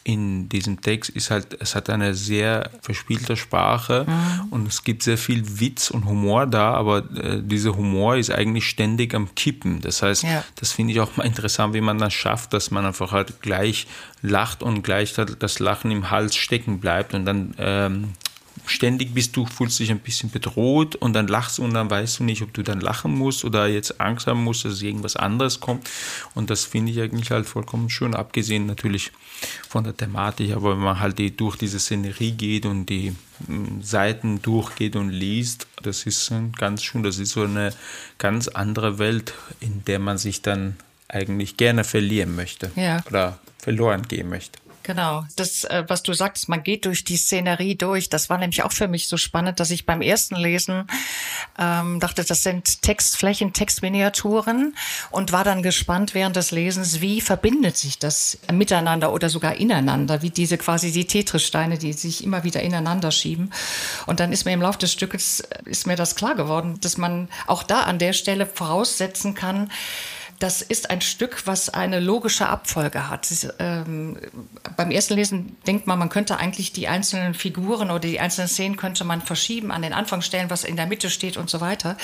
in 0.05 0.49
diesem 0.49 0.81
Text 0.81 1.11
ist 1.11 1.31
halt, 1.31 1.57
es 1.61 1.75
hat 1.75 1.89
eine 1.89 2.15
sehr 2.15 2.71
verspielte 2.81 3.37
Sprache 3.37 4.05
mhm. 4.07 4.49
und 4.51 4.69
es 4.69 4.83
gibt 4.83 5.03
sehr 5.03 5.19
viel 5.19 5.61
Witz 5.61 5.91
und 5.91 6.07
Humor 6.07 6.47
da, 6.47 6.75
aber 6.75 6.99
äh, 7.17 7.41
dieser 7.43 7.77
Humor 7.77 8.17
ist 8.17 8.31
eigentlich 8.31 8.69
ständig 8.69 9.15
am 9.15 9.35
Kippen. 9.35 9.81
Das 9.81 10.03
heißt, 10.03 10.25
ja. 10.25 10.45
das 10.57 10.73
finde 10.73 10.93
ich 10.93 11.01
auch 11.01 11.17
mal 11.17 11.25
interessant, 11.27 11.75
wie 11.75 11.81
man 11.81 11.99
das 11.99 12.15
schafft, 12.15 12.53
dass 12.53 12.71
man 12.71 12.85
einfach 12.85 13.13
halt 13.13 13.41
gleich 13.43 13.87
lacht 14.23 14.63
und 14.63 14.83
gleich 14.83 15.15
das 15.15 15.59
Lachen 15.59 15.91
im 15.91 16.11
Hals 16.11 16.35
stecken 16.37 16.81
bleibt 16.81 17.15
und 17.15 17.25
dann 17.25 17.55
ähm, 17.59 18.13
ständig 18.73 19.15
bist 19.15 19.37
du, 19.37 19.47
fühlst 19.47 19.79
dich 19.79 19.91
ein 19.91 19.99
bisschen 19.99 20.31
bedroht 20.31 20.97
und 20.97 21.13
dann 21.13 21.29
lachst 21.29 21.59
du 21.59 21.65
und 21.65 21.75
dann 21.75 21.91
weißt 21.91 22.19
du 22.21 22.25
nicht, 22.25 22.43
ob 22.43 22.53
du 22.55 22.63
dann 22.63 22.81
lachen 22.81 23.13
musst 23.13 23.45
oder 23.45 23.67
jetzt 23.67 24.01
Angst 24.01 24.27
haben 24.27 24.43
musst, 24.43 24.65
dass 24.65 24.81
irgendwas 24.83 25.17
anderes 25.17 25.61
kommt. 25.61 25.89
Und 26.35 26.51
das 26.51 26.65
finde 26.65 26.93
ich 26.93 27.01
eigentlich 27.01 27.31
halt 27.31 27.47
vollkommen 27.47 27.91
schön, 27.91 28.15
abgesehen 28.15 28.67
natürlich 28.67 29.13
von 29.69 29.85
der 29.85 29.97
Thematik, 29.97 30.53
aber 30.53 30.73
wenn 30.73 30.85
man 30.85 31.01
halt 31.01 31.19
die, 31.19 31.37
durch 31.37 31.57
diese 31.57 31.79
Szenerie 31.79 32.33
geht 32.33 32.65
und 32.67 32.87
die 32.87 33.13
mm, 33.47 33.83
Seiten 33.83 34.41
durchgeht 34.41 34.97
und 34.97 35.11
liest, 35.11 35.67
das 35.83 36.05
ist 36.07 36.33
ganz 36.57 36.83
schön, 36.83 37.03
das 37.03 37.19
ist 37.19 37.33
so 37.33 37.43
eine 37.43 37.73
ganz 38.19 38.49
andere 38.49 38.99
Welt, 38.99 39.35
in 39.61 39.85
der 39.85 39.99
man 39.99 40.19
sich 40.19 40.43
dann 40.43 40.77
eigentlich 41.09 41.57
gerne 41.57 41.85
verlieren 41.85 42.35
möchte 42.35 42.71
Ja. 42.77 43.03
oder 43.07 43.39
verloren 43.59 44.03
gehen 44.03 44.29
möchte. 44.29 44.59
Genau, 44.85 45.25
das, 45.37 45.63
äh, 45.65 45.85
was 45.87 46.03
du 46.03 46.13
sagst, 46.13 46.49
man 46.49 46.65
geht 46.65 46.87
durch 46.87 47.05
die 47.05 47.17
Szenerie 47.17 47.77
durch. 47.77 48.09
Das 48.09 48.29
war 48.31 48.39
nämlich 48.39 48.65
auch 48.65 48.73
für 48.73 48.89
mich 48.89 49.07
so 49.07 49.17
spannend, 49.17 49.61
dass 49.61 49.71
ich 49.71 49.87
beim 49.87 50.03
ersten 50.03 50.35
Lesen 50.35 50.89
ähm, 51.57 52.01
dachte, 52.01 52.25
das 52.25 52.43
sind 52.43 52.83
Textflächen, 52.83 53.53
Textminiaturen 53.53 54.75
und 55.11 55.31
war 55.31 55.45
dann 55.45 55.63
gespannt 55.63 56.15
während 56.15 56.35
des 56.35 56.51
Lesens, 56.51 57.01
wie 57.01 57.21
verbindet 57.21 57.77
sich 57.77 58.01
das 58.01 58.39
miteinander 58.53 59.13
oder 59.13 59.29
sogar 59.29 59.55
ineinander, 59.55 60.21
wie 60.23 60.31
diese 60.31 60.59
quasi 60.59 60.91
die 60.91 61.07
Tetris-Steine, 61.07 61.79
die 61.79 61.93
sich 61.93 62.25
immer 62.25 62.43
wieder 62.43 62.63
ineinander 62.63 63.13
schieben. 63.13 63.53
Und 64.07 64.19
dann 64.19 64.33
ist 64.33 64.47
mir 64.47 64.53
im 64.53 64.63
Laufe 64.63 64.79
des 64.79 64.93
Stückes 64.93 65.41
äh, 65.41 65.59
ist 65.67 65.87
mir 65.87 65.97
das 65.97 66.17
klar 66.17 66.35
geworden, 66.35 66.79
dass 66.81 66.99
man 66.99 67.29
auch 67.47 67.63
da 67.63 67.83
an 67.83 68.01
der 68.01 68.15
Stelle 68.15 68.47
voraussetzen 68.47 69.35
kann, 69.35 69.71
das 70.43 70.61
ist 70.61 70.91
ein 70.91 71.01
Stück, 71.01 71.47
was 71.47 71.69
eine 71.69 72.01
logische 72.01 72.49
Abfolge 72.49 73.09
hat. 73.09 73.31
Ist, 73.31 73.55
ähm, 73.61 74.19
beim 74.77 74.91
ersten 74.91 75.15
Lesen 75.15 75.57
denkt 75.69 75.87
man, 75.87 76.01
man 76.01 76.09
könnte 76.09 76.37
eigentlich 76.37 76.73
die 76.73 76.89
einzelnen 76.89 77.35
Figuren 77.35 77.91
oder 77.91 78.01
die 78.01 78.19
einzelnen 78.19 78.49
Szenen 78.49 78.77
könnte 78.77 79.05
man 79.05 79.21
verschieben, 79.21 79.71
an 79.71 79.83
den 79.83 79.93
Anfang 79.93 80.21
stellen, 80.21 80.51
was 80.51 80.65
in 80.65 80.75
der 80.75 80.87
Mitte 80.87 81.11
steht 81.11 81.37
und 81.37 81.49
so 81.49 81.61
weiter. 81.61 81.97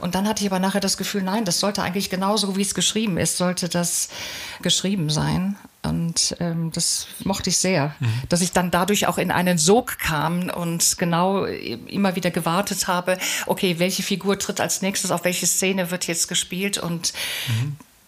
Und 0.00 0.14
dann 0.14 0.28
hatte 0.28 0.44
ich 0.44 0.50
aber 0.50 0.58
nachher 0.58 0.80
das 0.80 0.98
Gefühl, 0.98 1.22
nein, 1.22 1.46
das 1.46 1.60
sollte 1.60 1.82
eigentlich 1.82 2.10
genauso, 2.10 2.56
wie 2.56 2.62
es 2.62 2.74
geschrieben 2.74 3.16
ist, 3.16 3.38
sollte 3.38 3.70
das 3.70 4.10
geschrieben 4.62 5.10
sein. 5.10 5.56
Und 5.82 6.36
ähm, 6.40 6.70
das 6.72 7.06
mochte 7.24 7.50
ich 7.50 7.58
sehr, 7.58 7.94
dass 8.28 8.40
ich 8.40 8.52
dann 8.52 8.70
dadurch 8.70 9.06
auch 9.06 9.16
in 9.16 9.30
einen 9.30 9.58
Sog 9.58 9.98
kam 9.98 10.50
und 10.50 10.98
genau 10.98 11.44
immer 11.44 12.16
wieder 12.16 12.30
gewartet 12.30 12.88
habe, 12.88 13.16
okay, 13.46 13.78
welche 13.78 14.02
Figur 14.02 14.38
tritt 14.38 14.60
als 14.60 14.82
nächstes, 14.82 15.10
auf 15.10 15.24
welche 15.24 15.46
Szene 15.46 15.90
wird 15.90 16.06
jetzt 16.06 16.28
gespielt 16.28 16.78
und 16.78 17.12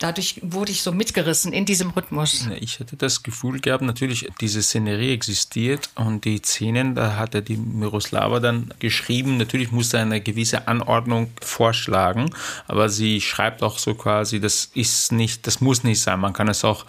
dadurch 0.01 0.41
wurde 0.43 0.73
ich 0.73 0.83
so 0.83 0.91
mitgerissen 0.91 1.53
in 1.53 1.65
diesem 1.65 1.91
Rhythmus. 1.91 2.49
Ich 2.59 2.81
hatte 2.81 2.97
das 2.97 3.23
Gefühl 3.23 3.61
gehabt, 3.61 3.83
natürlich, 3.83 4.29
diese 4.41 4.63
Szenerie 4.63 5.13
existiert 5.13 5.91
und 5.95 6.25
die 6.25 6.39
Szenen, 6.39 6.95
da 6.95 7.17
hatte 7.17 7.43
die 7.43 7.57
Miroslava 7.57 8.41
dann 8.41 8.75
geschrieben, 8.81 9.37
natürlich 9.37 9.71
musste 9.71 9.99
eine 9.99 10.21
gewisse 10.21 10.67
Anordnung 10.67 11.31
vorschlagen, 11.41 12.31
aber 12.67 12.89
sie 12.89 13.21
schreibt 13.21 13.63
auch 13.63 13.79
so 13.79 13.95
quasi, 13.95 14.41
das 14.41 14.71
ist 14.75 15.13
nicht, 15.13 15.47
das 15.47 15.61
muss 15.61 15.85
nicht 15.85 16.01
sein, 16.01 16.19
man 16.19 16.33
kann 16.33 16.49
es 16.49 16.65
auch 16.65 16.87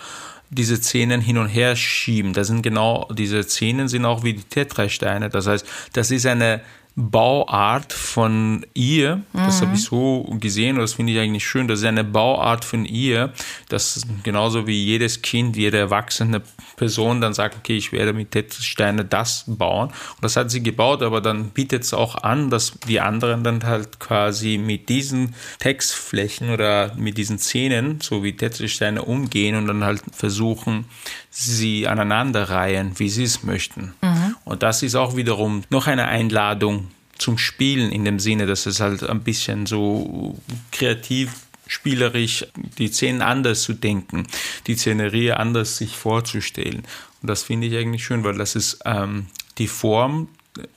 diese 0.49 0.75
Szenen 0.77 1.21
hin 1.21 1.37
und 1.37 1.47
her 1.47 1.75
schieben. 1.77 2.33
Das 2.33 2.47
sind 2.47 2.61
genau, 2.61 3.07
diese 3.13 3.41
Szenen 3.43 3.87
sind 3.87 4.03
auch 4.03 4.23
wie 4.23 4.33
die 4.33 4.43
Tetrasteine. 4.43 5.29
Das 5.29 5.47
heißt, 5.47 5.65
das 5.93 6.11
ist 6.11 6.25
eine 6.25 6.61
Bauart 6.95 7.93
von 7.93 8.65
ihr, 8.73 9.21
das 9.31 9.61
habe 9.61 9.75
ich 9.75 9.83
so 9.83 10.23
gesehen 10.39 10.75
und 10.75 10.81
das 10.81 10.93
finde 10.93 11.13
ich 11.13 11.19
eigentlich 11.19 11.47
schön, 11.47 11.69
das 11.69 11.79
ist 11.79 11.85
eine 11.85 12.03
Bauart 12.03 12.65
von 12.65 12.83
ihr, 12.83 13.31
das 13.69 14.05
genauso 14.23 14.67
wie 14.67 14.83
jedes 14.83 15.21
Kind, 15.21 15.55
jede 15.55 15.77
erwachsene 15.77 16.41
Person 16.75 17.21
dann 17.21 17.33
sagt, 17.33 17.55
okay, 17.57 17.77
ich 17.77 17.93
werde 17.93 18.11
mit 18.11 18.31
Tetrasteine 18.31 19.05
das 19.05 19.45
bauen. 19.47 19.87
Und 19.89 20.23
das 20.23 20.35
hat 20.35 20.51
sie 20.51 20.61
gebaut, 20.63 21.01
aber 21.01 21.21
dann 21.21 21.51
bietet 21.51 21.83
es 21.83 21.93
auch 21.93 22.15
an, 22.15 22.49
dass 22.49 22.73
die 22.87 22.99
anderen 22.99 23.43
dann 23.43 23.63
halt 23.63 23.99
quasi 23.99 24.57
mit 24.57 24.89
diesen 24.89 25.33
Textflächen 25.59 26.49
oder 26.49 26.93
mit 26.95 27.17
diesen 27.17 27.39
Szenen, 27.39 28.01
so 28.01 28.23
wie 28.23 28.35
Tetrasteine 28.35 29.03
umgehen 29.03 29.55
und 29.55 29.67
dann 29.67 29.85
halt 29.85 30.01
versuchen, 30.11 30.85
sie 31.29 31.87
aneinanderreihen, 31.87 32.99
wie 32.99 33.09
sie 33.09 33.23
es 33.23 33.43
möchten. 33.43 33.93
Und 34.51 34.63
das 34.63 34.83
ist 34.83 34.95
auch 34.95 35.15
wiederum 35.15 35.63
noch 35.69 35.87
eine 35.87 36.09
Einladung 36.09 36.89
zum 37.17 37.37
Spielen 37.37 37.89
in 37.89 38.03
dem 38.03 38.19
Sinne, 38.19 38.47
dass 38.47 38.65
es 38.65 38.81
halt 38.81 39.01
ein 39.01 39.21
bisschen 39.21 39.65
so 39.65 40.37
kreativ, 40.73 41.31
spielerisch 41.67 42.45
die 42.77 42.89
Szenen 42.89 43.21
anders 43.21 43.61
zu 43.61 43.71
denken, 43.73 44.27
die 44.67 44.75
Szenerie 44.75 45.31
anders 45.31 45.77
sich 45.77 45.95
vorzustellen. 45.95 46.83
Und 47.21 47.29
das 47.29 47.43
finde 47.43 47.67
ich 47.67 47.77
eigentlich 47.77 48.03
schön, 48.03 48.25
weil 48.25 48.37
das 48.37 48.57
ist 48.57 48.79
ähm, 48.83 49.27
die 49.57 49.67
Form 49.67 50.27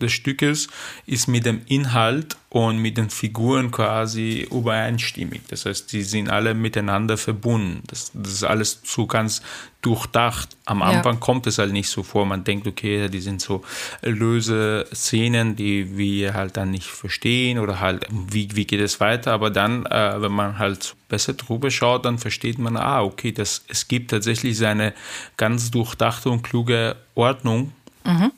des 0.01 0.12
Stückes 0.12 0.68
ist 1.07 1.27
mit 1.27 1.47
dem 1.47 1.62
Inhalt 1.66 2.37
und 2.49 2.79
mit 2.79 2.97
den 2.97 3.11
Figuren 3.11 3.72
quasi 3.72 4.47
übereinstimmig. 4.51 5.43
Das 5.49 5.66
heißt, 5.66 5.93
die 5.93 6.03
sind 6.03 6.29
alle 6.31 6.55
miteinander 6.55 7.16
verbunden. 7.16 7.83
Das, 7.89 8.12
das 8.14 8.33
ist 8.33 8.45
alles 8.45 8.81
so 8.85 9.07
ganz 9.07 9.43
durchdacht. 9.83 10.57
Am 10.64 10.79
Ja. 10.79 10.87
Anfang 10.87 11.18
kommt 11.18 11.49
es 11.49 11.59
halt 11.59 11.72
nicht 11.72 11.89
so 11.89 12.05
vor. 12.05 12.25
Man 12.25 12.45
denkt, 12.45 12.68
okay, 12.68 13.09
die 13.09 13.20
sind 13.20 13.41
so 13.41 13.64
löse 14.03 14.87
Szenen, 14.95 15.57
die 15.57 15.97
wir 15.97 16.35
halt 16.35 16.57
dann 16.57 16.70
nicht 16.70 16.87
verstehen 16.87 17.59
oder 17.59 17.81
halt, 17.81 18.07
wie, 18.11 18.55
wie 18.55 18.66
geht 18.66 18.81
es 18.81 19.01
weiter. 19.01 19.33
Aber 19.33 19.51
dann, 19.51 19.87
äh, 19.87 20.22
wenn 20.22 20.33
man 20.33 20.59
halt 20.59 20.95
besser 21.09 21.33
drüber 21.33 21.72
schaut, 21.72 22.05
dann 22.05 22.18
versteht 22.18 22.59
man, 22.59 22.77
ah, 22.77 23.03
okay, 23.03 23.33
das, 23.33 23.64
es 23.68 23.89
gibt 23.89 24.12
tatsächlich 24.12 24.57
seine 24.57 24.95
ganz 25.37 25.72
durchdachte 25.72 26.31
und 26.31 26.43
kluge 26.43 26.95
Ordnung, 27.16 27.72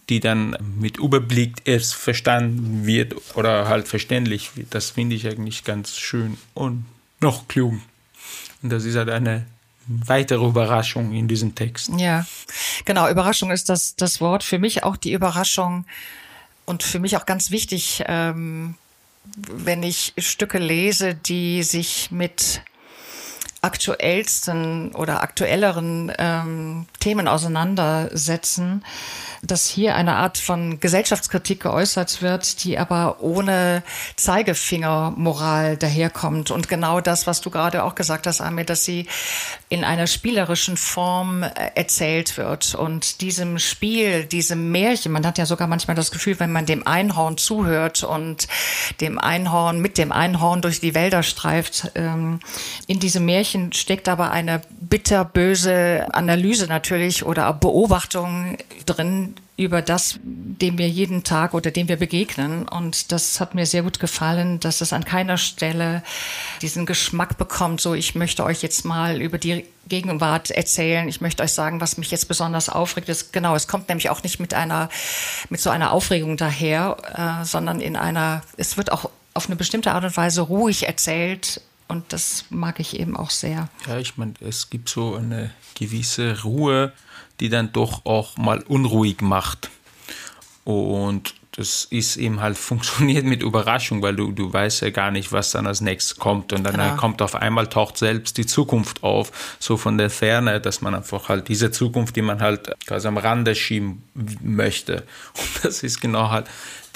die 0.09 0.21
dann 0.21 0.57
mit 0.79 0.99
Überblick 0.99 1.63
erst 1.65 1.95
verstanden 1.95 2.87
wird 2.87 3.15
oder 3.37 3.69
halt 3.69 3.89
verständlich 3.89 4.57
wird. 4.57 4.75
Das 4.75 4.91
finde 4.91 5.17
ich 5.17 5.27
eigentlich 5.27 5.65
ganz 5.65 5.97
schön 5.97 6.39
und 6.55 6.87
noch 7.21 7.49
klug. 7.49 7.75
Und 8.63 8.71
das 8.71 8.85
ist 8.85 8.97
halt 8.97 9.11
eine 9.11 9.47
weitere 9.89 10.45
Überraschung 10.45 11.13
in 11.13 11.29
diesem 11.29 11.55
Text. 11.55 11.91
Ja, 11.97 12.27
genau. 12.85 13.09
Überraschung 13.09 13.51
ist 13.51 13.69
das, 13.69 13.97
das 13.97 14.21
Wort. 14.21 14.45
Für 14.45 14.59
mich 14.59 14.85
auch 14.85 14.97
die 14.97 15.13
Überraschung 15.13 15.85
und 16.65 16.83
für 16.83 16.99
mich 16.99 17.17
auch 17.17 17.27
ganz 17.27 17.51
wichtig, 17.51 18.05
ähm, 18.07 18.75
wenn 19.37 19.83
ich 19.83 20.13
Stücke 20.19 20.59
lese, 20.59 21.15
die 21.15 21.63
sich 21.63 22.11
mit 22.11 22.63
aktuellsten 23.63 24.95
oder 24.95 25.23
aktuelleren 25.23 26.13
ähm, 26.19 26.87
Themen 27.01 27.27
auseinandersetzen, 27.27 28.85
dass 29.43 29.67
hier 29.67 29.95
eine 29.95 30.17
Art 30.17 30.39
von 30.39 30.81
Gesellschaftskritik 30.81 31.61
geäußert 31.63 32.23
wird, 32.23 32.65
die 32.65 32.79
aber 32.79 33.21
ohne 33.21 33.83
Zeigefingermoral 34.17 35.77
daherkommt. 35.77 36.51
Und 36.51 36.69
genau 36.69 37.01
das, 37.01 37.27
was 37.27 37.41
du 37.41 37.51
gerade 37.51 37.85
auch 37.85 37.95
gesagt 37.95 38.27
hast, 38.27 38.41
Amir, 38.41 38.65
dass 38.65 38.85
sie 38.85 39.07
in 39.69 39.83
einer 39.83 40.07
spielerischen 40.07 40.77
Form 40.77 41.43
äh, 41.43 41.51
erzählt 41.75 42.37
wird. 42.37 42.75
Und 42.75 43.21
diesem 43.21 43.59
Spiel, 43.59 44.25
diesem 44.25 44.71
Märchen, 44.71 45.11
man 45.11 45.27
hat 45.27 45.39
ja 45.39 45.47
sogar 45.47 45.67
manchmal 45.67 45.97
das 45.97 46.13
Gefühl, 46.13 46.39
wenn 46.39 46.53
man 46.53 46.67
dem 46.67 46.87
Einhorn 46.87 47.37
zuhört 47.37 48.05
und 48.05 48.47
dem 49.01 49.19
Einhorn, 49.19 49.81
mit 49.81 49.99
dem 49.99 50.13
Einhorn 50.13 50.63
durch 50.63 50.81
die 50.81 50.95
Wälder 50.95 51.25
streift, 51.25 51.91
ähm, 51.97 52.39
in 52.87 53.01
diesem 53.01 53.25
Märchen 53.25 53.73
steckt 53.73 54.09
aber 54.09 54.31
eine 54.31 54.63
bitterböse 54.81 56.07
Analyse 56.13 56.69
natürlich 56.69 57.25
oder 57.25 57.53
Beobachtung 57.53 58.59
drin 58.85 59.35
über 59.57 59.81
das, 59.81 60.19
dem 60.23 60.77
wir 60.77 60.89
jeden 60.89 61.25
Tag 61.25 61.55
oder 61.55 61.71
dem 61.71 61.89
wir 61.89 61.97
begegnen. 61.97 62.69
Und 62.69 63.11
das 63.11 63.41
hat 63.41 63.55
mir 63.55 63.65
sehr 63.65 63.83
gut 63.83 63.99
gefallen, 64.01 64.61
dass 64.61 64.83
es 64.83 64.93
an 64.93 65.05
keiner 65.05 65.39
Stelle 65.39 66.03
diesen 66.61 66.85
Geschmack 66.85 67.39
bekommt, 67.39 67.81
so 67.81 67.95
ich 67.95 68.15
möchte 68.15 68.45
euch 68.45 68.63
jetzt 68.63 68.85
mal 68.85 69.23
über 69.23 69.39
die 69.39 69.65
Gegenwart 69.89 70.51
erzählen. 70.51 71.09
Ich 71.09 71.23
möchte 71.23 71.43
euch 71.43 71.53
sagen, 71.53 71.81
was 71.81 71.97
mich 71.97 72.11
jetzt 72.11 72.29
besonders 72.29 72.69
aufregt. 72.69 73.09
Das, 73.09 73.33
genau, 73.33 73.55
es 73.55 73.67
kommt 73.67 73.89
nämlich 73.89 74.11
auch 74.11 74.23
nicht 74.23 74.41
mit 74.41 74.53
einer, 74.53 74.91
mit 75.49 75.61
so 75.61 75.71
einer 75.71 75.93
Aufregung 75.93 76.37
daher, 76.37 77.41
äh, 77.43 77.45
sondern 77.47 77.81
in 77.81 77.97
einer, 77.97 78.43
es 78.59 78.77
wird 78.77 78.93
auch 78.93 79.11
auf 79.33 79.47
eine 79.47 79.57
bestimmte 79.57 79.93
Art 79.93 80.05
und 80.05 80.17
Weise 80.17 80.43
ruhig 80.43 80.87
erzählt. 80.87 81.63
Und 81.89 82.13
das 82.13 82.47
mag 82.51 82.81
ich 82.81 82.99
eben 82.99 83.17
auch 83.17 83.31
sehr. 83.31 83.69
Ja, 83.87 83.99
ich 83.99 84.17
meine, 84.17 84.35
es 84.41 84.71
gibt 84.71 84.89
so 84.89 85.15
eine 85.15 85.53
gewisse 85.77 86.43
Ruhe, 86.43 86.93
die 87.41 87.49
dann 87.49 87.73
doch 87.73 88.05
auch 88.05 88.37
mal 88.37 88.63
unruhig 88.63 89.21
macht. 89.21 89.71
Und 90.65 91.35
das 91.53 91.87
ist 91.89 92.17
eben 92.17 92.41
halt 92.41 92.59
funktioniert 92.59 93.25
mit 93.25 93.43
Überraschung, 93.43 94.03
weil 94.03 94.15
du, 94.15 94.33
du 94.33 94.53
weißt 94.53 94.83
ja 94.83 94.91
gar 94.91 95.11
nicht, 95.11 95.33
was 95.33 95.53
dann 95.53 95.67
als 95.67 95.81
nächstes 95.81 96.19
kommt. 96.19 96.53
Und 96.53 96.65
dann 96.65 96.75
Genau. 96.75 96.97
kommt 96.97 97.23
auf 97.23 97.35
einmal 97.35 97.67
taucht 97.69 97.97
selbst 97.97 98.37
die 98.37 98.47
Zukunft 98.47 99.03
auf, 99.03 99.57
so 99.59 99.77
von 99.77 99.97
der 99.97 100.11
Ferne, 100.11 100.61
dass 100.61 100.81
man 100.83 100.95
einfach 100.95 101.29
halt 101.29 101.49
diese 101.49 101.71
Zukunft, 101.71 102.17
die 102.17 102.23
man 102.23 102.41
halt 102.41 102.73
quasi 102.87 103.09
am 103.09 103.17
Rande 103.17 103.55
schieben 103.55 104.03
möchte. 104.43 105.05
Und 105.39 105.65
das 105.65 105.83
ist 105.83 106.01
genau 106.01 106.31
halt 106.31 106.47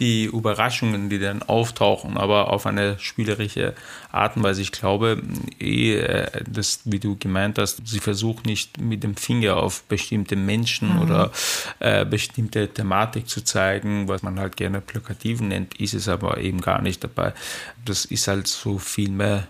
die 0.00 0.24
Überraschungen, 0.24 1.10
die 1.10 1.18
dann 1.18 1.42
auftauchen, 1.42 2.16
aber 2.16 2.50
auf 2.50 2.66
eine 2.66 2.98
spielerische 2.98 3.74
Art 4.10 4.36
und 4.36 4.42
Weise. 4.42 4.62
Ich 4.62 4.72
glaube, 4.72 5.22
eh, 5.60 5.96
äh, 5.96 6.44
das, 6.48 6.80
wie 6.84 6.98
du 6.98 7.16
gemeint 7.16 7.58
hast, 7.58 7.86
sie 7.86 8.00
versucht 8.00 8.46
nicht 8.46 8.80
mit 8.80 9.04
dem 9.04 9.14
Finger 9.14 9.58
auf 9.58 9.82
bestimmte 9.84 10.36
Menschen 10.36 10.94
mhm. 10.94 11.02
oder 11.02 11.30
äh, 11.78 12.04
bestimmte 12.04 12.68
Thematik 12.68 13.28
zu 13.28 13.44
zeigen, 13.44 14.08
was 14.08 14.22
man 14.22 14.40
halt 14.40 14.56
gerne 14.56 14.80
plakativ 14.80 15.40
nennt, 15.40 15.78
ist 15.78 15.94
es 15.94 16.08
aber 16.08 16.38
eben 16.38 16.60
gar 16.60 16.80
nicht 16.80 17.04
dabei. 17.04 17.34
Das 17.84 18.06
ist 18.06 18.26
halt 18.26 18.46
so 18.46 18.78
viel 18.78 19.10
mehr 19.10 19.46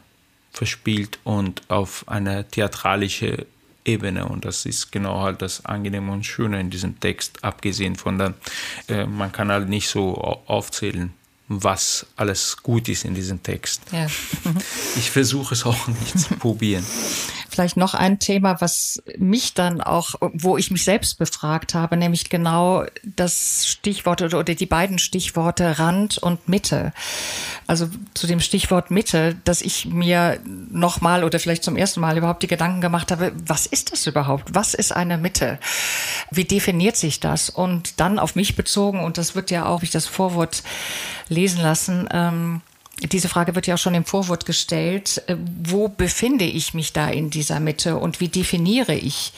verspielt 0.53 1.21
und 1.23 1.63
auf 1.69 2.05
eine 2.09 2.47
theatralische 2.49 3.47
Ebene 3.85 4.27
und 4.27 4.45
das 4.45 4.67
ist 4.67 4.93
genau 4.93 5.21
halt 5.21 5.43
das 5.43 5.65
Angenehme 5.65 6.13
und 6.13 6.25
Schöne 6.25 6.61
in 6.61 6.71
diesem 6.71 7.01
Text, 7.01 7.43
abgesehen 7.43 7.97
von 7.97 8.19
der, 8.19 8.35
äh, 8.89 9.07
man 9.07 9.33
kann 9.33 9.51
halt 9.51 9.69
nicht 9.69 9.89
so 9.89 10.15
aufzählen, 10.47 11.13
was 11.49 12.07
alles 12.17 12.59
gut 12.63 12.89
ist 12.89 13.05
in 13.05 13.15
diesem 13.15 13.43
Text. 13.43 13.83
Ja. 13.91 14.07
ich 14.97 15.11
versuche 15.11 15.55
es 15.55 15.65
auch 15.65 15.89
nicht 15.89 16.19
zu 16.19 16.37
probieren. 16.37 16.85
Vielleicht 17.51 17.77
noch 17.77 17.95
ein 17.95 18.19
Thema, 18.19 18.61
was 18.61 19.03
mich 19.19 19.55
dann 19.55 19.81
auch, 19.81 20.15
wo 20.21 20.57
ich 20.57 20.71
mich 20.71 20.85
selbst 20.85 21.19
befragt 21.19 21.75
habe, 21.75 21.97
nämlich 21.97 22.31
genau 22.31 22.85
das 23.03 23.67
Stichwort 23.67 24.23
oder, 24.23 24.39
oder 24.39 24.55
die 24.55 24.67
beiden 24.67 24.99
Stichworte 24.99 25.79
Rand 25.79 26.19
und 26.19 26.49
Mitte. 26.49 26.93
Also 27.67 27.89
zu 28.15 28.27
dem 28.27 28.41
Stichwort 28.41 28.91
Mitte, 28.91 29.37
dass 29.45 29.63
ich 29.63 29.87
mir 29.87 30.39
nochmal 30.45 31.25
oder 31.25 31.41
vielleicht 31.41 31.65
zum 31.65 31.77
ersten 31.77 32.01
Mal 32.01 32.17
überhaupt 32.17 32.43
die 32.43 32.47
Gedanken 32.47 32.81
gemacht 32.81 33.11
habe, 33.11 33.33
was 33.45 33.67
ist 33.67 33.93
das 33.93 34.07
überhaupt? 34.07 34.55
Was 34.55 34.75
ist 34.75 34.93
eine 34.93 35.19
Mitte? 35.19 35.59
Wie 36.31 36.45
definiert 36.45 36.97
sich 36.97 37.21
das? 37.21 37.51
Und 37.51 38.01
dann 38.01 38.19
auf 38.19 38.37
mich 38.37 38.57
bezogen, 38.57 39.03
und 39.03 39.19
das 39.19 39.35
wird 39.35 39.51
ja 39.51 39.67
auch, 39.67 39.83
ich 39.83 39.91
das 39.91 40.07
Vorwort 40.07 40.63
lesen 41.29 41.61
lassen, 41.61 42.09
ähm, 42.13 42.61
diese 43.09 43.29
Frage 43.29 43.55
wird 43.55 43.67
ja 43.67 43.75
auch 43.75 43.79
schon 43.79 43.95
im 43.95 44.05
Vorwort 44.05 44.47
gestellt. 44.47 45.23
Äh, 45.27 45.37
wo 45.63 45.89
befinde 45.89 46.45
ich 46.45 46.75
mich 46.75 46.93
da 46.93 47.09
in 47.09 47.31
dieser 47.31 47.61
Mitte 47.61 47.97
und 47.97 48.21
wie 48.21 48.29
definiere 48.29 48.95
ich 48.95 49.33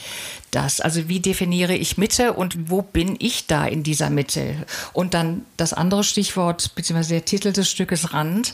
das? 0.51 0.81
Also 0.81 1.07
wie 1.07 1.19
definiere 1.19 1.75
ich 1.75 1.97
Mitte 1.97 2.33
und 2.33 2.69
wo 2.69 2.81
bin 2.81 3.15
ich 3.19 3.47
da 3.47 3.65
in 3.65 3.83
dieser 3.83 4.09
Mitte? 4.09 4.65
Und 4.93 5.13
dann 5.13 5.45
das 5.57 5.73
andere 5.73 6.03
Stichwort, 6.03 6.75
beziehungsweise 6.75 7.15
der 7.15 7.25
Titel 7.25 7.53
des 7.53 7.69
Stückes 7.69 8.13
Rand. 8.13 8.53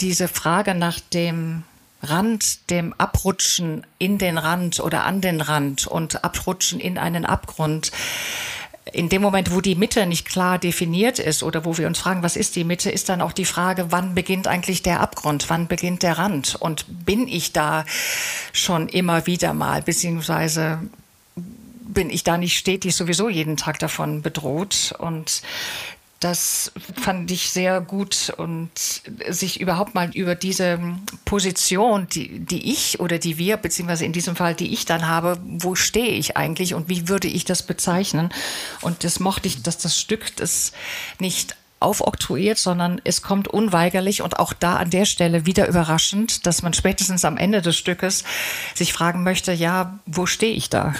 Diese 0.00 0.28
Frage 0.28 0.74
nach 0.74 1.00
dem 1.00 1.64
Rand, 2.02 2.70
dem 2.70 2.94
Abrutschen 2.96 3.86
in 3.98 4.18
den 4.18 4.38
Rand 4.38 4.80
oder 4.80 5.04
an 5.04 5.20
den 5.20 5.40
Rand 5.40 5.86
und 5.86 6.24
Abrutschen 6.24 6.80
in 6.80 6.96
einen 6.96 7.26
Abgrund 7.26 7.92
in 8.92 9.08
dem 9.08 9.22
Moment, 9.22 9.52
wo 9.52 9.60
die 9.60 9.74
Mitte 9.74 10.06
nicht 10.06 10.28
klar 10.28 10.58
definiert 10.58 11.18
ist 11.18 11.42
oder 11.42 11.64
wo 11.64 11.76
wir 11.78 11.86
uns 11.86 11.98
fragen, 11.98 12.22
was 12.22 12.36
ist 12.36 12.56
die 12.56 12.64
Mitte, 12.64 12.90
ist 12.90 13.08
dann 13.08 13.20
auch 13.20 13.32
die 13.32 13.44
Frage, 13.44 13.90
wann 13.90 14.14
beginnt 14.14 14.46
eigentlich 14.46 14.82
der 14.82 15.00
Abgrund, 15.00 15.48
wann 15.48 15.66
beginnt 15.66 16.02
der 16.02 16.18
Rand? 16.18 16.56
Und 16.56 16.86
bin 17.04 17.28
ich 17.28 17.52
da 17.52 17.84
schon 18.52 18.88
immer 18.88 19.26
wieder 19.26 19.54
mal, 19.54 19.82
beziehungsweise 19.82 20.80
bin 21.36 22.10
ich 22.10 22.24
da 22.24 22.38
nicht 22.38 22.56
stetig 22.56 22.94
sowieso 22.94 23.28
jeden 23.28 23.56
Tag 23.56 23.78
davon 23.78 24.22
bedroht? 24.22 24.94
Und 24.98 25.42
das 26.20 26.70
fand 27.00 27.30
ich 27.30 27.50
sehr 27.50 27.80
gut 27.80 28.30
und 28.36 28.70
sich 29.28 29.58
überhaupt 29.58 29.94
mal 29.94 30.10
über 30.14 30.34
diese 30.34 30.78
Position, 31.24 32.08
die, 32.08 32.40
die 32.40 32.70
ich 32.70 33.00
oder 33.00 33.18
die 33.18 33.38
wir, 33.38 33.56
beziehungsweise 33.56 34.04
in 34.04 34.12
diesem 34.12 34.36
Fall, 34.36 34.54
die 34.54 34.72
ich 34.74 34.84
dann 34.84 35.08
habe, 35.08 35.38
wo 35.42 35.74
stehe 35.74 36.12
ich 36.12 36.36
eigentlich 36.36 36.74
und 36.74 36.90
wie 36.90 37.08
würde 37.08 37.26
ich 37.26 37.46
das 37.46 37.62
bezeichnen? 37.62 38.28
Und 38.82 39.02
das 39.02 39.18
mochte 39.18 39.48
ich, 39.48 39.62
dass 39.62 39.78
das 39.78 39.98
Stück 39.98 40.36
das 40.36 40.72
nicht 41.18 41.56
aufoktroyiert, 41.80 42.58
sondern 42.58 43.00
es 43.04 43.22
kommt 43.22 43.48
unweigerlich 43.48 44.20
und 44.20 44.38
auch 44.38 44.52
da 44.52 44.76
an 44.76 44.90
der 44.90 45.06
Stelle 45.06 45.46
wieder 45.46 45.66
überraschend, 45.66 46.46
dass 46.46 46.60
man 46.60 46.74
spätestens 46.74 47.24
am 47.24 47.38
Ende 47.38 47.62
des 47.62 47.78
Stückes 47.78 48.24
sich 48.74 48.92
fragen 48.92 49.22
möchte, 49.22 49.52
ja, 49.52 49.98
wo 50.04 50.26
stehe 50.26 50.52
ich 50.52 50.68
da? 50.68 50.94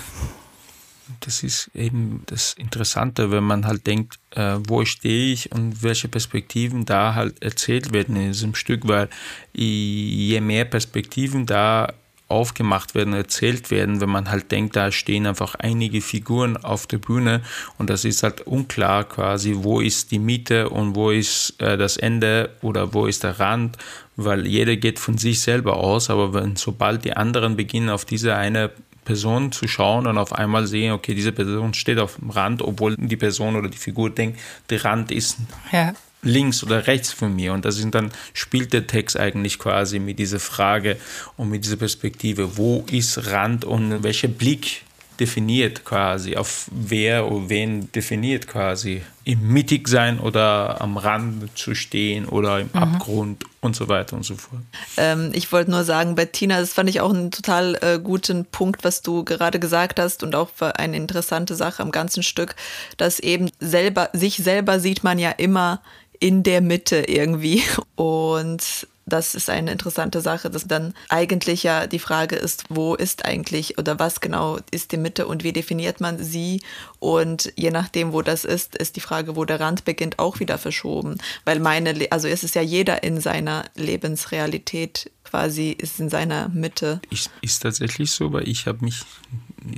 Das 1.21 1.43
ist 1.43 1.71
eben 1.75 2.23
das 2.27 2.55
Interessante, 2.55 3.31
wenn 3.31 3.45
man 3.45 3.67
halt 3.67 3.87
denkt, 3.87 4.19
äh, 4.31 4.57
wo 4.67 4.85
stehe 4.85 5.33
ich 5.33 5.53
und 5.53 5.83
welche 5.83 6.09
Perspektiven 6.09 6.85
da 6.85 7.15
halt 7.15 7.43
erzählt 7.43 7.93
werden 7.93 8.17
in 8.17 8.29
diesem 8.29 8.55
Stück, 8.55 8.87
weil 8.87 9.09
je 9.53 10.41
mehr 10.41 10.65
Perspektiven 10.65 11.47
da 11.47 11.93
aufgemacht 12.31 12.95
werden, 12.95 13.13
erzählt 13.13 13.71
werden, 13.71 14.01
wenn 14.01 14.09
man 14.09 14.31
halt 14.31 14.53
denkt, 14.53 14.77
da 14.77 14.93
stehen 14.93 15.27
einfach 15.27 15.57
einige 15.57 16.01
Figuren 16.01 16.57
auf 16.57 16.87
der 16.87 16.99
Bühne 16.99 17.43
und 17.77 17.91
das 17.91 18.05
ist 18.05 18.23
halt 18.23 18.43
unklar 18.43 19.05
quasi, 19.05 19.57
wo 19.59 19.81
ist 19.81 20.13
die 20.13 20.21
Mitte 20.21 20.71
und 20.71 20.95
wo 20.95 21.11
ist 21.11 21.61
äh, 21.61 21.77
das 21.77 21.97
Ende 21.97 22.51
oder 22.63 22.95
wo 22.95 23.07
ist 23.07 23.25
der 23.25 23.41
Rand, 23.41 23.77
weil 24.17 24.47
jeder 24.47 24.77
geht 24.77 24.99
von 24.99 25.19
sich 25.19 25.41
selber 25.41 25.77
aus, 25.77 26.09
aber 26.09 26.33
wenn 26.33 26.57
sobald 26.57 27.05
die 27.05 27.17
anderen 27.17 27.57
beginnen 27.57 27.91
auf 27.91 28.05
diese 28.05 28.37
eine 28.37 28.71
Person 29.05 29.53
zu 29.53 29.67
schauen 29.69 30.07
und 30.07 30.19
auf 30.19 30.33
einmal 30.33 30.67
sehen, 30.67 30.93
okay, 30.93 31.15
diese 31.15 31.33
Person 31.33 31.75
steht 31.75 31.99
auf 31.99 32.17
dem 32.17 32.31
Rand, 32.31 32.63
obwohl 32.63 32.97
die 32.97 33.17
Person 33.17 33.57
oder 33.57 33.69
die 33.69 33.79
Figur 33.79 34.11
denkt, 34.11 34.39
der 34.69 34.85
Rand 34.85 35.11
ist 35.11 35.39
ja. 35.73 35.95
links 36.23 36.63
oder 36.63 36.87
rechts 36.87 37.13
von 37.13 37.35
mir. 37.35 37.53
Und 37.53 37.65
das 37.65 37.77
sind 37.77 37.95
dann 37.95 38.11
spielt 38.35 38.73
der 38.73 38.87
Text 38.87 39.19
eigentlich 39.19 39.59
quasi 39.59 39.99
mit 39.99 40.19
dieser 40.19 40.41
Frage 40.41 40.97
und 41.37 41.51
mit 41.51 41.65
dieser 41.65 41.77
Perspektive, 41.77 42.57
wo 42.57 42.85
ist 42.91 43.31
Rand 43.31 43.65
und 43.65 44.03
welcher 44.03 44.29
Blick 44.29 44.83
definiert 45.21 45.85
quasi, 45.85 46.37
auf 46.37 46.67
wer 46.71 47.31
oder 47.31 47.49
wen 47.51 47.93
definiert 47.93 48.47
quasi. 48.49 49.03
Im 49.25 49.53
Mittig 49.53 49.87
sein 49.87 50.19
oder 50.19 50.81
am 50.81 50.97
Rand 50.97 51.57
zu 51.57 51.75
stehen 51.75 52.27
oder 52.27 52.59
im 52.59 52.71
mhm. 52.73 52.83
Abgrund 52.83 53.45
und 53.61 53.77
so 53.77 53.87
weiter 53.89 54.17
und 54.17 54.25
so 54.25 54.35
fort. 54.35 54.63
Ähm, 54.97 55.31
ich 55.35 55.53
wollte 55.53 55.71
nur 55.71 55.85
sagen, 55.85 56.15
Bettina, 56.15 56.59
das 56.59 56.73
fand 56.73 56.89
ich 56.89 57.01
auch 57.01 57.13
einen 57.13 57.31
total 57.31 57.79
äh, 57.83 58.01
guten 58.03 58.47
Punkt, 58.47 58.83
was 58.83 59.03
du 59.03 59.23
gerade 59.23 59.61
gesagt 59.61 60.01
hast 60.01 60.23
und 60.23 60.35
auch 60.35 60.51
eine 60.59 60.97
interessante 60.97 61.55
Sache 61.55 61.83
am 61.83 61.91
ganzen 61.91 62.23
Stück, 62.23 62.57
dass 62.97 63.21
eben 63.21 63.51
selber, 63.61 64.09
sich 64.15 64.39
selber 64.39 64.81
sieht 64.81 65.05
man 65.05 65.19
ja 65.19 65.31
immer 65.31 65.83
in 66.19 66.43
der 66.43 66.61
Mitte 66.61 67.05
irgendwie 67.09 67.63
und 67.95 68.87
das 69.13 69.35
ist 69.35 69.51
eine 69.51 69.73
interessante 69.73 70.21
Sache, 70.21 70.51
dass 70.51 70.67
dann 70.67 70.95
eigentlich 71.09 71.63
ja 71.63 71.87
die 71.87 71.99
Frage 71.99 72.37
ist, 72.37 72.65
wo 72.69 72.95
ist 72.95 73.25
eigentlich 73.25 73.79
oder 73.79 73.99
was 73.99 74.21
genau 74.21 74.59
ist 74.71 74.93
die 74.93 74.97
Mitte 74.97 75.27
und 75.27 75.45
wie 75.45 75.53
definiert 75.53 76.01
man 76.01 76.23
sie? 76.23 76.63
Und 76.99 77.53
je 77.57 77.71
nachdem, 77.71 78.13
wo 78.13 78.23
das 78.23 78.45
ist, 78.45 78.77
ist 78.77 78.97
die 78.97 79.01
Frage, 79.01 79.37
wo 79.37 79.45
der 79.45 79.61
Rand 79.61 79.85
beginnt, 79.85 80.19
auch 80.19 80.41
wieder 80.41 80.59
verschoben. 80.59 81.19
Weil 81.45 81.61
meine, 81.61 81.95
also 82.11 82.29
es 82.29 82.45
ist 82.45 82.55
ja 82.55 82.63
jeder 82.63 83.03
in 83.03 83.21
seiner 83.21 83.65
Lebensrealität 83.75 85.11
quasi 85.31 85.71
ist 85.71 86.01
in 86.01 86.09
seiner 86.09 86.49
Mitte. 86.49 87.01
Ist, 87.11 87.31
ist 87.41 87.61
tatsächlich 87.61 88.11
so, 88.11 88.33
weil 88.33 88.49
ich 88.49 88.67
habe 88.67 88.85
mich 88.85 89.03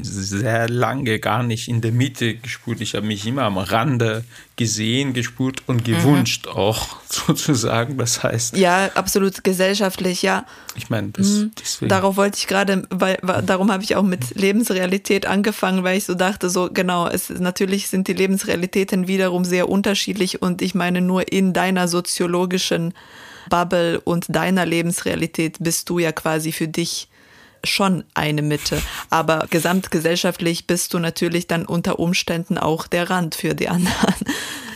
sehr 0.01 0.69
lange 0.69 1.19
gar 1.19 1.43
nicht 1.43 1.69
in 1.69 1.81
der 1.81 1.93
Mitte 1.93 2.37
gespürt. 2.37 2.81
Ich 2.81 2.95
habe 2.95 3.07
mich 3.07 3.27
immer 3.27 3.43
am 3.43 3.59
Rande 3.59 4.25
gesehen, 4.57 5.13
gespürt 5.13 5.63
und 5.67 5.85
gewünscht 5.85 6.47
mhm. 6.47 6.53
auch 6.53 6.97
sozusagen. 7.09 7.99
Das 7.99 8.23
heißt. 8.23 8.57
Ja, 8.57 8.91
absolut 8.95 9.43
gesellschaftlich, 9.43 10.23
ja. 10.23 10.47
Ich 10.77 10.89
meine, 10.89 11.09
das, 11.09 11.29
mhm. 11.29 11.53
deswegen. 11.61 11.89
Darauf 11.89 12.17
wollte 12.17 12.39
ich 12.39 12.47
gerade, 12.47 12.87
weil, 12.91 13.19
darum 13.45 13.73
habe 13.73 13.83
ich 13.83 13.97
auch 13.97 14.05
mit 14.05 14.35
Lebensrealität 14.37 15.27
angefangen, 15.27 15.83
weil 15.83 15.99
ich 15.99 16.05
so 16.05 16.15
dachte, 16.15 16.49
so 16.49 16.71
genau, 16.73 17.09
es 17.09 17.29
natürlich 17.31 17.89
sind 17.89 18.09
die 18.09 18.15
Lebensrealitäten 18.15 19.09
wiederum 19.09 19.45
sehr 19.45 19.69
unterschiedlich 19.69 20.43
und 20.43 20.63
ich 20.63 20.75
meine 20.75 21.01
nur 21.01 21.33
in 21.33 21.53
deiner 21.53 21.89
soziologischen 21.89 22.95
Bubble 23.51 24.01
und 24.01 24.27
deiner 24.29 24.65
Lebensrealität 24.65 25.57
bist 25.61 25.91
du 25.91 25.99
ja 25.99 26.13
quasi 26.13 26.53
für 26.53 26.69
dich 26.69 27.09
schon 27.65 28.05
eine 28.15 28.43
Mitte. 28.43 28.83
Aber 29.11 29.47
gesamtgesellschaftlich 29.51 30.67
bist 30.67 30.95
du 30.95 30.99
natürlich 30.99 31.47
dann 31.47 31.67
unter 31.67 31.99
Umständen 31.99 32.59
auch 32.59 32.87
der 32.87 33.11
Rand 33.11 33.35
für 33.35 33.55
die 33.55 33.69
anderen. 33.69 34.15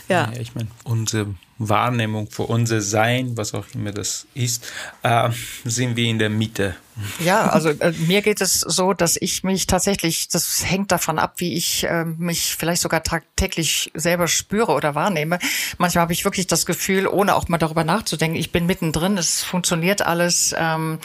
Ja, 0.09 0.31
ja 0.33 0.39
ich 0.39 0.55
meine, 0.55 0.69
unsere 0.85 1.35
Wahrnehmung 1.57 2.29
für 2.29 2.43
unser 2.43 2.79
Sein, 2.79 3.35
was 3.35 3.53
auch 3.53 3.65
immer 3.73 3.91
das 3.91 4.25
ist, 4.33 4.71
äh, 5.03 5.29
sind 5.65 5.97
wir 5.97 6.05
in 6.07 6.17
der 6.17 6.29
Mitte. 6.29 6.75
Ja, 7.19 7.49
also 7.49 7.69
äh, 7.69 7.91
mir 8.07 8.21
geht 8.21 8.41
es 8.41 8.61
so, 8.61 8.93
dass 8.93 9.17
ich 9.19 9.43
mich 9.43 9.67
tatsächlich, 9.67 10.27
das 10.29 10.63
hängt 10.65 10.91
davon 10.91 11.19
ab, 11.19 11.35
wie 11.37 11.53
ich 11.53 11.83
äh, 11.83 12.05
mich 12.05 12.55
vielleicht 12.55 12.81
sogar 12.81 13.03
tagtäglich 13.03 13.91
selber 13.93 14.27
spüre 14.27 14.71
oder 14.71 14.95
wahrnehme. 14.95 15.39
Manchmal 15.77 16.03
habe 16.03 16.13
ich 16.13 16.25
wirklich 16.25 16.47
das 16.47 16.65
Gefühl, 16.65 17.07
ohne 17.07 17.35
auch 17.35 17.47
mal 17.49 17.57
darüber 17.57 17.83
nachzudenken, 17.83 18.37
ich 18.37 18.51
bin 18.51 18.65
mittendrin, 18.65 19.17
es 19.17 19.43
funktioniert 19.43 20.01
alles. 20.01 20.55
Ähm, 20.57 20.99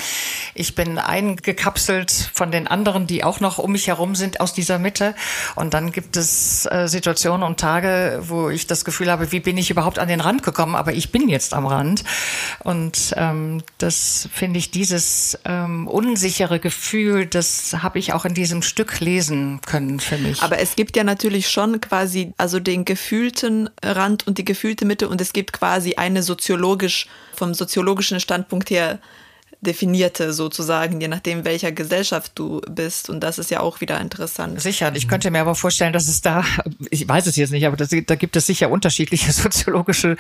ich 0.55 0.75
bin 0.75 0.99
eingekapselt 0.99 2.31
von 2.33 2.51
den 2.51 2.67
anderen, 2.67 3.07
die 3.07 3.25
auch 3.25 3.41
noch 3.41 3.59
um 3.59 3.73
mich 3.73 3.89
herum 3.89 4.15
sind 4.15 4.41
aus 4.41 4.55
dieser 4.55 4.79
Mitte. 4.79 5.15
Und 5.57 5.75
dann 5.75 5.93
gibt 5.93 6.17
es 6.17 6.67
äh, 6.67 6.89
Situationen 6.89 7.47
und 7.47 7.61
Tage, 7.61 8.23
wo 8.23 8.49
ich 8.49 8.67
das 8.67 8.85
Gefühl 8.85 9.11
habe, 9.11 9.33
wie 9.33 9.41
bin 9.41 9.59
ich 9.59 9.71
überhaupt 9.71 9.99
an 9.99 10.09
den 10.09 10.21
Rand 10.21 10.43
gekommen, 10.43 10.75
aber 10.75 10.93
ich 10.93 11.13
bin 11.13 11.29
jetzt 11.29 11.55
am 11.55 11.67
Rand. 11.67 12.05
Und 12.61 13.15
ähm, 13.17 13.63
das 13.79 14.29
finde 14.33 14.59
ich 14.59 14.71
dieses 14.71 15.39
ähm, 15.45 15.82
unsichere 15.87 16.59
Gefühl, 16.59 17.27
das 17.27 17.77
habe 17.83 17.99
ich 17.99 18.13
auch 18.13 18.25
in 18.25 18.35
diesem 18.35 18.63
Stück 18.63 19.01
lesen 19.01 19.61
können 19.67 20.01
für 20.01 20.19
mich. 20.19 20.43
Aber 20.43 20.59
es 20.59 20.77
gibt 20.77 20.97
ja 20.97 21.05
natürlich 21.05 21.49
schon 21.51 21.81
quasi 21.81 22.33
also 22.37 22.61
den 22.61 22.85
gefühlten 22.85 23.71
Rand 23.83 24.27
und 24.27 24.39
die 24.39 24.45
gefühlte 24.45 24.85
Mitte 24.85 25.09
und 25.09 25.21
es 25.21 25.33
gibt 25.33 25.53
quasi 25.53 25.95
eine 25.95 26.23
soziologisch 26.23 27.07
vom 27.35 27.55
soziologischen 27.55 28.21
Standpunkt 28.21 28.71
her 28.71 28.99
definierte 29.63 30.33
sozusagen, 30.33 31.01
je 31.01 31.07
nachdem, 31.07 31.45
welcher 31.45 31.71
Gesellschaft 31.71 32.33
du 32.35 32.61
bist. 32.69 33.09
Und 33.09 33.21
das 33.21 33.39
ist 33.39 33.51
ja 33.51 33.61
auch 33.61 33.81
wieder 33.81 34.01
interessant. 34.01 34.61
Sicher. 34.61 34.93
Ich 34.95 35.07
könnte 35.07 35.31
mir 35.31 35.41
aber 35.41 35.55
vorstellen, 35.55 35.93
dass 35.93 36.09
es 36.09 36.21
da, 36.21 36.45
ich 36.91 37.09
weiß 37.09 37.27
es 37.27 37.37
jetzt 37.37 37.53
nicht, 37.53 37.65
aber 37.65 37.77
das, 37.77 37.91
da 38.07 38.15
gibt 38.17 38.35
es 38.35 38.47
sicher 38.47 38.71
unterschiedliche 38.71 39.33
soziologische 39.33 40.17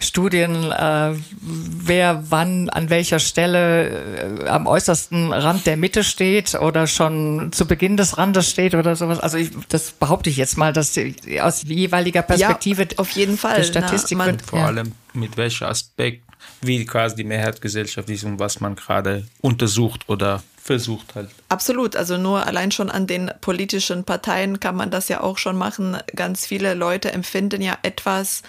Studien, 0.00 0.70
äh, 0.70 1.14
wer 1.40 2.22
wann 2.30 2.70
an 2.70 2.88
welcher 2.88 3.18
Stelle 3.18 4.44
äh, 4.44 4.48
am 4.48 4.68
äußersten 4.68 5.32
Rand 5.32 5.66
der 5.66 5.76
Mitte 5.76 6.04
steht 6.04 6.54
oder 6.54 6.86
schon 6.86 7.50
zu 7.52 7.66
Beginn 7.66 7.96
des 7.96 8.18
Randes 8.18 8.48
steht 8.48 8.76
oder 8.76 8.94
sowas. 8.94 9.18
Also 9.18 9.36
ich, 9.36 9.50
das 9.68 9.90
behaupte 9.90 10.30
ich 10.30 10.36
jetzt 10.36 10.56
mal, 10.56 10.72
dass 10.72 10.92
die, 10.92 11.40
aus 11.40 11.64
jeweiliger 11.64 12.22
Perspektive 12.22 12.82
ja, 12.82 12.98
auf 12.98 13.10
jeden 13.10 13.36
Fall. 13.36 13.64
Statistik 13.64 14.16
Na, 14.16 14.26
man, 14.26 14.38
vor 14.38 14.60
ja. 14.60 14.66
allem 14.66 14.92
mit 15.12 15.36
welchem 15.36 15.64
Aspekt 15.64 16.22
wie 16.60 16.84
quasi 16.84 17.16
die 17.16 17.24
Mehrheitsgesellschaft 17.24 18.08
ist 18.10 18.24
und 18.24 18.38
was 18.38 18.60
man 18.60 18.76
gerade 18.76 19.26
untersucht 19.40 20.08
oder 20.08 20.42
versucht 20.56 21.14
halt. 21.14 21.30
Absolut, 21.48 21.96
also 21.96 22.18
nur 22.18 22.46
allein 22.46 22.72
schon 22.72 22.90
an 22.90 23.06
den 23.06 23.30
politischen 23.40 24.04
Parteien 24.04 24.60
kann 24.60 24.76
man 24.76 24.90
das 24.90 25.08
ja 25.08 25.20
auch 25.20 25.38
schon 25.38 25.56
machen. 25.56 25.96
Ganz 26.14 26.46
viele 26.46 26.74
Leute 26.74 27.12
empfinden 27.12 27.62
ja 27.62 27.78
etwas 27.82 28.42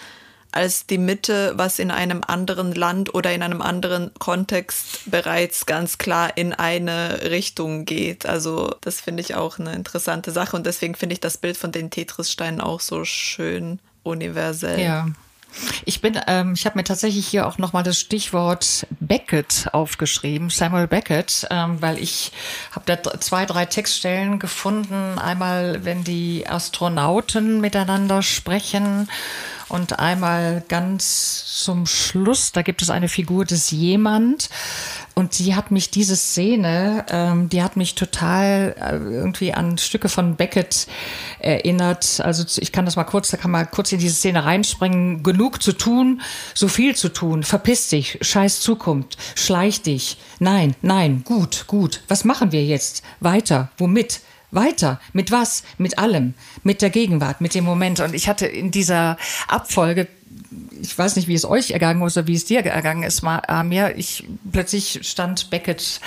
als 0.50 0.86
die 0.86 0.98
Mitte, 0.98 1.52
was 1.56 1.78
in 1.78 1.90
einem 1.90 2.22
anderen 2.26 2.74
Land 2.74 3.14
oder 3.14 3.32
in 3.32 3.42
einem 3.42 3.60
anderen 3.60 4.10
Kontext 4.18 5.10
bereits 5.10 5.66
ganz 5.66 5.98
klar 5.98 6.36
in 6.36 6.54
eine 6.54 7.30
Richtung 7.30 7.84
geht. 7.84 8.26
Also 8.26 8.74
das 8.80 9.00
finde 9.00 9.20
ich 9.20 9.34
auch 9.34 9.58
eine 9.58 9.74
interessante 9.74 10.30
Sache 10.30 10.56
und 10.56 10.66
deswegen 10.66 10.94
finde 10.94 11.12
ich 11.12 11.20
das 11.20 11.36
Bild 11.36 11.56
von 11.56 11.70
den 11.70 11.90
Tetris-Steinen 11.90 12.60
auch 12.60 12.80
so 12.80 13.04
schön 13.04 13.78
universell. 14.02 14.80
Ja. 14.80 15.06
Ich 15.84 16.00
bin, 16.00 16.18
ähm, 16.26 16.54
ich 16.54 16.66
habe 16.66 16.78
mir 16.78 16.84
tatsächlich 16.84 17.26
hier 17.26 17.46
auch 17.46 17.58
nochmal 17.58 17.82
das 17.82 17.98
Stichwort 17.98 18.86
Beckett 19.00 19.68
aufgeschrieben, 19.72 20.50
Samuel 20.50 20.86
Beckett, 20.86 21.46
ähm, 21.50 21.80
weil 21.80 21.98
ich 21.98 22.32
habe 22.72 22.84
da 22.86 23.20
zwei, 23.20 23.46
drei 23.46 23.66
Textstellen 23.66 24.38
gefunden. 24.38 25.18
Einmal, 25.18 25.84
wenn 25.84 26.04
die 26.04 26.46
Astronauten 26.46 27.60
miteinander 27.60 28.22
sprechen 28.22 29.08
und 29.68 29.98
einmal 29.98 30.62
ganz 30.68 31.44
zum 31.62 31.86
Schluss, 31.86 32.52
da 32.52 32.62
gibt 32.62 32.82
es 32.82 32.90
eine 32.90 33.08
Figur 33.08 33.44
des 33.44 33.70
Jemand 33.70 34.48
und 35.18 35.38
die 35.40 35.56
hat 35.56 35.72
mich, 35.72 35.90
diese 35.90 36.14
Szene, 36.14 37.04
ähm, 37.10 37.48
die 37.48 37.62
hat 37.62 37.76
mich 37.76 37.96
total 37.96 38.76
äh, 38.80 38.96
irgendwie 38.96 39.52
an 39.52 39.76
Stücke 39.76 40.08
von 40.08 40.36
Beckett 40.36 40.86
erinnert. 41.40 42.20
Also 42.20 42.44
ich 42.60 42.70
kann 42.70 42.84
das 42.84 42.94
mal 42.94 43.02
kurz, 43.02 43.30
da 43.30 43.36
kann 43.36 43.50
man 43.50 43.68
kurz 43.68 43.90
in 43.90 43.98
diese 43.98 44.14
Szene 44.14 44.44
reinspringen. 44.44 45.24
Genug 45.24 45.60
zu 45.60 45.72
tun, 45.72 46.22
so 46.54 46.68
viel 46.68 46.94
zu 46.94 47.08
tun. 47.08 47.42
Verpiss 47.42 47.88
dich, 47.88 48.18
scheiß 48.20 48.60
Zukunft, 48.60 49.18
schleich 49.34 49.82
dich. 49.82 50.18
Nein, 50.38 50.76
nein, 50.82 51.22
gut, 51.24 51.64
gut. 51.66 52.02
Was 52.06 52.24
machen 52.24 52.52
wir 52.52 52.64
jetzt? 52.64 53.02
Weiter, 53.18 53.70
womit? 53.76 54.20
Weiter. 54.50 55.00
Mit 55.12 55.30
was? 55.30 55.62
Mit 55.76 55.98
allem. 55.98 56.34
Mit 56.62 56.82
der 56.82 56.90
Gegenwart, 56.90 57.40
mit 57.40 57.54
dem 57.54 57.64
Moment. 57.64 58.00
Und 58.00 58.14
ich 58.14 58.28
hatte 58.28 58.46
in 58.46 58.70
dieser 58.70 59.16
Abfolge, 59.46 60.08
ich 60.80 60.96
weiß 60.96 61.16
nicht, 61.16 61.28
wie 61.28 61.34
es 61.34 61.44
euch 61.44 61.72
ergangen 61.72 62.04
ist 62.06 62.16
oder 62.16 62.26
wie 62.26 62.34
es 62.34 62.44
dir 62.44 62.64
ergangen 62.64 63.02
ist, 63.02 63.22
mir, 63.22 63.96
ich 63.96 64.26
plötzlich 64.50 65.00
stand 65.02 65.50
Beckett 65.50 66.00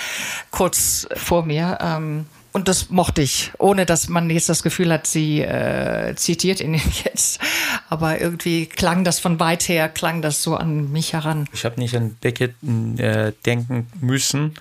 kurz 0.50 1.06
vor 1.16 1.44
mir. 1.44 1.78
Ähm, 1.80 2.26
und 2.52 2.68
das 2.68 2.90
mochte 2.90 3.22
ich, 3.22 3.50
ohne 3.58 3.86
dass 3.86 4.10
man 4.10 4.28
jetzt 4.28 4.50
das 4.50 4.62
Gefühl 4.62 4.92
hat, 4.92 5.06
sie 5.06 5.40
äh, 5.40 6.14
zitiert 6.16 6.60
ihn 6.60 6.74
jetzt. 7.04 7.40
Aber 7.88 8.20
irgendwie 8.20 8.66
klang 8.66 9.04
das 9.04 9.20
von 9.20 9.40
weit 9.40 9.68
her, 9.68 9.88
klang 9.88 10.20
das 10.20 10.42
so 10.42 10.56
an 10.56 10.92
mich 10.92 11.14
heran. 11.14 11.48
Ich 11.54 11.64
habe 11.64 11.80
nicht 11.80 11.96
an 11.96 12.16
Beckett 12.20 12.54
äh, 12.98 13.32
denken 13.46 13.86
müssen, 14.00 14.54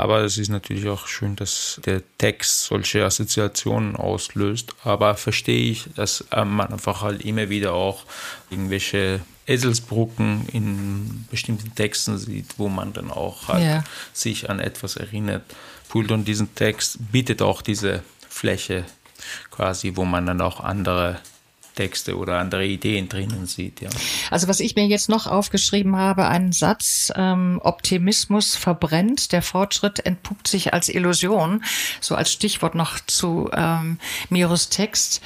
aber 0.00 0.22
es 0.22 0.38
ist 0.38 0.48
natürlich 0.48 0.88
auch 0.88 1.06
schön, 1.06 1.36
dass 1.36 1.78
der 1.84 2.02
Text 2.16 2.64
solche 2.64 3.04
Assoziationen 3.04 3.96
auslöst. 3.96 4.74
Aber 4.82 5.14
verstehe 5.14 5.70
ich, 5.70 5.88
dass 5.94 6.24
äh, 6.30 6.42
man 6.44 6.72
einfach 6.72 7.02
halt 7.02 7.22
immer 7.22 7.50
wieder 7.50 7.74
auch 7.74 8.04
irgendwelche 8.48 9.20
Eselsbrücken 9.46 10.48
in 10.52 11.26
bestimmten 11.30 11.74
Texten 11.74 12.16
sieht, 12.16 12.58
wo 12.58 12.70
man 12.70 12.94
dann 12.94 13.10
auch 13.10 13.48
halt 13.48 13.62
ja. 13.62 13.84
sich 14.14 14.48
an 14.48 14.58
etwas 14.58 14.96
erinnert. 14.96 15.42
Und 15.92 16.24
diesen 16.24 16.54
Text 16.54 16.98
bietet 17.12 17.42
auch 17.42 17.60
diese 17.60 18.02
Fläche 18.26 18.86
quasi, 19.50 19.96
wo 19.96 20.06
man 20.06 20.24
dann 20.24 20.40
auch 20.40 20.60
andere 20.60 21.18
Texte 21.80 22.18
oder 22.18 22.38
andere 22.38 22.66
Ideen 22.66 23.08
drinnen 23.08 23.46
sieht. 23.46 23.80
Ja. 23.80 23.88
Also 24.30 24.48
was 24.48 24.60
ich 24.60 24.76
mir 24.76 24.86
jetzt 24.86 25.08
noch 25.08 25.26
aufgeschrieben 25.26 25.96
habe, 25.96 26.28
einen 26.28 26.52
Satz, 26.52 27.10
ähm, 27.16 27.58
Optimismus 27.64 28.54
verbrennt, 28.54 29.32
der 29.32 29.40
Fortschritt 29.40 30.04
entpuppt 30.04 30.46
sich 30.46 30.74
als 30.74 30.90
Illusion, 30.90 31.64
so 32.02 32.16
als 32.16 32.30
Stichwort 32.32 32.74
noch 32.74 33.00
zu 33.06 33.48
ähm, 33.54 33.98
Miros 34.28 34.68
Text. 34.68 35.22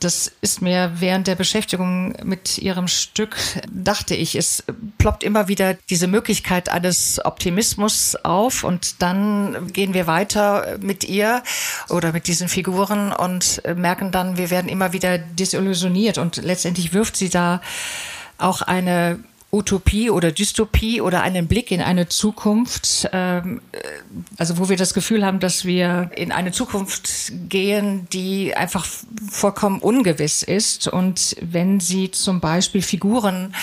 Das 0.00 0.32
ist 0.40 0.60
mir 0.60 0.94
während 0.96 1.28
der 1.28 1.36
Beschäftigung 1.36 2.16
mit 2.24 2.58
ihrem 2.58 2.88
Stück, 2.88 3.36
dachte 3.70 4.16
ich, 4.16 4.34
es 4.34 4.64
ploppt 4.98 5.22
immer 5.22 5.46
wieder 5.46 5.74
diese 5.88 6.08
Möglichkeit 6.08 6.68
eines 6.68 7.24
Optimismus 7.24 8.16
auf 8.24 8.64
und 8.64 9.00
dann 9.02 9.72
gehen 9.72 9.94
wir 9.94 10.08
weiter 10.08 10.78
mit 10.80 11.04
ihr 11.04 11.44
oder 11.90 12.12
mit 12.12 12.26
diesen 12.26 12.48
Figuren 12.48 13.12
und 13.12 13.62
merken 13.76 14.10
dann, 14.10 14.36
wir 14.36 14.50
werden 14.50 14.68
immer 14.68 14.92
wieder 14.92 15.18
desillusioniert 15.18 15.91
funktioniert. 15.92 16.18
Und 16.18 16.36
letztendlich 16.36 16.92
wirft 16.92 17.16
sie 17.16 17.28
da 17.28 17.60
auch 18.38 18.62
eine 18.62 19.18
Utopie 19.50 20.08
oder 20.08 20.32
Dystopie 20.32 21.02
oder 21.02 21.22
einen 21.22 21.46
Blick 21.46 21.70
in 21.70 21.82
eine 21.82 22.08
Zukunft, 22.08 23.08
ähm, 23.12 23.60
äh, 23.72 23.78
also 24.38 24.56
wo 24.56 24.70
wir 24.70 24.78
das 24.78 24.94
Gefühl 24.94 25.26
haben, 25.26 25.40
dass 25.40 25.66
wir 25.66 26.10
in 26.16 26.32
eine 26.32 26.52
Zukunft 26.52 27.32
gehen, 27.50 28.08
die 28.12 28.54
einfach 28.56 28.86
vollkommen 29.30 29.80
ungewiss 29.80 30.42
ist. 30.42 30.88
Und 30.88 31.36
wenn 31.42 31.80
sie 31.80 32.10
zum 32.10 32.40
Beispiel 32.40 32.80
Figuren 32.80 33.54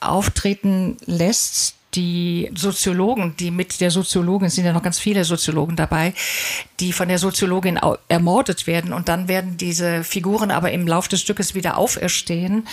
auftreten 0.00 0.98
lässt, 1.06 1.76
die 1.94 2.50
Soziologen, 2.54 3.36
die 3.36 3.50
mit 3.50 3.80
der 3.80 3.90
Soziologin, 3.90 4.46
es 4.46 4.54
sind 4.54 4.64
ja 4.64 4.72
noch 4.72 4.82
ganz 4.82 4.98
viele 4.98 5.24
Soziologen 5.24 5.76
dabei, 5.76 6.14
die 6.80 6.92
von 6.92 7.08
der 7.08 7.18
Soziologin 7.18 7.78
ermordet 8.08 8.66
werden 8.66 8.92
und 8.92 9.08
dann 9.08 9.28
werden 9.28 9.56
diese 9.56 10.04
Figuren 10.04 10.50
aber 10.50 10.72
im 10.72 10.86
Lauf 10.86 11.08
des 11.08 11.20
Stückes 11.20 11.54
wieder 11.54 11.76
auferstehen, 11.76 12.66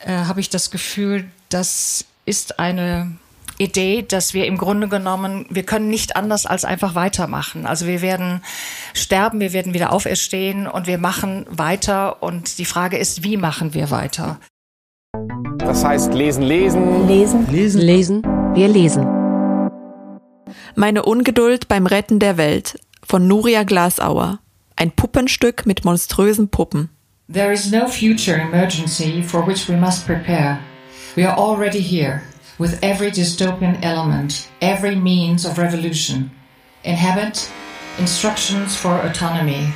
äh, 0.00 0.12
habe 0.12 0.40
ich 0.40 0.50
das 0.50 0.70
Gefühl, 0.70 1.26
das 1.50 2.04
ist 2.24 2.58
eine 2.58 3.16
Idee, 3.58 4.02
dass 4.02 4.34
wir 4.34 4.46
im 4.46 4.58
Grunde 4.58 4.88
genommen, 4.88 5.46
wir 5.48 5.62
können 5.62 5.88
nicht 5.88 6.16
anders 6.16 6.44
als 6.46 6.64
einfach 6.64 6.94
weitermachen. 6.94 7.66
Also 7.66 7.86
wir 7.86 8.02
werden 8.02 8.42
sterben, 8.94 9.40
wir 9.40 9.52
werden 9.52 9.74
wieder 9.74 9.92
auferstehen 9.92 10.66
und 10.66 10.86
wir 10.86 10.98
machen 10.98 11.46
weiter 11.48 12.22
und 12.22 12.58
die 12.58 12.64
Frage 12.64 12.96
ist, 12.96 13.22
wie 13.22 13.36
machen 13.36 13.74
wir 13.74 13.90
weiter? 13.90 14.40
Das 15.58 15.84
heißt 15.84 16.12
lesen, 16.14 16.42
lesen. 16.42 17.06
Lesen, 17.06 17.50
lesen, 17.50 17.80
lesen. 17.80 18.43
Wir 18.54 18.68
lesen. 18.68 19.04
Meine 20.76 21.02
Ungeduld 21.02 21.66
beim 21.66 21.86
Retten 21.86 22.20
der 22.20 22.36
Welt 22.36 22.78
von 23.02 23.26
Nuria 23.26 23.64
Glasauer. 23.64 24.38
Ein 24.76 24.92
Puppenstück 24.92 25.66
mit 25.66 25.84
monströsen 25.84 26.48
Puppen. 26.48 26.88
There 27.32 27.52
is 27.52 27.72
no 27.72 27.88
future 27.88 28.40
emergency 28.40 29.24
for 29.24 29.44
which 29.44 29.68
we 29.68 29.76
must 29.76 30.06
prepare. 30.06 30.60
We 31.16 31.26
are 31.28 31.36
already 31.36 31.80
here, 31.80 32.22
with 32.58 32.78
every 32.80 33.10
dystopian 33.10 33.76
element, 33.82 34.46
every 34.60 34.94
means 34.94 35.44
of 35.44 35.58
revolution. 35.58 36.30
Inhabit, 36.84 37.48
instructions 37.98 38.76
for 38.76 39.00
autonomy, 39.04 39.72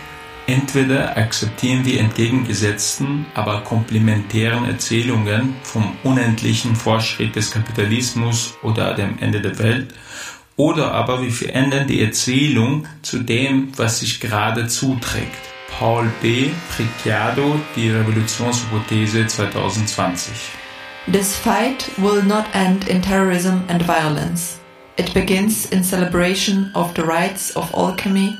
Entweder 0.48 1.14
akzeptieren 1.18 1.82
die 1.84 1.98
entgegengesetzten, 1.98 3.26
aber 3.34 3.60
komplementären 3.60 4.64
Erzählungen 4.64 5.54
vom 5.62 5.94
unendlichen 6.04 6.74
Fortschritt 6.74 7.36
des 7.36 7.50
Kapitalismus 7.50 8.54
oder 8.62 8.94
dem 8.94 9.18
Ende 9.18 9.42
der 9.42 9.58
Welt, 9.58 9.92
oder 10.56 10.92
aber 10.92 11.20
wir 11.20 11.32
verändern 11.32 11.86
die 11.86 12.02
Erzählung 12.02 12.86
zu 13.02 13.18
dem, 13.18 13.72
was 13.76 14.00
sich 14.00 14.20
gerade 14.20 14.68
zuträgt. 14.68 15.36
Paul 15.78 16.10
B. 16.22 16.46
Pricciado, 16.74 17.60
die 17.76 17.90
Revolutionshypothese 17.90 19.26
2020. 19.26 20.32
This 21.12 21.36
fight 21.36 21.90
will 21.98 22.22
not 22.22 22.46
end 22.54 22.88
in 22.88 23.02
terrorism 23.02 23.64
and 23.68 23.82
violence. 23.82 24.58
It 24.96 25.12
begins 25.12 25.66
in 25.66 25.84
celebration 25.84 26.70
of 26.72 26.92
the 26.96 27.02
rights 27.02 27.54
of 27.54 27.74
alchemy 27.74 28.34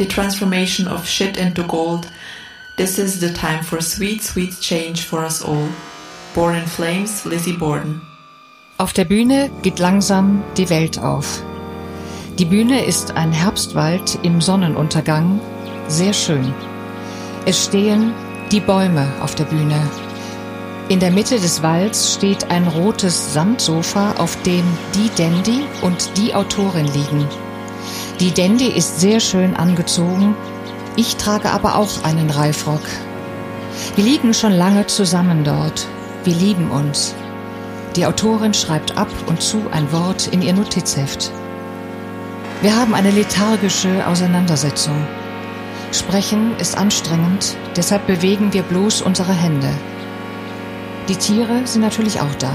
the 0.00 0.06
transformation 0.06 0.88
of 0.88 1.06
shit 1.06 1.36
into 1.36 1.62
gold. 1.64 2.08
This 2.76 2.98
is 2.98 3.20
the 3.20 3.32
time 3.34 3.62
for 3.62 3.82
sweet, 3.82 4.22
sweet 4.22 4.58
change 4.58 5.04
for 5.04 5.22
us 5.22 5.42
all. 5.42 5.68
Born 6.34 6.54
in 6.54 6.66
Flames, 6.66 7.26
Lizzie 7.26 7.52
Borden. 7.52 8.00
Auf 8.78 8.94
der 8.94 9.04
Bühne 9.04 9.50
geht 9.60 9.78
langsam 9.78 10.42
die 10.56 10.70
Welt 10.70 10.98
auf. 10.98 11.42
Die 12.38 12.46
Bühne 12.46 12.82
ist 12.82 13.10
ein 13.10 13.30
Herbstwald 13.30 14.18
im 14.22 14.40
Sonnenuntergang, 14.40 15.38
sehr 15.88 16.14
schön. 16.14 16.54
Es 17.44 17.66
stehen 17.66 18.14
die 18.50 18.60
Bäume 18.60 19.06
auf 19.20 19.34
der 19.34 19.44
Bühne. 19.44 19.82
In 20.88 20.98
der 20.98 21.10
Mitte 21.10 21.38
des 21.38 21.62
Walds 21.62 22.14
steht 22.14 22.50
ein 22.50 22.66
rotes 22.66 23.34
Samtsofa, 23.34 24.12
auf 24.16 24.40
dem 24.44 24.64
die 24.94 25.10
Dandy 25.14 25.64
und 25.82 26.16
die 26.16 26.34
Autorin 26.34 26.86
liegen. 26.86 27.28
Die 28.20 28.34
Dandy 28.34 28.66
ist 28.66 29.00
sehr 29.00 29.18
schön 29.18 29.56
angezogen, 29.56 30.36
ich 30.94 31.16
trage 31.16 31.50
aber 31.50 31.76
auch 31.76 32.04
einen 32.04 32.28
Reifrock. 32.28 32.82
Wir 33.96 34.04
liegen 34.04 34.34
schon 34.34 34.52
lange 34.52 34.86
zusammen 34.86 35.42
dort. 35.42 35.86
Wir 36.24 36.34
lieben 36.34 36.70
uns. 36.70 37.14
Die 37.96 38.04
Autorin 38.04 38.52
schreibt 38.52 38.98
ab 38.98 39.08
und 39.26 39.40
zu 39.40 39.62
ein 39.70 39.90
Wort 39.90 40.26
in 40.26 40.42
ihr 40.42 40.52
Notizheft. 40.52 41.30
Wir 42.60 42.76
haben 42.76 42.94
eine 42.94 43.10
lethargische 43.10 44.06
Auseinandersetzung. 44.06 45.06
Sprechen 45.90 46.54
ist 46.58 46.76
anstrengend, 46.76 47.56
deshalb 47.74 48.06
bewegen 48.06 48.52
wir 48.52 48.64
bloß 48.64 49.00
unsere 49.00 49.32
Hände. 49.32 49.70
Die 51.08 51.16
Tiere 51.16 51.62
sind 51.64 51.80
natürlich 51.80 52.20
auch 52.20 52.34
da. 52.38 52.52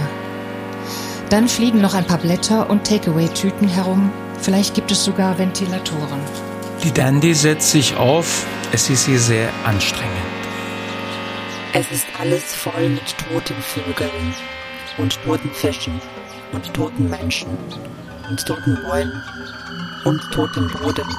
Dann 1.31 1.47
fliegen 1.47 1.81
noch 1.81 1.95
ein 1.95 2.05
paar 2.05 2.19
Blätter 2.19 2.69
und 2.69 2.85
Takeaway-Tüten 2.85 3.67
herum. 3.67 4.11
Vielleicht 4.45 4.75
gibt 4.75 4.91
es 4.91 5.03
sogar 5.03 5.39
Ventilatoren. 5.39 6.21
Die 6.83 6.91
Dandy 6.91 7.33
setzt 7.33 7.71
sich 7.71 7.95
auf. 7.95 8.45
Es 8.71 8.91
ist 8.91 9.07
hier 9.07 9.17
sehr 9.17 9.49
anstrengend. 9.63 10.13
Es 11.73 11.91
ist 11.91 12.05
alles 12.19 12.53
voll 12.53 12.89
mit 12.89 13.17
toten 13.17 13.55
Vögeln 13.59 14.35
und 14.99 15.19
toten 15.23 15.49
Fischen 15.49 15.99
und 16.51 16.71
toten 16.75 17.09
Menschen 17.09 17.57
und 18.29 18.45
toten 18.45 18.77
Bäumen 18.87 19.23
und 20.03 20.21
totem 20.31 20.69
Boden. 20.73 21.09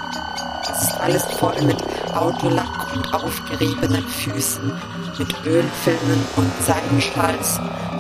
Es 0.71 0.83
ist 0.83 0.95
alles 1.01 1.25
voll 1.25 1.61
mit 1.63 1.83
Autolack 2.15 2.95
und 2.95 3.13
aufgeriebenen 3.13 4.07
Füßen, 4.07 4.71
mit 5.19 5.35
Ölfilmen 5.45 6.25
und 6.37 6.53
Seidenschals, 6.65 7.59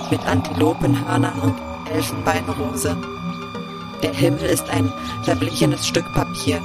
mit 0.08 0.24
Antilopenhörnern 0.24 1.40
und 1.40 1.56
Elfenbeinrose. 1.92 3.15
Der 4.06 4.14
Himmel 4.14 4.44
ist 4.44 4.70
ein 4.70 4.92
verblichenes 5.24 5.84
Stück 5.84 6.14
Papier. 6.14 6.60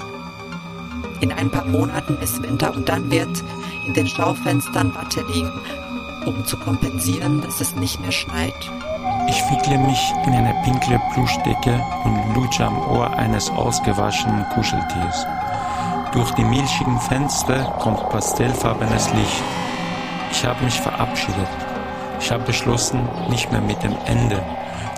In 1.21 1.31
ein 1.31 1.49
paar 1.49 1.65
Monaten 1.65 2.15
ist 2.21 2.43
Winter 2.43 2.71
und 2.71 2.87
dann 2.87 3.09
wird 3.09 3.43
in 3.87 3.95
den 3.95 4.05
Schaufenstern 4.05 4.93
Watte 4.93 5.25
liegen, 5.33 5.51
um 6.27 6.45
zu 6.45 6.55
kompensieren, 6.55 7.41
dass 7.41 7.59
es 7.59 7.75
nicht 7.75 7.99
mehr 7.99 8.11
schneit. 8.11 8.53
Ich 9.27 9.41
wickle 9.49 9.79
mich 9.79 10.13
in 10.27 10.33
eine 10.33 10.53
pinkle 10.63 11.01
Pluschdecke 11.13 11.83
und 12.03 12.35
lutsche 12.35 12.63
am 12.63 12.77
Ohr 12.77 13.09
eines 13.17 13.49
ausgewaschenen 13.49 14.45
Kuscheltiers. 14.49 15.25
Durch 16.11 16.29
die 16.35 16.43
milchigen 16.43 16.99
Fenster 16.99 17.63
kommt 17.79 18.07
pastellfarbenes 18.11 19.11
Licht. 19.13 19.43
Ich 20.31 20.45
habe 20.45 20.63
mich 20.63 20.79
verabschiedet. 20.79 21.49
Ich 22.19 22.31
habe 22.31 22.43
beschlossen, 22.43 23.01
nicht 23.31 23.51
mehr 23.51 23.61
mit 23.61 23.81
dem 23.81 23.95
Ende, 24.05 24.43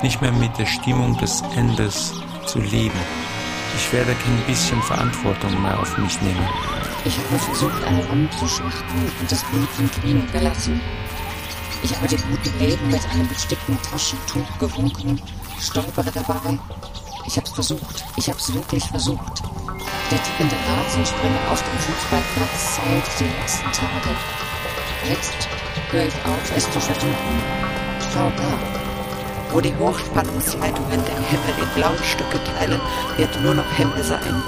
nicht 0.01 0.21
mehr 0.21 0.33
mit 0.33 0.57
der 0.57 0.65
Stimmung 0.65 1.15
des 1.15 1.41
Endes 1.55 2.13
zu 2.45 2.59
leben. 2.59 2.99
Ich 3.75 3.91
werde 3.91 4.13
kein 4.13 4.37
bisschen 4.45 4.81
Verantwortung 4.83 5.61
mehr 5.61 5.79
auf 5.79 5.97
mich 5.97 6.21
nehmen. 6.21 6.47
Ich 7.05 7.17
habe 7.17 7.39
versucht, 7.39 7.83
eine 7.83 8.03
Lampe 8.03 8.35
zu 8.37 8.47
schlachten 8.47 9.11
und 9.19 9.31
das 9.31 9.43
Blut 9.45 9.67
zum 9.75 9.89
Klingen 9.91 10.31
gelassen. 10.31 10.79
Ich 11.83 11.95
habe 11.95 12.07
dem 12.07 12.21
guten 12.29 12.59
Leben 12.59 12.89
mit 12.89 13.01
einem 13.11 13.27
bestickten 13.27 13.77
Taschentuch 13.81 14.47
gewunken, 14.59 15.21
stolpere 15.59 16.11
dabei. 16.11 16.57
Ich 17.25 17.37
hab's 17.37 17.51
versucht, 17.51 18.05
ich 18.15 18.29
hab's 18.29 18.53
wirklich 18.53 18.83
versucht. 18.85 19.43
Der 20.11 20.21
tickende 20.23 20.55
Rasenspringer 20.55 21.51
auf 21.51 21.61
dem 21.63 21.79
Fußballplatz 21.79 22.75
zählt 22.75 23.19
die 23.19 23.41
letzten 23.41 23.71
Tage. 23.71 24.15
Jetzt 25.09 25.47
höre 25.91 26.05
ich 26.05 26.13
auf, 26.25 26.55
es 26.55 26.63
zu 26.71 26.79
versuchen. 26.79 27.13
Schau 28.13 28.31
da, 28.37 28.82
wo 29.53 29.61
die 29.61 29.75
Hochspannungsleitungen 29.75 31.05
den 31.05 31.23
Himmel 31.29 31.53
in 31.61 31.69
blaue 31.75 32.03
Stücke 32.03 32.39
teilen, 32.57 32.81
wird 33.17 33.41
nur 33.41 33.53
noch 33.53 33.71
Himmel 33.73 34.03
sein. 34.03 34.43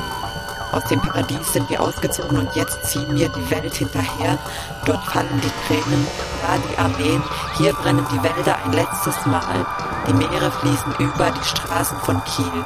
Aus 0.71 0.83
dem 0.85 0.99
Paradies 0.99 1.53
sind 1.53 1.69
wir 1.69 1.79
ausgezogen 1.79 2.37
und 2.37 2.53
jetzt 2.55 2.83
ziehen 2.83 3.15
wir 3.15 3.29
die 3.29 3.49
Welt 3.49 3.73
hinterher. 3.73 4.37
Dort 4.85 5.05
fallen 5.05 5.41
die 5.41 5.67
Tränen, 5.67 6.05
da 6.41 6.57
die 6.57 6.77
Armeen, 6.77 7.23
hier 7.57 7.71
brennen 7.73 8.05
die 8.11 8.21
Wälder 8.21 8.57
ein 8.65 8.73
letztes 8.73 9.25
Mal. 9.25 9.65
Die 10.07 10.13
Meere 10.13 10.51
fließen 10.51 10.93
über 10.99 11.31
die 11.31 11.47
Straßen 11.47 11.97
von 11.99 12.21
Kiel. 12.25 12.65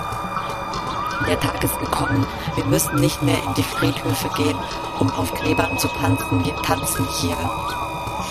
Der 1.27 1.39
Tag 1.39 1.63
ist 1.63 1.77
gekommen. 1.79 2.25
Wir 2.55 2.65
müssen 2.65 2.95
nicht 2.95 3.21
mehr 3.21 3.37
in 3.43 3.53
die 3.53 3.63
Friedhöfe 3.63 4.29
gehen, 4.37 4.57
um 4.99 5.11
auf 5.11 5.31
Gräbern 5.35 5.77
zu 5.77 5.87
tanzen. 5.89 6.43
Wir 6.43 6.55
tanzen 6.63 7.05
hier. 7.19 7.37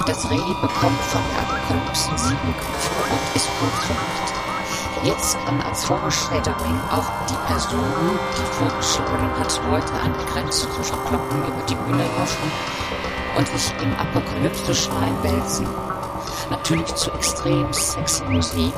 Das 0.08 0.24
Reh 0.30 0.36
bekommt 0.38 1.00
von 1.02 1.20
der 1.34 1.42
Apokalypse 1.42 2.08
sieben 2.16 2.54
Köpfe 2.56 3.12
und 3.12 3.36
ist 3.36 3.46
verrückt. 3.46 4.32
Jetzt 5.04 5.36
kann 5.44 5.60
als 5.60 5.84
Foreshadowing 5.84 6.80
auch 6.90 7.10
die 7.28 7.36
Person, 7.46 8.18
die 8.32 8.56
vorgeschlagen 8.56 9.30
hat, 9.38 9.60
Leute 9.70 9.92
an 9.92 10.14
die 10.18 10.32
Grenze 10.32 10.66
zu 10.70 10.82
verkloppen, 10.82 11.38
über 11.46 11.62
die 11.68 11.74
Bühne 11.74 12.04
laufen 12.16 12.50
und 13.36 13.48
sich 13.48 13.70
im 13.82 13.94
Apokalypse-Schrein 13.96 15.22
wälzen. 15.22 15.66
Natürlich 16.48 16.94
zu 16.94 17.12
extrem 17.12 17.70
sexy 17.70 18.24
Musik, 18.30 18.72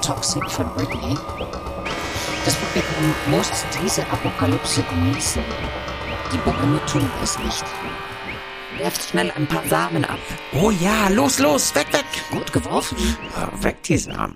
Toxic 0.00 0.48
von 0.48 0.72
Britney. 0.76 1.18
Das 2.44 2.54
Publikum 2.54 3.14
muss 3.32 3.50
diese 3.82 4.02
Apokalypse 4.12 4.84
genießen. 4.84 5.42
Die 6.32 6.38
Bäume 6.38 6.80
tun 6.86 7.10
es 7.20 7.36
nicht. 7.40 7.64
Werft 8.78 9.10
schnell 9.10 9.30
ein 9.36 9.46
paar 9.46 9.62
Samen 9.68 10.04
ab. 10.04 10.18
Oh 10.52 10.70
ja, 10.70 11.08
los, 11.08 11.38
los, 11.38 11.74
weg, 11.74 11.92
weg. 11.92 12.04
Gut 12.30 12.52
geworfen. 12.52 12.96
Weg 13.60 13.82
die 13.82 13.98
Samen. 13.98 14.34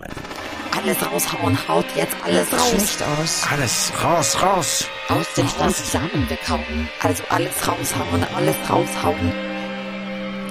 Alles 0.76 0.98
raushauen, 1.10 1.58
haut 1.68 1.86
jetzt 1.96 2.14
alles 2.24 2.52
raus. 2.52 2.68
Schlecht 2.68 3.02
aus. 3.02 3.42
Alles 3.50 3.92
raus, 4.02 4.42
raus. 4.42 4.84
Aus 5.08 5.26
den 5.34 5.48
Samen 5.48 6.28
weghauen. 6.28 6.88
Also 7.02 7.22
alles 7.30 7.54
raushauen, 7.66 8.26
alles 8.36 8.56
raushauen. 8.68 9.32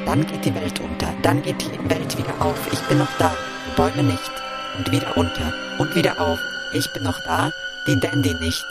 Dann 0.06 0.26
geht 0.26 0.46
die 0.46 0.56
Welt 0.56 0.80
unter, 0.80 1.14
dann 1.22 1.42
geht 1.42 1.62
die 1.62 1.90
Welt 1.90 2.18
wieder 2.18 2.34
auf. 2.40 2.58
Ich 2.72 2.80
bin 2.82 2.98
noch 2.98 3.18
da, 3.20 3.36
die 3.68 3.76
Bäume 3.76 4.04
nicht. 4.04 4.32
Und 4.78 4.92
wieder 4.92 5.16
unter 5.16 5.54
und 5.80 5.96
wieder 5.96 6.20
auf. 6.20 6.40
Ich 6.74 6.92
bin 6.94 7.04
noch 7.04 7.20
da, 7.24 7.52
die 7.88 8.00
Dandy 8.00 8.34
nicht. 8.36 8.66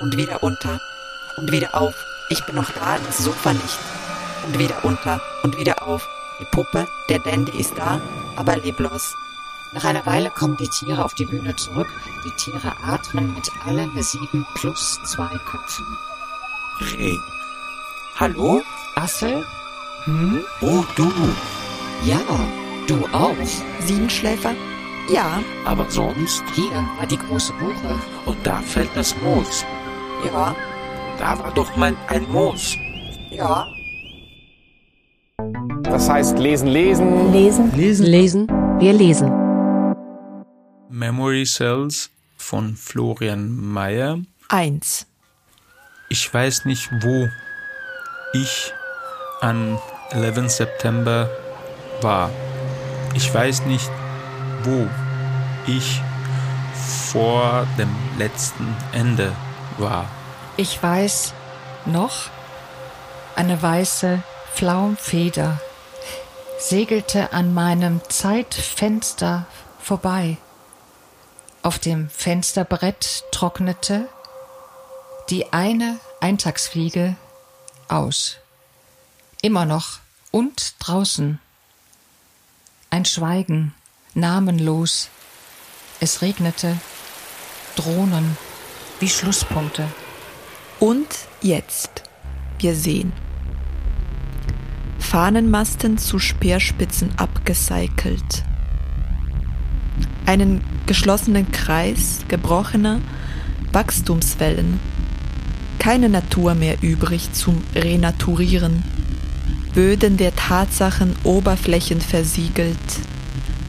Und 0.00 0.16
wieder 0.16 0.42
unter 0.42 0.80
und 1.36 1.52
wieder 1.52 1.74
auf. 1.74 1.94
Ich 2.30 2.44
bin 2.44 2.56
noch 2.56 2.70
da, 2.70 2.96
das 3.06 3.18
Sofa 3.18 3.52
nicht 3.52 3.93
und 4.46 4.58
wieder 4.58 4.84
unter 4.84 5.20
und 5.42 5.58
wieder 5.58 5.86
auf. 5.86 6.08
Die 6.40 6.44
Puppe, 6.44 6.88
der 7.08 7.20
Dandy 7.20 7.58
ist 7.58 7.78
da, 7.78 8.00
aber 8.36 8.56
leblos. 8.56 9.14
Nach 9.72 9.84
einer 9.84 10.06
Weile 10.06 10.30
kommen 10.30 10.56
die 10.56 10.68
Tiere 10.68 11.04
auf 11.04 11.14
die 11.14 11.24
Bühne 11.24 11.54
zurück. 11.56 11.88
Die 12.24 12.30
Tiere 12.32 12.72
atmen 12.84 13.34
mit 13.34 13.50
allen 13.66 13.90
sieben 14.02 14.46
plus 14.54 15.00
zwei 15.04 15.28
Köpfen. 15.44 15.86
Hey. 16.78 17.18
Hallo? 18.16 18.62
Assel? 18.94 19.44
Hm? 20.04 20.44
Oh, 20.60 20.84
du. 20.94 21.10
Ja, 22.04 22.20
du 22.86 23.04
auch. 23.12 23.34
Siebenschläfer? 23.80 24.54
Ja. 25.08 25.42
Aber 25.64 25.90
sonst? 25.90 26.42
Hier 26.54 26.72
war 26.98 27.06
die 27.06 27.18
große 27.18 27.52
Buche. 27.54 27.98
Und 28.26 28.46
da 28.46 28.60
fällt 28.60 28.90
das 28.94 29.16
Moos. 29.22 29.64
Ja. 30.24 30.54
Da 31.18 31.38
war 31.38 31.52
doch 31.52 31.74
mal 31.76 31.96
ein 32.08 32.30
Moos. 32.30 32.76
Ja. 33.30 33.73
Das 35.82 36.08
heißt 36.08 36.38
lesen, 36.38 36.68
lesen. 36.68 37.32
Lesen. 37.32 37.72
Lesen. 37.74 38.06
Lesen. 38.06 38.48
Wir 38.78 38.92
lesen. 38.92 39.30
Memory 40.88 41.44
Cells 41.44 42.10
von 42.36 42.76
Florian 42.76 43.54
Mayer. 43.56 44.18
1. 44.48 45.06
Ich 46.08 46.32
weiß 46.32 46.64
nicht, 46.64 46.90
wo 47.00 47.28
ich 48.32 48.72
an 49.40 49.78
11. 50.10 50.48
September 50.50 51.30
war. 52.00 52.30
Ich 53.14 53.32
weiß 53.32 53.66
nicht, 53.66 53.90
wo 54.64 54.86
ich 55.66 56.00
vor 57.12 57.66
dem 57.78 57.90
letzten 58.18 58.66
Ende 58.92 59.32
war. 59.78 60.06
Ich 60.56 60.82
weiß 60.82 61.32
noch, 61.86 62.30
eine 63.36 63.60
weiße 63.60 64.22
Flaumfeder 64.54 65.60
segelte 66.60 67.32
an 67.32 67.52
meinem 67.54 68.00
Zeitfenster 68.08 69.46
vorbei. 69.80 70.36
Auf 71.62 71.80
dem 71.80 72.08
Fensterbrett 72.08 73.24
trocknete 73.32 74.08
die 75.28 75.52
eine 75.52 75.98
Eintagsfliege 76.20 77.16
aus. 77.88 78.36
Immer 79.42 79.64
noch 79.64 79.98
und 80.30 80.76
draußen. 80.78 81.40
Ein 82.90 83.04
Schweigen, 83.06 83.74
namenlos. 84.14 85.08
Es 85.98 86.22
regnete, 86.22 86.78
Drohnen, 87.74 88.38
wie 89.00 89.08
Schlusspunkte. 89.08 89.88
Und 90.78 91.08
jetzt. 91.42 92.04
Wir 92.60 92.76
sehen. 92.76 93.23
Fahnenmasten 95.04 95.96
zu 95.96 96.18
Speerspitzen 96.18 97.10
abgecycelt. 97.18 98.42
Einen 100.26 100.60
geschlossenen 100.86 101.52
Kreis 101.52 102.24
gebrochener 102.26 103.00
Wachstumswellen. 103.70 104.80
Keine 105.78 106.08
Natur 106.08 106.54
mehr 106.54 106.78
übrig 106.82 107.32
zum 107.32 107.62
Renaturieren. 107.76 108.82
Böden 109.72 110.16
der 110.16 110.34
Tatsachen 110.34 111.14
Oberflächen 111.22 112.00
versiegelt. 112.00 112.78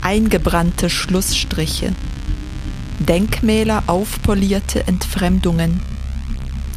Eingebrannte 0.01 0.89
Schlussstriche. 0.89 1.93
Denkmäler 2.97 3.83
aufpolierte 3.85 4.87
Entfremdungen. 4.87 5.79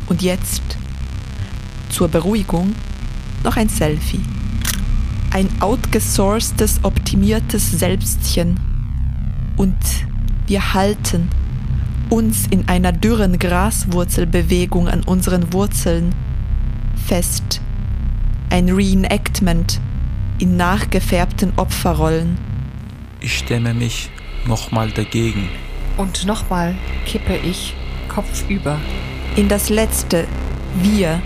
Und 0.08 0.20
jetzt, 0.20 0.62
zur 1.88 2.08
Beruhigung, 2.08 2.74
noch 3.44 3.56
ein 3.56 3.70
Selfie. 3.70 4.20
Ein 5.38 5.62
outgesourcetes, 5.62 6.80
optimiertes 6.82 7.70
Selbstchen. 7.70 8.58
Und 9.56 9.76
wir 10.48 10.74
halten 10.74 11.30
uns 12.10 12.48
in 12.48 12.66
einer 12.68 12.90
dürren 12.90 13.38
Graswurzelbewegung 13.38 14.88
an 14.88 15.04
unseren 15.04 15.52
Wurzeln 15.52 16.12
fest. 17.06 17.60
Ein 18.50 18.68
Reenactment 18.68 19.80
in 20.40 20.56
nachgefärbten 20.56 21.52
Opferrollen. 21.54 22.36
Ich 23.20 23.38
stemme 23.38 23.74
mich 23.74 24.10
nochmal 24.44 24.90
dagegen. 24.90 25.48
Und 25.98 26.26
nochmal 26.26 26.74
kippe 27.06 27.36
ich 27.36 27.76
kopfüber. 28.08 28.80
In 29.36 29.48
das 29.48 29.68
letzte 29.68 30.26
Wir, 30.82 31.22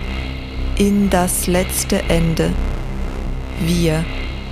in 0.77 1.09
das 1.09 1.47
letzte 1.47 2.03
Ende. 2.09 2.51
Wir 3.65 4.03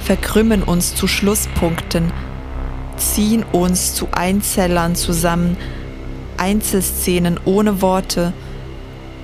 verkrümmen 0.02 0.64
uns 0.64 0.96
zu 0.96 1.06
Schlusspunkten, 1.06 2.14
ziehen 2.96 3.44
uns 3.44 3.94
zu 3.94 4.08
Einzellern 4.12 4.96
zusammen, 4.96 5.58
Einzelszenen 6.38 7.40
ohne 7.44 7.82
Worte, 7.82 8.32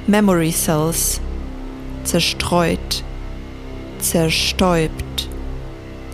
Memory 0.07 0.51
Cells, 0.51 1.21
zerstreut, 2.03 3.03
zerstäubt, 3.99 5.29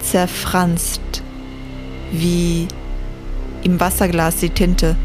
zerfranst, 0.03 1.01
wie 2.11 2.67
im 3.63 3.79
Wasserglas 3.79 4.37
die 4.37 4.49
Tinte. 4.49 4.95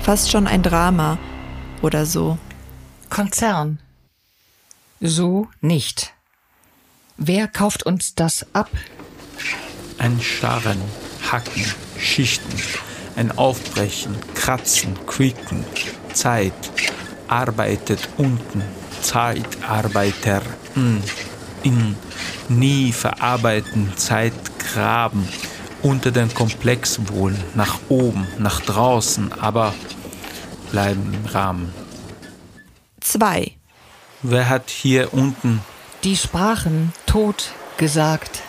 Fast 0.00 0.30
schon 0.30 0.46
ein 0.46 0.62
Drama 0.62 1.18
oder 1.82 2.06
so. 2.06 2.38
Konzern. 3.10 3.78
So 5.00 5.48
nicht. 5.60 6.13
Wer 7.16 7.46
kauft 7.46 7.84
uns 7.84 8.16
das 8.16 8.44
ab? 8.54 8.68
Ein 9.98 10.20
Scharren, 10.20 10.80
Hacken, 11.30 11.64
Schichten, 11.96 12.60
ein 13.14 13.30
Aufbrechen, 13.38 14.16
Kratzen, 14.34 14.96
Quicken, 15.06 15.64
Zeit, 16.12 16.52
arbeitet 17.28 18.08
unten, 18.16 18.62
Zeitarbeiter, 19.00 20.42
in, 20.74 21.02
in, 21.62 21.96
nie 22.48 22.92
verarbeiten, 22.92 23.96
Zeit 23.96 24.34
graben, 24.58 25.28
unter 25.82 26.10
den 26.10 26.34
Komplex 26.34 26.98
wohl, 27.06 27.36
nach 27.54 27.78
oben, 27.88 28.26
nach 28.38 28.60
draußen, 28.60 29.32
aber 29.34 29.72
bleiben 30.72 31.14
im 31.14 31.26
Rahmen. 31.26 31.72
2. 33.00 33.52
Wer 34.22 34.48
hat 34.48 34.68
hier 34.70 35.14
unten 35.14 35.60
die 36.04 36.16
Sprachen 36.16 36.92
tot 37.14 37.52
gesagt, 37.76 38.42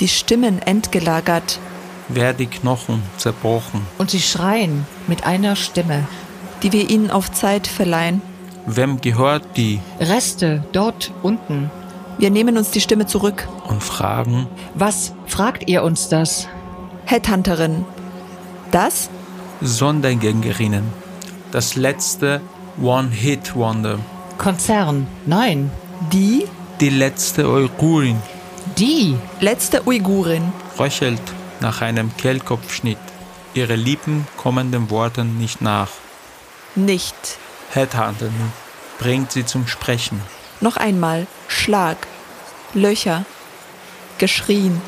die 0.00 0.08
Stimmen 0.08 0.60
entgelagert, 0.60 1.60
wer 2.08 2.32
die 2.32 2.46
Knochen 2.46 3.00
zerbrochen 3.16 3.86
und 3.96 4.10
sie 4.10 4.20
schreien 4.20 4.84
mit 5.06 5.22
einer 5.24 5.54
Stimme, 5.54 6.08
die 6.64 6.72
wir 6.72 6.90
ihnen 6.90 7.12
auf 7.12 7.30
Zeit 7.30 7.68
verleihen. 7.68 8.20
Wem 8.66 9.00
gehört 9.00 9.56
die 9.56 9.78
Reste 10.00 10.64
dort 10.72 11.12
unten? 11.22 11.70
Wir 12.18 12.30
nehmen 12.30 12.58
uns 12.58 12.72
die 12.72 12.80
Stimme 12.80 13.06
zurück 13.06 13.46
und 13.68 13.84
fragen, 13.84 14.48
was 14.74 15.14
fragt 15.28 15.68
ihr 15.68 15.84
uns 15.84 16.08
das? 16.08 16.48
Headhunterin. 17.04 17.84
Das? 18.72 19.10
Sondergängerinnen. 19.60 20.92
Das 21.52 21.76
letzte 21.76 22.40
One-Hit-Wonder. 22.82 24.00
Konzern. 24.38 25.06
Nein. 25.24 25.70
Die? 26.12 26.48
Die 26.82 26.90
letzte 26.90 27.48
Uigurin. 27.48 28.20
Die? 28.76 29.16
Letzte 29.38 29.86
Uigurin. 29.86 30.52
Röchelt 30.76 31.22
nach 31.60 31.80
einem 31.80 32.10
Kehlkopfschnitt. 32.16 32.98
Ihre 33.54 33.76
Lippen 33.76 34.26
kommen 34.36 34.72
den 34.72 34.90
Worten 34.90 35.38
nicht 35.38 35.62
nach. 35.62 35.90
Nicht. 36.74 37.38
Headhunterin 37.70 38.50
bringt 38.98 39.30
sie 39.30 39.46
zum 39.46 39.68
Sprechen. 39.68 40.20
Noch 40.60 40.76
einmal. 40.76 41.28
Schlag. 41.46 42.08
Löcher. 42.74 43.26
Geschrien. 44.18 44.82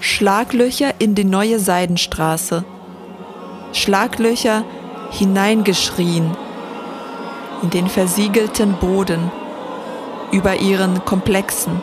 Schlaglöcher 0.00 0.94
in 1.00 1.14
die 1.14 1.24
neue 1.24 1.60
Seidenstraße. 1.60 2.64
Schlaglöcher 3.74 4.64
hineingeschrien 5.10 6.34
in 7.60 7.68
den 7.68 7.88
versiegelten 7.88 8.72
Boden 8.78 9.30
über 10.34 10.56
ihren 10.56 11.04
Komplexen. 11.04 11.80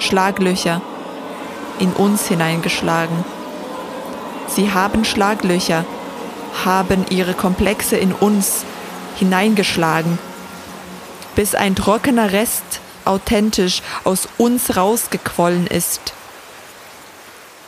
Schlaglöcher 0.00 0.82
in 1.78 1.92
uns 1.92 2.26
hineingeschlagen. 2.26 3.24
Sie 4.48 4.72
haben 4.72 5.04
Schlaglöcher, 5.04 5.84
haben 6.64 7.06
ihre 7.10 7.34
Komplexe 7.34 7.96
in 7.96 8.12
uns 8.12 8.64
hineingeschlagen, 9.14 10.18
bis 11.36 11.54
ein 11.54 11.76
trockener 11.76 12.32
Rest 12.32 12.80
authentisch 13.04 13.82
aus 14.02 14.28
uns 14.36 14.76
rausgequollen 14.76 15.68
ist, 15.68 16.14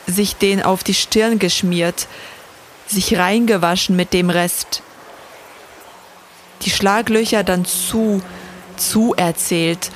sich 0.07 0.35
den 0.35 0.61
auf 0.61 0.83
die 0.83 0.93
Stirn 0.93 1.39
geschmiert, 1.39 2.07
sich 2.85 3.17
reingewaschen 3.17 3.95
mit 3.95 4.11
dem 4.11 4.29
Rest, 4.29 4.83
die 6.63 6.69
Schlaglöcher 6.69 7.45
dann 7.45 7.63
zu, 7.63 8.21
zu 8.77 9.13
erzählt, 9.15 9.91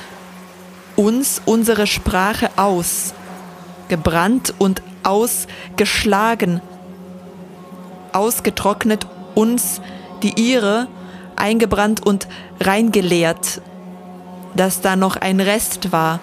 uns 0.96 1.42
unsere 1.46 1.88
Sprache 1.88 2.50
aus, 2.58 3.14
gebrannt 3.88 4.54
und 4.58 4.82
ausgeschlagen, 5.04 6.62
ausgetrocknet 8.14 9.08
uns 9.36 9.82
die 10.22 10.40
ihre, 10.40 10.88
eingebrannt 11.36 12.06
und 12.06 12.28
reingeleert, 12.60 13.62
dass 14.56 14.82
da 14.82 14.96
noch 14.96 15.16
ein 15.16 15.40
Rest 15.40 15.92
war, 15.92 16.20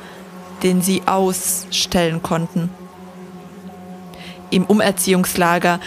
den 0.63 0.83
sie 0.83 1.03
ausstellen 1.07 2.23
konnten. 2.23 2.71
Im 4.51 4.65
Umerziehungslager 4.65 5.81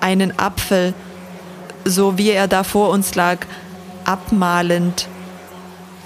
einen 0.00 0.38
Apfel, 0.38 0.94
so 1.84 2.18
wie 2.18 2.30
er 2.30 2.48
da 2.48 2.64
vor 2.64 2.90
uns 2.90 3.14
lag, 3.14 3.38
abmalend, 4.04 5.08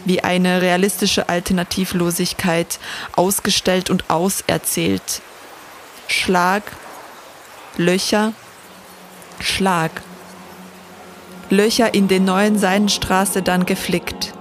wie 0.05 0.22
eine 0.22 0.62
realistische 0.62 1.28
Alternativlosigkeit, 1.28 2.78
ausgestellt 3.16 3.90
und 3.90 4.09
auserzählt. 4.09 5.22
Schlag, 6.09 6.62
Löcher, 7.76 8.32
Schlag. 9.40 9.90
Löcher 11.51 11.94
in 11.94 12.09
den 12.09 12.24
neuen 12.24 12.59
Seidenstraße 12.59 13.42
dann 13.42 13.66
geflickt. 13.66 14.34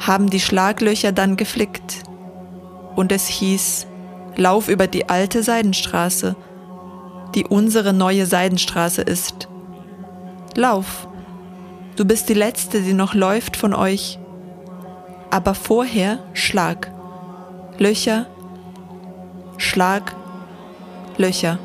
Haben 0.00 0.30
die 0.30 0.40
Schlaglöcher 0.40 1.12
dann 1.12 1.36
geflickt. 1.36 2.02
Und 2.94 3.10
es 3.10 3.26
hieß, 3.26 3.86
lauf 4.36 4.68
über 4.68 4.86
die 4.86 5.08
alte 5.08 5.42
Seidenstraße, 5.42 6.36
die 7.34 7.44
unsere 7.44 7.92
neue 7.92 8.26
Seidenstraße 8.26 9.02
ist. 9.02 9.48
Lauf. 10.54 11.08
Du 11.96 12.04
bist 12.04 12.28
die 12.28 12.34
Letzte, 12.34 12.82
die 12.82 12.92
noch 12.92 13.14
läuft 13.14 13.56
von 13.56 13.74
euch. 13.74 14.19
Aber 15.30 15.54
vorher 15.54 16.18
Schlag. 16.32 16.90
Löcher. 17.78 18.26
Schlag. 19.58 20.14
Löcher. 21.16 21.58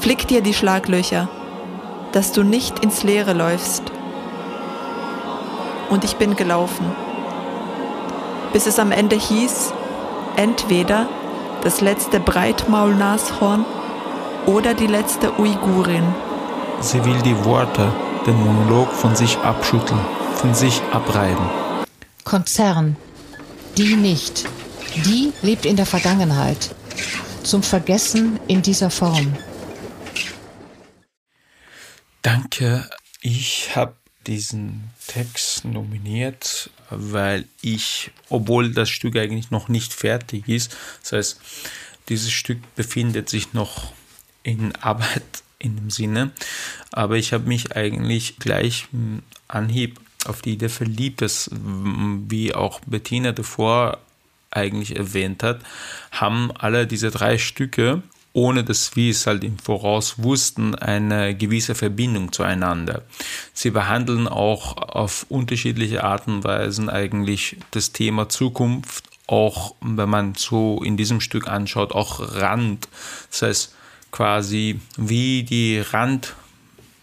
Flick 0.00 0.28
dir 0.28 0.42
die 0.42 0.54
Schlaglöcher, 0.54 1.28
dass 2.12 2.32
du 2.32 2.44
nicht 2.44 2.78
ins 2.84 3.02
Leere 3.02 3.32
läufst. 3.32 3.82
Und 5.90 6.04
ich 6.04 6.16
bin 6.16 6.36
gelaufen, 6.36 6.86
bis 8.52 8.66
es 8.66 8.78
am 8.78 8.92
Ende 8.92 9.16
hieß, 9.16 9.74
entweder 10.36 11.06
das 11.62 11.80
letzte 11.80 12.20
Breitmaulnashorn 12.20 13.64
oder 14.46 14.74
die 14.74 14.86
letzte 14.86 15.38
Uigurin. 15.38 16.04
sie 16.80 17.04
will 17.04 17.20
die 17.22 17.44
Worte, 17.44 17.92
den 18.26 18.36
Monolog 18.44 18.90
von 18.92 19.14
sich 19.14 19.38
abschütteln, 19.38 20.00
von 20.34 20.54
sich 20.54 20.80
abreiben. 20.92 21.61
Konzern. 22.24 22.96
Die 23.76 23.96
nicht. 23.96 24.44
Die 25.04 25.32
lebt 25.42 25.66
in 25.66 25.76
der 25.76 25.86
Vergangenheit. 25.86 26.74
Zum 27.42 27.62
Vergessen 27.62 28.38
in 28.48 28.62
dieser 28.62 28.90
Form. 28.90 29.36
Danke. 32.22 32.88
Ich 33.20 33.74
habe 33.74 33.94
diesen 34.26 34.90
Text 35.06 35.64
nominiert, 35.64 36.70
weil 36.90 37.46
ich, 37.60 38.10
obwohl 38.28 38.72
das 38.72 38.90
Stück 38.90 39.16
eigentlich 39.16 39.50
noch 39.50 39.68
nicht 39.68 39.92
fertig 39.92 40.48
ist, 40.48 40.76
das 41.02 41.12
heißt, 41.12 41.40
dieses 42.08 42.32
Stück 42.32 42.58
befindet 42.74 43.28
sich 43.28 43.52
noch 43.52 43.92
in 44.42 44.74
Arbeit 44.76 45.22
in 45.58 45.76
dem 45.76 45.90
Sinne, 45.90 46.32
aber 46.90 47.16
ich 47.16 47.32
habe 47.32 47.48
mich 47.48 47.76
eigentlich 47.76 48.38
gleich 48.38 48.88
Anhieb 49.48 50.00
auf 50.26 50.42
die 50.42 50.52
Idee 50.52 50.68
verliebt, 50.68 51.22
dass, 51.22 51.50
wie 51.52 52.54
auch 52.54 52.80
Bettina 52.86 53.32
davor 53.32 53.98
eigentlich 54.50 54.96
erwähnt 54.96 55.42
hat, 55.42 55.60
haben 56.10 56.52
alle 56.56 56.86
diese 56.86 57.10
drei 57.10 57.38
Stücke 57.38 58.02
ohne 58.32 58.64
dass 58.64 58.96
wir 58.96 59.10
es 59.10 59.26
halt 59.26 59.44
im 59.44 59.58
Voraus 59.58 60.22
wussten, 60.22 60.74
eine 60.74 61.34
gewisse 61.34 61.74
Verbindung 61.74 62.32
zueinander. 62.32 63.02
Sie 63.52 63.70
behandeln 63.70 64.26
auch 64.26 64.76
auf 64.76 65.26
unterschiedliche 65.28 66.04
Arten 66.04 66.36
und 66.36 66.44
Weisen 66.44 66.88
eigentlich 66.88 67.58
das 67.72 67.92
Thema 67.92 68.28
Zukunft, 68.28 69.04
auch 69.26 69.74
wenn 69.80 70.08
man 70.08 70.34
so 70.34 70.82
in 70.82 70.96
diesem 70.96 71.20
Stück 71.20 71.46
anschaut, 71.46 71.92
auch 71.92 72.20
Rand. 72.36 72.88
Das 73.30 73.42
heißt 73.42 73.74
quasi 74.10 74.80
wie 74.96 75.42
die 75.42 75.78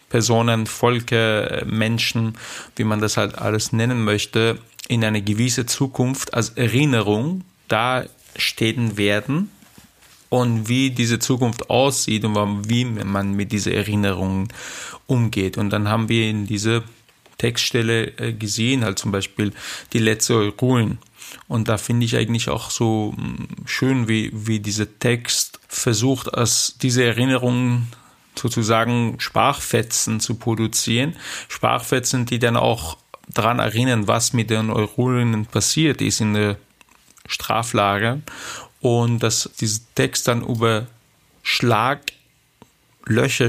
Randpersonen, 0.10 0.66
Volke, 0.66 1.64
Menschen, 1.68 2.34
wie 2.76 2.84
man 2.84 3.00
das 3.00 3.18
halt 3.18 3.38
alles 3.38 3.72
nennen 3.72 4.04
möchte, 4.04 4.60
in 4.88 5.04
eine 5.04 5.22
gewisse 5.22 5.66
Zukunft 5.66 6.34
als 6.34 6.50
Erinnerung 6.50 7.44
da 7.68 8.06
stehen 8.36 8.98
werden 8.98 9.52
und 10.30 10.68
wie 10.68 10.90
diese 10.90 11.20
Zukunft 11.20 11.70
aussieht 11.70 12.26
und 12.26 12.70
wie 12.70 12.86
man 12.86 13.34
mit 13.34 13.52
dieser 13.52 13.74
Erinnerung 13.74 14.48
umgeht. 15.06 15.58
Und 15.58 15.70
dann 15.70 15.88
haben 15.88 16.10
wir 16.10 16.28
in 16.28 16.48
dieser 16.48 16.84
Textstelle 17.38 18.18
äh, 18.18 18.34
gesehen, 18.34 18.84
halt 18.84 19.00
zum 19.00 19.12
Beispiel 19.12 19.54
die 19.94 20.00
letzte 20.00 20.50
Ruhen. 20.60 20.98
Und 21.48 21.68
da 21.68 21.78
finde 21.78 22.06
ich 22.06 22.18
eigentlich 22.18 22.50
auch 22.50 22.72
so 22.72 23.14
hm, 23.16 23.48
schön, 23.66 24.08
wie, 24.08 24.32
wie 24.34 24.60
dieser 24.60 25.00
Text 25.00 25.60
versucht, 25.68 26.34
aus 26.34 26.76
dieser 26.82 27.06
Erinnerung 27.06 27.88
sozusagen 28.40 29.20
Sprachfetzen 29.20 30.20
zu 30.20 30.36
produzieren. 30.36 31.16
Sprachfetzen, 31.48 32.26
die 32.26 32.40
dann 32.40 32.58
auch 32.58 32.98
daran 33.28 33.60
erinnern, 33.60 34.08
was 34.08 34.34
mit 34.34 34.50
den 34.50 34.72
Eurolinnen 34.72 35.46
passiert 35.46 36.02
ist 36.02 36.20
in 36.22 36.34
der 36.34 36.58
Straflager 37.28 38.20
und 38.82 39.20
dass 39.20 39.50
dieser 39.60 39.82
Text 39.96 40.28
dann 40.28 40.42
über 40.44 40.88
Schlaglöcher 41.44 42.10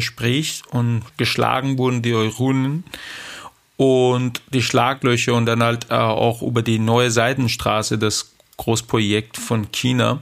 spricht 0.00 0.66
und 0.68 1.02
geschlagen 1.16 1.78
wurden 1.78 2.02
die 2.02 2.14
Eurunen 2.14 2.84
und 3.76 4.42
die 4.52 4.62
Schlaglöcher 4.62 5.32
und 5.34 5.46
dann 5.46 5.62
halt 5.62 5.86
äh, 5.90 5.94
auch 5.94 6.42
über 6.42 6.60
die 6.62 6.78
neue 6.78 7.10
Seidenstraße, 7.10 7.96
das 7.96 8.32
Großprojekt 8.58 9.38
von 9.38 9.72
China 9.72 10.20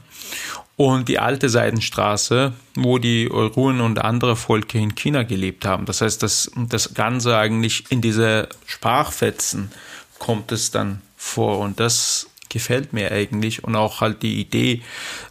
und 0.78 1.08
die 1.08 1.18
alte 1.18 1.48
Seidenstraße, 1.48 2.52
wo 2.76 2.98
die 2.98 3.28
Eurunen 3.32 3.80
und 3.80 3.98
andere 3.98 4.36
Volke 4.36 4.78
in 4.78 4.94
China 4.94 5.24
gelebt 5.24 5.66
haben. 5.66 5.86
Das 5.86 6.00
heißt, 6.00 6.22
das, 6.22 6.52
das 6.54 6.94
Ganze 6.94 7.36
eigentlich 7.36 7.90
in 7.90 8.00
diese 8.00 8.48
Sprachfetzen 8.64 9.72
kommt 10.20 10.52
es 10.52 10.70
dann 10.70 11.02
vor 11.16 11.58
und 11.58 11.80
das 11.80 12.28
gefällt 12.48 12.92
mir 12.92 13.10
eigentlich 13.10 13.64
und 13.64 13.74
auch 13.74 14.00
halt 14.00 14.22
die 14.22 14.40
Idee, 14.40 14.82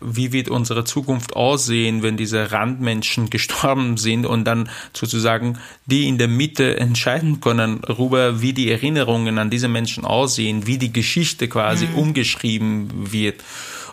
wie 0.02 0.34
wird 0.34 0.50
unsere 0.50 0.84
Zukunft 0.84 1.34
aussehen, 1.36 2.04
wenn 2.04 2.18
diese 2.18 2.52
Randmenschen 2.52 3.30
gestorben 3.30 3.96
sind 3.96 4.26
und 4.26 4.44
dann 4.44 4.70
sozusagen 4.92 5.60
die 5.86 6.10
in 6.10 6.18
der 6.18 6.28
Mitte 6.28 6.78
entscheiden 6.78 7.40
können 7.40 7.80
darüber, 7.88 8.42
wie 8.42 8.52
die 8.52 8.70
Erinnerungen 8.70 9.40
an 9.40 9.50
diese 9.50 9.70
Menschen 9.70 10.04
aussehen, 10.04 10.68
wie 10.68 10.78
die 10.78 10.92
Geschichte 10.92 11.48
quasi 11.48 11.88
mhm. 11.88 11.96
umgeschrieben 11.96 13.14
wird. 13.14 13.42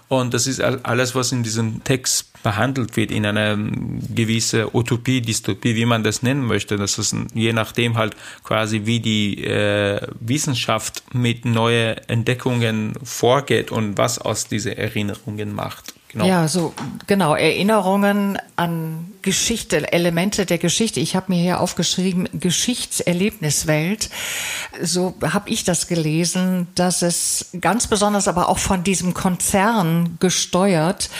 Und 0.08 0.34
das 0.34 0.46
ist 0.46 0.60
alles, 0.60 1.14
was 1.14 1.32
in 1.32 1.42
diesem 1.42 1.82
Text 1.82 2.30
behandelt 2.42 2.96
wird, 2.96 3.10
in 3.10 3.24
einer 3.24 3.56
gewisse 3.56 4.74
Utopie, 4.74 5.22
Dystopie, 5.22 5.74
wie 5.74 5.86
man 5.86 6.04
das 6.04 6.22
nennen 6.22 6.44
möchte. 6.44 6.76
Das 6.76 6.98
ist 6.98 7.16
je 7.32 7.52
nachdem 7.52 7.96
halt 7.96 8.14
quasi, 8.44 8.82
wie 8.84 9.00
die 9.00 9.44
äh, 9.44 10.06
Wissenschaft 10.20 11.02
mit 11.14 11.44
neuen 11.44 11.96
Entdeckungen 12.06 12.94
vorgeht 13.02 13.70
und 13.70 13.96
was 13.96 14.18
aus 14.18 14.46
diesen 14.46 14.76
Erinnerungen 14.76 15.54
macht. 15.54 15.94
Genau. 16.14 16.26
Ja, 16.26 16.46
so 16.46 16.72
genau 17.08 17.34
Erinnerungen 17.34 18.38
an 18.54 19.12
Geschichte, 19.22 19.92
Elemente 19.92 20.46
der 20.46 20.58
Geschichte. 20.58 21.00
Ich 21.00 21.16
habe 21.16 21.32
mir 21.32 21.42
hier 21.42 21.58
aufgeschrieben 21.60 22.28
Geschichtserlebniswelt. 22.32 24.10
So 24.80 25.14
habe 25.22 25.50
ich 25.50 25.64
das 25.64 25.88
gelesen, 25.88 26.68
dass 26.76 27.02
es 27.02 27.46
ganz 27.60 27.88
besonders 27.88 28.28
aber 28.28 28.48
auch 28.48 28.58
von 28.58 28.84
diesem 28.84 29.12
Konzern 29.12 30.16
gesteuert 30.20 31.10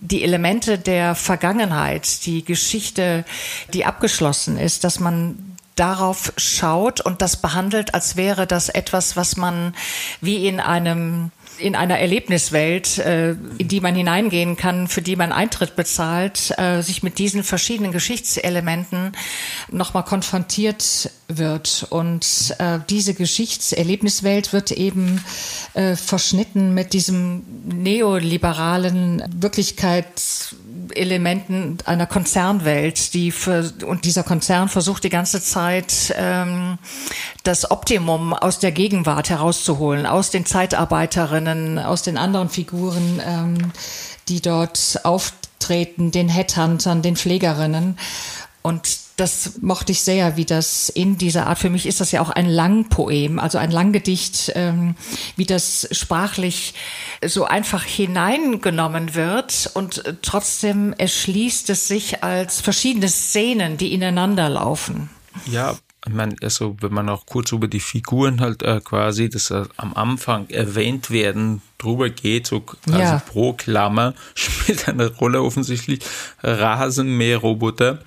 die 0.00 0.22
Elemente 0.22 0.78
der 0.78 1.14
Vergangenheit, 1.14 2.24
die 2.26 2.44
Geschichte, 2.44 3.24
die 3.72 3.84
abgeschlossen 3.84 4.56
ist, 4.56 4.84
dass 4.84 5.00
man 5.00 5.56
darauf 5.74 6.32
schaut 6.36 7.00
und 7.00 7.22
das 7.22 7.36
behandelt, 7.36 7.94
als 7.94 8.16
wäre 8.16 8.46
das 8.46 8.68
etwas, 8.68 9.16
was 9.16 9.36
man 9.36 9.74
wie 10.20 10.46
in 10.46 10.60
einem 10.60 11.30
in 11.58 11.74
einer 11.74 11.98
Erlebniswelt, 11.98 12.98
äh, 12.98 13.30
in 13.58 13.68
die 13.68 13.80
man 13.80 13.94
hineingehen 13.94 14.56
kann, 14.56 14.88
für 14.88 15.02
die 15.02 15.16
man 15.16 15.32
Eintritt 15.32 15.76
bezahlt, 15.76 16.52
äh, 16.58 16.82
sich 16.82 17.02
mit 17.02 17.18
diesen 17.18 17.44
verschiedenen 17.44 17.92
Geschichtselementen 17.92 19.12
nochmal 19.70 20.04
konfrontiert 20.04 21.10
wird. 21.28 21.86
Und 21.90 22.54
äh, 22.58 22.78
diese 22.88 23.14
Geschichtserlebniswelt 23.14 24.52
wird 24.52 24.70
eben 24.72 25.22
verschnitten 25.94 26.74
mit 26.74 26.92
diesem 26.92 27.42
neoliberalen 27.64 29.22
Wirklichkeits 29.36 30.56
Elementen 30.94 31.78
einer 31.84 32.06
Konzernwelt, 32.06 33.14
die 33.14 33.30
für, 33.30 33.72
und 33.86 34.04
dieser 34.04 34.22
Konzern 34.22 34.68
versucht 34.68 35.04
die 35.04 35.08
ganze 35.08 35.42
Zeit 35.42 36.14
ähm, 36.16 36.78
das 37.42 37.70
Optimum 37.70 38.32
aus 38.32 38.58
der 38.58 38.72
Gegenwart 38.72 39.30
herauszuholen, 39.30 40.06
aus 40.06 40.30
den 40.30 40.46
Zeitarbeiterinnen, 40.46 41.78
aus 41.78 42.02
den 42.02 42.18
anderen 42.18 42.48
Figuren, 42.48 43.20
ähm, 43.26 43.72
die 44.28 44.40
dort 44.40 45.00
auftreten, 45.04 46.10
den 46.10 46.28
Headhuntern, 46.28 47.02
den 47.02 47.16
Pflegerinnen. 47.16 47.98
Und 48.62 49.07
das 49.18 49.60
mochte 49.60 49.92
ich 49.92 50.02
sehr, 50.02 50.36
wie 50.36 50.44
das 50.44 50.88
in 50.88 51.18
dieser 51.18 51.46
Art, 51.48 51.58
für 51.58 51.70
mich 51.70 51.86
ist 51.86 52.00
das 52.00 52.12
ja 52.12 52.20
auch 52.20 52.30
ein 52.30 52.46
Langpoem, 52.46 53.38
also 53.38 53.58
ein 53.58 53.70
Langgedicht, 53.70 54.52
ähm, 54.54 54.94
wie 55.36 55.44
das 55.44 55.88
sprachlich 55.92 56.74
so 57.24 57.44
einfach 57.44 57.84
hineingenommen 57.84 59.14
wird 59.14 59.70
und 59.74 60.04
trotzdem 60.22 60.92
erschließt 60.92 61.68
es 61.70 61.88
sich 61.88 62.22
als 62.22 62.60
verschiedene 62.60 63.08
Szenen, 63.08 63.76
die 63.76 63.92
ineinander 63.92 64.48
laufen. 64.48 65.10
Ja, 65.46 65.76
ich 66.06 66.14
meine, 66.14 66.36
also 66.42 66.76
wenn 66.80 66.94
man 66.94 67.08
auch 67.08 67.26
kurz 67.26 67.50
über 67.50 67.66
die 67.66 67.80
Figuren 67.80 68.40
halt 68.40 68.62
äh, 68.62 68.80
quasi, 68.82 69.28
das 69.28 69.50
äh, 69.50 69.64
am 69.76 69.94
Anfang 69.94 70.48
erwähnt 70.48 71.10
werden, 71.10 71.60
drüber 71.76 72.08
geht, 72.08 72.46
so 72.46 72.64
also 72.86 72.98
ja. 72.98 73.22
pro 73.26 73.52
Klammer 73.52 74.14
spielt 74.34 74.88
eine 74.88 75.08
Rolle 75.08 75.42
offensichtlich 75.42 76.00
Rasenmäherroboter 76.42 77.98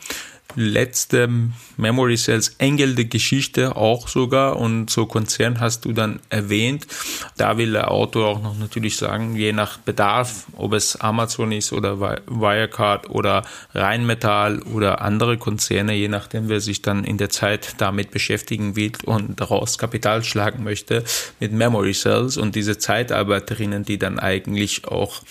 letzte 0.56 1.30
Memory 1.78 2.18
Cells 2.18 2.56
Engel 2.58 2.96
der 2.96 3.06
Geschichte 3.06 3.76
auch 3.76 4.08
sogar 4.08 4.58
und 4.58 4.90
so 4.90 5.06
Konzern 5.06 5.60
hast 5.60 5.86
du 5.86 5.94
dann 5.94 6.20
erwähnt. 6.30 6.88
Da 7.38 7.58
will 7.58 7.72
der 7.72 7.92
Autor 7.92 8.28
auch 8.28 8.42
noch 8.42 8.58
natürlich 8.58 8.98
sagen, 8.98 9.36
je 9.36 9.54
nach 9.54 9.78
Bedarf, 9.78 10.46
ob 10.56 10.74
es 10.74 10.96
Amazon 10.96 11.52
ist 11.52 11.74
oder 11.74 12.00
Wirecard 12.00 13.10
oder 13.10 13.44
Rheinmetall 13.74 14.62
oder 14.64 15.02
andere 15.02 15.38
Konzerne, 15.38 15.94
je 15.94 16.08
nachdem, 16.08 16.50
wer 16.50 16.62
sich 16.62 16.82
dann 16.82 17.04
in 17.04 17.18
der 17.18 17.30
Zeit 17.30 17.76
damit 17.78 18.12
beschäftigen 18.12 18.76
will 18.76 18.92
und 19.06 19.40
daraus 19.40 19.78
Kapital 19.78 20.24
schlagen 20.24 20.64
möchte 20.64 21.04
mit 21.40 21.52
Memory 21.52 21.94
Cells 21.94 22.38
und 22.38 22.56
diese 22.56 22.78
Zeitarbeiterinnen, 22.78 23.86
die 23.86 23.98
dann 23.98 24.20
eigentlich 24.20 24.86
auch 24.88 25.22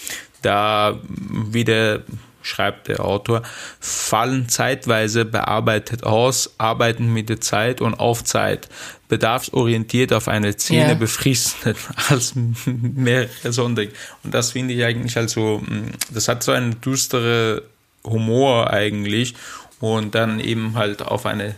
da 0.43 0.99
wieder 1.09 2.03
schreibt 2.43 2.89
der 2.89 3.05
Autor, 3.05 3.43
fallen 3.81 4.49
zeitweise 4.49 5.25
bearbeitet 5.25 6.05
aus, 6.05 6.55
arbeiten 6.59 7.13
mit 7.13 7.29
der 7.29 7.41
Zeit 7.41 7.81
und 7.81 7.95
auf 7.95 8.25
Zeit, 8.25 8.69
bedarfsorientiert 9.09 10.13
auf 10.13 10.29
eine 10.29 10.53
Szene 10.53 10.87
yeah. 10.87 10.95
befristet 10.95 11.77
als 12.09 12.35
mehrere 12.35 13.53
Sonntag. 13.53 13.91
Und 14.23 14.35
das 14.35 14.53
finde 14.53 14.75
ich 14.75 14.85
eigentlich 14.85 15.17
also, 15.17 15.63
das 16.11 16.29
hat 16.29 16.43
so 16.43 16.53
einen 16.53 16.81
düstere 16.81 17.63
Humor 18.05 18.71
eigentlich 18.71 19.35
und 19.81 20.15
dann 20.15 20.41
eben 20.41 20.75
halt 20.77 21.03
auf 21.03 21.27
eine 21.27 21.55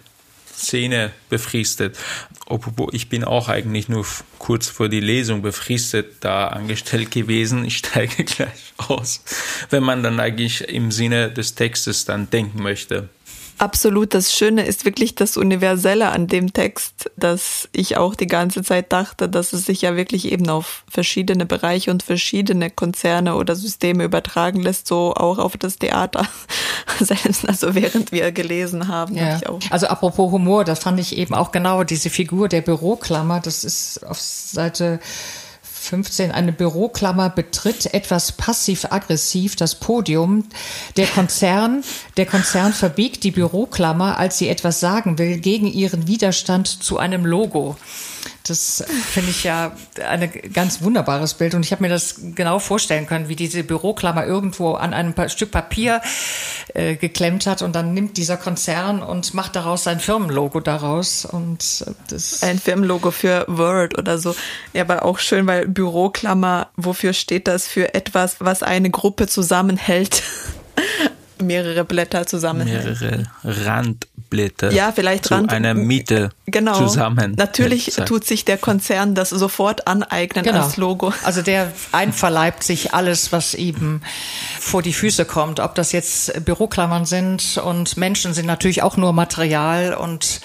Szene 0.62 1.10
befristet. 1.28 1.98
Obwohl 2.46 2.94
ich 2.94 3.08
bin 3.08 3.24
auch 3.24 3.48
eigentlich 3.48 3.88
nur 3.88 4.06
kurz 4.38 4.68
vor 4.68 4.88
die 4.88 5.00
Lesung 5.00 5.42
befristet 5.42 6.16
da 6.20 6.48
angestellt 6.48 7.10
gewesen. 7.10 7.64
Ich 7.64 7.78
steige 7.78 8.24
gleich 8.24 8.72
aus, 8.76 9.22
wenn 9.70 9.82
man 9.82 10.02
dann 10.02 10.20
eigentlich 10.20 10.62
im 10.68 10.90
Sinne 10.90 11.30
des 11.30 11.54
Textes 11.54 12.04
dann 12.04 12.30
denken 12.30 12.62
möchte. 12.62 13.08
Absolut, 13.59 14.14
das 14.14 14.34
Schöne 14.34 14.64
ist 14.64 14.84
wirklich 14.84 15.14
das 15.14 15.36
Universelle 15.36 16.11
an 16.11 16.26
dem 16.26 16.53
Text, 16.53 17.11
dass 17.16 17.68
ich 17.72 17.96
auch 17.96 18.14
die 18.14 18.26
ganze 18.26 18.62
Zeit 18.62 18.92
dachte, 18.92 19.28
dass 19.28 19.53
es 19.53 19.66
sich 19.66 19.82
ja 19.82 19.96
wirklich 19.96 20.32
eben 20.32 20.48
auf 20.48 20.84
verschiedene 20.90 21.46
Bereiche 21.46 21.90
und 21.90 22.03
verschiedene 22.03 22.70
Konzerne 22.70 23.36
oder 23.36 23.55
Systeme 23.55 24.05
übertragen 24.05 24.61
lässt, 24.61 24.88
so 24.88 25.14
auch 25.14 25.38
auf 25.38 25.57
das 25.57 25.78
Theater 25.78 26.26
selbst, 27.00 27.48
also 27.48 27.74
während 27.74 28.11
wir 28.11 28.32
gelesen 28.32 28.88
haben. 28.88 29.16
Ja. 29.16 29.40
Hab 29.44 29.61
also 29.70 29.86
apropos 29.86 30.32
Humor, 30.32 30.64
das 30.64 30.80
fand 30.80 30.98
ich 30.98 31.16
eben 31.16 31.34
auch 31.34 31.53
genau 31.53 31.84
diese 31.84 32.11
Figur 32.11 32.48
der 32.48 32.62
Büroklammer, 32.62 33.40
das 33.40 33.64
ist 33.64 34.05
auf 34.05 34.18
Seite 34.20 34.98
15 35.82 36.30
eine 36.30 36.52
Büroklammer 36.52 37.28
betritt 37.28 37.92
etwas 37.92 38.32
passiv-aggressiv 38.32 39.56
das 39.56 39.74
Podium. 39.74 40.44
Der 40.96 41.06
Konzern, 41.06 41.82
der 42.16 42.26
Konzern 42.26 42.72
verbiegt 42.72 43.24
die 43.24 43.32
Büroklammer, 43.32 44.18
als 44.18 44.38
sie 44.38 44.48
etwas 44.48 44.80
sagen 44.80 45.18
will, 45.18 45.38
gegen 45.38 45.66
ihren 45.66 46.06
Widerstand 46.06 46.68
zu 46.68 46.98
einem 46.98 47.26
Logo. 47.26 47.76
Das 48.45 48.84
finde 49.11 49.30
ich 49.30 49.45
ja 49.45 49.72
ein 50.05 50.30
ganz 50.53 50.82
wunderbares 50.82 51.34
Bild 51.34 51.55
und 51.55 51.64
ich 51.64 51.72
habe 51.72 51.82
mir 51.82 51.88
das 51.88 52.16
genau 52.34 52.59
vorstellen 52.59 53.07
können, 53.07 53.28
wie 53.28 53.36
diese 53.36 53.62
Büroklammer 53.62 54.26
irgendwo 54.26 54.72
an 54.74 54.93
einem 54.95 55.14
Stück 55.28 55.51
Papier 55.51 56.01
äh, 56.74 56.97
geklemmt 56.97 57.47
hat 57.47 57.62
und 57.62 57.74
dann 57.74 57.95
nimmt 57.95 58.16
dieser 58.16 58.36
Konzern 58.36 59.03
und 59.03 59.34
macht 59.34 59.55
daraus 59.57 59.84
sein 59.84 60.01
Firmenlogo 60.01 60.61
daraus 60.61 61.24
und 61.24 61.84
das 62.09 62.43
ein 62.43 62.59
Firmenlogo 62.59 63.11
für 63.11 63.45
Word 63.49 63.97
oder 63.99 64.18
so. 64.18 64.34
Ja, 64.72 64.82
aber 64.82 65.05
auch 65.05 65.18
schön, 65.18 65.47
weil 65.47 65.68
Büroklammer, 65.68 66.68
wofür 66.76 67.12
steht 67.12 67.47
das 67.47 67.66
für 67.66 67.95
etwas, 67.95 68.36
was 68.40 68.62
eine 68.62 68.90
Gruppe 68.90 69.28
zusammenhält? 69.28 70.22
Mehrere 71.43 71.84
Blätter 71.84 72.26
zusammenhält. 72.26 73.01
Mehrere 73.01 73.24
Randblätter. 73.45 74.72
Ja, 74.72 74.93
vielleicht 74.93 75.26
zu 75.26 75.34
Rand. 75.34 75.53
einer 75.53 75.74
Miete 75.74 76.30
genau. 76.47 76.74
zusammen. 76.78 77.34
Natürlich 77.36 77.93
tut 78.07 78.24
sich 78.24 78.45
der 78.45 78.59
Konzern 78.59 79.14
das 79.14 79.30
sofort 79.30 79.86
aneignen 79.86 80.45
Genau. 80.45 80.62
als 80.62 80.76
Logo. 80.76 81.12
Also 81.24 81.43
der 81.43 81.72
einverleibt 81.93 82.62
sich 82.62 82.95
alles, 82.95 83.32
was 83.32 83.55
ihm 83.55 84.01
vor 84.61 84.82
die 84.82 84.93
Füße 84.93 85.24
kommt. 85.24 85.61
Ob 85.61 85.74
das 85.74 85.93
jetzt 85.93 86.45
Büroklammern 86.45 87.05
sind 87.05 87.59
und 87.64 87.97
Menschen 87.97 88.34
sind 88.34 88.47
natürlich 88.47 88.82
auch 88.82 88.97
nur 88.97 89.12
Material 89.12 89.95
und 89.95 90.40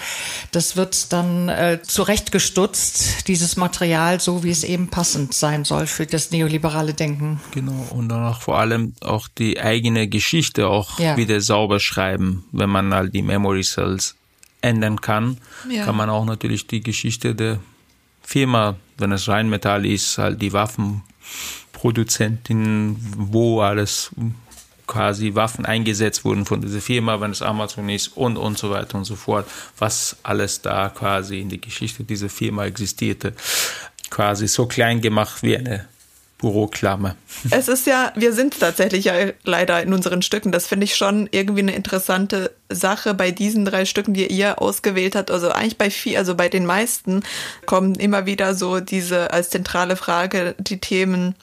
das 0.52 0.76
wird 0.76 1.12
dann 1.12 1.48
äh, 1.48 1.78
zurechtgestutzt, 1.82 3.28
dieses 3.28 3.56
Material, 3.56 4.20
so 4.20 4.44
wie 4.44 4.50
es 4.50 4.64
eben 4.64 4.88
passend 4.88 5.34
sein 5.34 5.64
soll 5.64 5.86
für 5.86 6.06
das 6.06 6.30
neoliberale 6.30 6.94
Denken. 6.94 7.40
Genau, 7.52 7.86
und 7.90 8.08
dann 8.08 8.24
auch 8.24 8.40
vor 8.40 8.58
allem 8.58 8.94
auch 9.00 9.28
die 9.28 9.60
eigene 9.60 10.08
Geschichte 10.08 10.68
auch 10.68 10.87
Ja. 10.96 11.16
wieder 11.16 11.40
sauber 11.40 11.80
schreiben, 11.80 12.44
wenn 12.52 12.70
man 12.70 12.94
halt 12.94 13.14
die 13.14 13.22
Memory 13.22 13.62
Cells 13.62 14.14
ändern 14.60 15.00
kann, 15.00 15.38
Ja. 15.70 15.84
kann 15.84 15.96
man 15.96 16.10
auch 16.10 16.24
natürlich 16.24 16.66
die 16.66 16.80
Geschichte 16.80 17.34
der 17.34 17.58
Firma, 18.22 18.76
wenn 18.96 19.12
es 19.12 19.28
Rheinmetall 19.28 19.86
ist, 19.86 20.18
halt 20.18 20.42
die 20.42 20.52
Waffenproduzentin, 20.52 22.96
wo 23.16 23.60
alles 23.60 24.10
quasi 24.86 25.34
Waffen 25.34 25.66
eingesetzt 25.66 26.24
wurden 26.24 26.46
von 26.46 26.62
dieser 26.62 26.80
Firma, 26.80 27.20
wenn 27.20 27.30
es 27.30 27.42
Amazon 27.42 27.88
ist 27.90 28.08
und 28.16 28.38
und 28.38 28.56
so 28.58 28.70
weiter 28.70 28.96
und 28.96 29.04
so 29.04 29.16
fort, 29.16 29.46
was 29.78 30.16
alles 30.22 30.62
da 30.62 30.88
quasi 30.88 31.40
in 31.40 31.50
der 31.50 31.58
Geschichte 31.58 32.04
dieser 32.04 32.30
Firma 32.30 32.64
existierte, 32.64 33.34
quasi 34.08 34.48
so 34.48 34.64
klein 34.66 35.02
gemacht 35.02 35.42
wie 35.42 35.58
eine 35.58 35.86
Büroklammer. 36.38 37.16
Es 37.50 37.66
ist 37.66 37.86
ja, 37.86 38.12
wir 38.14 38.32
sind 38.32 38.58
tatsächlich 38.60 39.06
ja 39.06 39.14
leider 39.42 39.82
in 39.82 39.92
unseren 39.92 40.22
Stücken. 40.22 40.52
Das 40.52 40.66
finde 40.68 40.84
ich 40.84 40.94
schon 40.94 41.28
irgendwie 41.32 41.62
eine 41.62 41.74
interessante 41.74 42.52
Sache 42.68 43.14
bei 43.14 43.32
diesen 43.32 43.64
drei 43.64 43.84
Stücken, 43.84 44.14
die 44.14 44.26
ihr 44.26 44.62
ausgewählt 44.62 45.16
habt. 45.16 45.32
Also 45.32 45.50
eigentlich 45.50 45.78
bei 45.78 45.90
viel, 45.90 46.16
also 46.16 46.36
bei 46.36 46.48
den 46.48 46.64
meisten 46.64 47.24
kommen 47.66 47.96
immer 47.96 48.24
wieder 48.26 48.54
so 48.54 48.78
diese 48.78 49.32
als 49.32 49.50
zentrale 49.50 49.96
Frage 49.96 50.54
die 50.58 50.78
Themen 50.78 51.34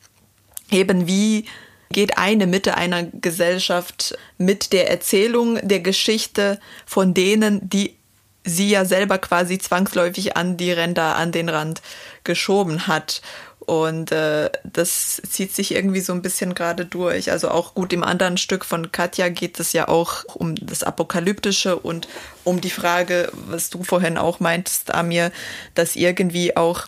eben 0.71 1.07
wie 1.07 1.45
geht 1.91 2.17
eine 2.17 2.47
Mitte 2.47 2.75
einer 2.75 3.03
Gesellschaft 3.03 4.17
mit 4.37 4.73
der 4.73 4.89
Erzählung 4.89 5.59
der 5.61 5.81
Geschichte 5.81 6.59
von 6.85 7.13
denen, 7.13 7.69
die 7.69 7.95
sie 8.43 8.69
ja 8.69 8.85
selber 8.85 9.17
quasi 9.17 9.57
zwangsläufig 9.57 10.37
an 10.37 10.57
die 10.57 10.71
Ränder, 10.71 11.15
an 11.15 11.31
den 11.31 11.49
Rand 11.49 11.81
geschoben 12.23 12.87
hat. 12.87 13.21
Und 13.65 14.11
äh, 14.11 14.51
das 14.63 15.21
zieht 15.27 15.55
sich 15.55 15.73
irgendwie 15.73 16.01
so 16.01 16.13
ein 16.13 16.21
bisschen 16.21 16.53
gerade 16.53 16.85
durch. 16.85 17.31
Also 17.31 17.49
auch 17.49 17.73
gut 17.73 17.93
im 17.93 18.03
anderen 18.03 18.37
Stück 18.37 18.63
von 18.63 18.91
Katja 18.91 19.29
geht 19.29 19.59
es 19.59 19.73
ja 19.73 19.87
auch 19.87 20.23
um 20.35 20.55
das 20.55 20.83
Apokalyptische 20.83 21.75
und 21.75 22.07
um 22.43 22.61
die 22.61 22.69
Frage, 22.69 23.31
was 23.33 23.71
du 23.71 23.83
vorhin 23.83 24.19
auch 24.19 24.39
meintest, 24.39 24.93
Amir, 24.93 25.31
dass 25.73 25.95
irgendwie 25.95 26.55
auch 26.55 26.87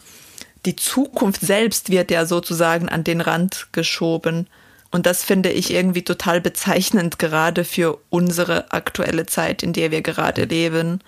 die 0.66 0.76
Zukunft 0.76 1.42
selbst 1.42 1.90
wird 1.90 2.12
ja 2.12 2.26
sozusagen 2.26 2.90
an 2.90 3.04
den 3.04 3.22
Rand 3.22 3.70
geschoben. 3.72 4.48
Und 4.92 5.06
das 5.06 5.24
finde 5.24 5.50
ich 5.50 5.74
irgendwie 5.74 6.04
total 6.04 6.42
bezeichnend, 6.42 7.20
gerade 7.20 7.66
für 7.66 8.00
unsere 8.10 8.72
aktuelle 8.72 9.26
Zeit, 9.26 9.64
in 9.64 9.74
der 9.74 9.92
wir 9.92 10.02
gerade 10.02 10.46
leben, 10.46 11.02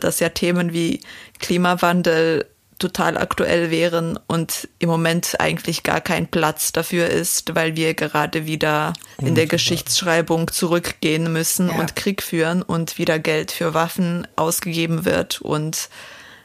dass 0.00 0.20
ja 0.20 0.28
Themen 0.28 0.72
wie 0.72 1.00
Klimawandel 1.40 2.46
total 2.78 3.16
aktuell 3.16 3.70
wären 3.70 4.18
und 4.26 4.68
im 4.78 4.88
Moment 4.88 5.36
eigentlich 5.40 5.82
gar 5.82 6.00
kein 6.00 6.26
Platz 6.26 6.72
dafür 6.72 7.08
ist, 7.08 7.54
weil 7.54 7.76
wir 7.76 7.94
gerade 7.94 8.46
wieder 8.46 8.92
in 9.18 9.34
der 9.34 9.46
Geschichtsschreibung 9.46 10.50
zurückgehen 10.50 11.32
müssen 11.32 11.68
Ja. 11.68 11.74
und 11.76 11.96
Krieg 11.96 12.22
führen 12.22 12.62
und 12.62 12.98
wieder 12.98 13.18
Geld 13.18 13.52
für 13.52 13.74
Waffen 13.74 14.26
ausgegeben 14.36 15.04
wird 15.04 15.40
und 15.40 15.88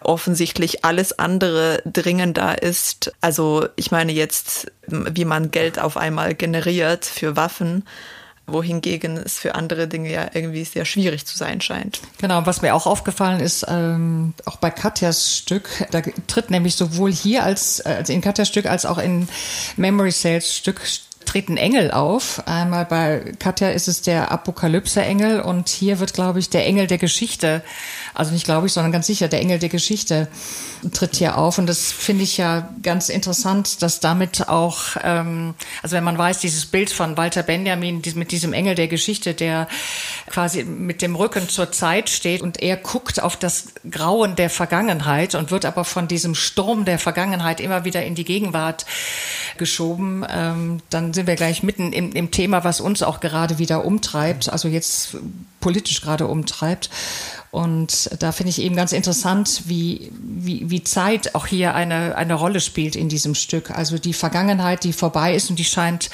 offensichtlich 0.01 0.85
alles 0.85 1.17
andere 1.19 1.81
dringender 1.85 2.61
ist. 2.63 3.11
Also 3.21 3.67
ich 3.75 3.91
meine 3.91 4.11
jetzt, 4.13 4.71
wie 4.87 5.25
man 5.25 5.51
Geld 5.51 5.77
auf 5.79 5.97
einmal 5.97 6.35
generiert 6.35 7.05
für 7.05 7.35
Waffen, 7.35 7.83
wohingegen 8.51 9.17
es 9.17 9.37
für 9.37 9.55
andere 9.55 9.87
Dinge 9.87 10.11
ja 10.11 10.27
irgendwie 10.33 10.63
sehr 10.63 10.85
schwierig 10.85 11.25
zu 11.25 11.37
sein 11.37 11.61
scheint. 11.61 12.01
Genau, 12.19 12.45
was 12.45 12.61
mir 12.61 12.75
auch 12.75 12.85
aufgefallen 12.85 13.39
ist, 13.39 13.65
ähm, 13.67 14.33
auch 14.45 14.57
bei 14.57 14.71
Katjas 14.71 15.35
Stück, 15.35 15.69
da 15.91 16.01
tritt 16.27 16.51
nämlich 16.51 16.75
sowohl 16.75 17.11
hier 17.11 17.43
als, 17.43 17.79
äh, 17.79 17.95
als 17.97 18.09
in 18.09 18.21
Katjas 18.21 18.47
Stück 18.47 18.65
als 18.65 18.85
auch 18.85 18.97
in 18.97 19.27
Memory 19.77 20.11
Sales 20.11 20.55
Stück 20.55 20.81
treten 21.25 21.57
Engel 21.57 21.91
auf. 21.91 22.41
Einmal 22.47 22.85
bei 22.85 23.33
Katja 23.37 23.69
ist 23.69 23.87
es 23.87 24.01
der 24.01 24.31
Apokalypse-Engel 24.31 25.41
und 25.41 25.69
hier 25.69 25.99
wird, 25.99 26.13
glaube 26.13 26.39
ich, 26.39 26.49
der 26.49 26.65
Engel 26.65 26.87
der 26.87 26.97
Geschichte, 26.97 27.61
also 28.19 28.33
nicht 28.33 28.45
glaube 28.45 28.67
ich, 28.67 28.73
sondern 28.73 28.91
ganz 28.91 29.07
sicher, 29.07 29.27
der 29.27 29.39
Engel 29.39 29.59
der 29.59 29.69
Geschichte 29.69 30.27
tritt 30.91 31.15
hier 31.15 31.37
auf. 31.37 31.57
Und 31.57 31.67
das 31.67 31.91
finde 31.91 32.23
ich 32.23 32.37
ja 32.37 32.69
ganz 32.83 33.09
interessant, 33.09 33.81
dass 33.81 33.99
damit 33.99 34.49
auch, 34.49 34.97
ähm, 35.03 35.55
also 35.81 35.95
wenn 35.95 36.03
man 36.03 36.17
weiß, 36.17 36.39
dieses 36.39 36.65
Bild 36.65 36.89
von 36.89 37.17
Walter 37.17 37.43
Benjamin 37.43 38.01
mit 38.15 38.31
diesem 38.31 38.53
Engel 38.53 38.75
der 38.75 38.87
Geschichte, 38.87 39.33
der 39.33 39.67
quasi 40.29 40.63
mit 40.63 41.01
dem 41.01 41.15
Rücken 41.15 41.49
zur 41.49 41.71
Zeit 41.71 42.09
steht 42.09 42.41
und 42.41 42.61
er 42.61 42.77
guckt 42.77 43.21
auf 43.21 43.37
das 43.37 43.69
Grauen 43.89 44.35
der 44.35 44.49
Vergangenheit 44.49 45.35
und 45.35 45.51
wird 45.51 45.65
aber 45.65 45.85
von 45.85 46.07
diesem 46.07 46.35
Sturm 46.35 46.85
der 46.85 46.99
Vergangenheit 46.99 47.59
immer 47.59 47.85
wieder 47.85 48.03
in 48.03 48.15
die 48.15 48.25
Gegenwart 48.25 48.85
geschoben, 49.57 50.25
ähm, 50.29 50.81
dann 50.89 51.13
sind 51.13 51.27
wir 51.27 51.35
gleich 51.35 51.63
mitten 51.63 51.93
im, 51.93 52.11
im 52.11 52.31
Thema, 52.31 52.63
was 52.63 52.81
uns 52.81 53.01
auch 53.01 53.19
gerade 53.19 53.59
wieder 53.59 53.85
umtreibt, 53.85 54.49
also 54.49 54.67
jetzt 54.67 55.17
politisch 55.59 56.01
gerade 56.01 56.27
umtreibt. 56.27 56.89
Und 57.51 58.11
da 58.19 58.31
finde 58.31 58.51
ich 58.51 58.61
eben 58.61 58.75
ganz 58.75 58.91
interessant, 58.91 59.63
wie, 59.65 60.11
wie, 60.21 60.69
wie 60.69 60.83
Zeit 60.83 61.33
auch 61.33 61.47
hier 61.47 61.73
eine, 61.73 62.15
eine 62.15 62.35
Rolle 62.35 62.59
spielt 62.61 62.95
in 62.95 63.09
diesem 63.09 63.33
Stück. 63.33 63.71
Also 63.71 63.97
die 63.97 64.13
Vergangenheit, 64.13 64.83
die 64.83 64.93
vorbei 64.93 65.33
ist 65.33 65.49
und 65.49 65.57
die 65.57 65.65
scheint 65.65 66.11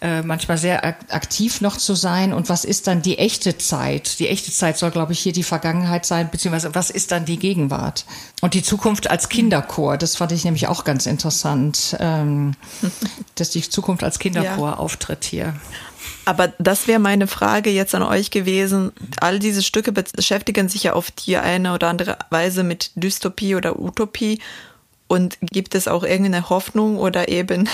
äh, 0.00 0.22
manchmal 0.22 0.58
sehr 0.58 0.84
ak- 0.84 0.96
aktiv 1.14 1.60
noch 1.60 1.76
zu 1.76 1.94
sein. 1.94 2.32
Und 2.32 2.48
was 2.48 2.64
ist 2.64 2.88
dann 2.88 3.02
die 3.02 3.18
echte 3.18 3.56
Zeit? 3.56 4.18
Die 4.18 4.26
echte 4.28 4.50
Zeit 4.50 4.76
soll, 4.76 4.90
glaube 4.90 5.12
ich, 5.12 5.20
hier 5.20 5.32
die 5.32 5.44
Vergangenheit 5.44 6.06
sein, 6.06 6.28
beziehungsweise 6.28 6.74
was 6.74 6.90
ist 6.90 7.12
dann 7.12 7.24
die 7.24 7.38
Gegenwart? 7.38 8.04
Und 8.40 8.54
die 8.54 8.62
Zukunft 8.64 9.08
als 9.08 9.28
Kinderchor, 9.28 9.96
das 9.96 10.16
fand 10.16 10.32
ich 10.32 10.44
nämlich 10.44 10.66
auch 10.66 10.82
ganz 10.82 11.06
interessant, 11.06 11.96
ähm, 12.00 12.54
dass 13.36 13.50
die 13.50 13.62
Zukunft 13.62 14.02
als 14.02 14.18
Kinderchor 14.18 14.70
Ja. 14.70 14.76
auftritt 14.78 15.24
hier. 15.24 15.54
Aber 16.24 16.48
das 16.58 16.88
wäre 16.88 16.98
meine 16.98 17.26
Frage 17.26 17.70
jetzt 17.70 17.94
an 17.94 18.02
euch 18.02 18.30
gewesen. 18.30 18.92
All 19.20 19.38
diese 19.38 19.62
Stücke 19.62 19.92
beschäftigen 19.92 20.68
sich 20.68 20.84
ja 20.84 20.94
auf 20.94 21.10
die 21.10 21.36
eine 21.36 21.74
oder 21.74 21.88
andere 21.88 22.18
Weise 22.30 22.62
mit 22.62 22.92
Dystopie 22.94 23.54
oder 23.54 23.78
Utopie. 23.78 24.40
Und 25.06 25.36
gibt 25.40 25.74
es 25.74 25.86
auch 25.86 26.02
irgendeine 26.02 26.48
Hoffnung 26.48 26.96
oder 26.96 27.28
eben 27.28 27.68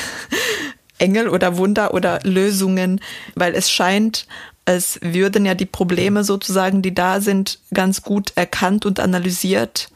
Engel 0.98 1.28
oder 1.28 1.56
Wunder 1.56 1.94
oder 1.94 2.20
Lösungen? 2.24 3.00
Weil 3.36 3.54
es 3.54 3.70
scheint, 3.70 4.26
als 4.64 4.98
würden 5.00 5.46
ja 5.46 5.54
die 5.54 5.66
Probleme 5.66 6.24
sozusagen, 6.24 6.82
die 6.82 6.94
da 6.94 7.20
sind, 7.20 7.60
ganz 7.72 8.02
gut 8.02 8.32
erkannt 8.34 8.84
und 8.84 8.98
analysiert. 8.98 9.90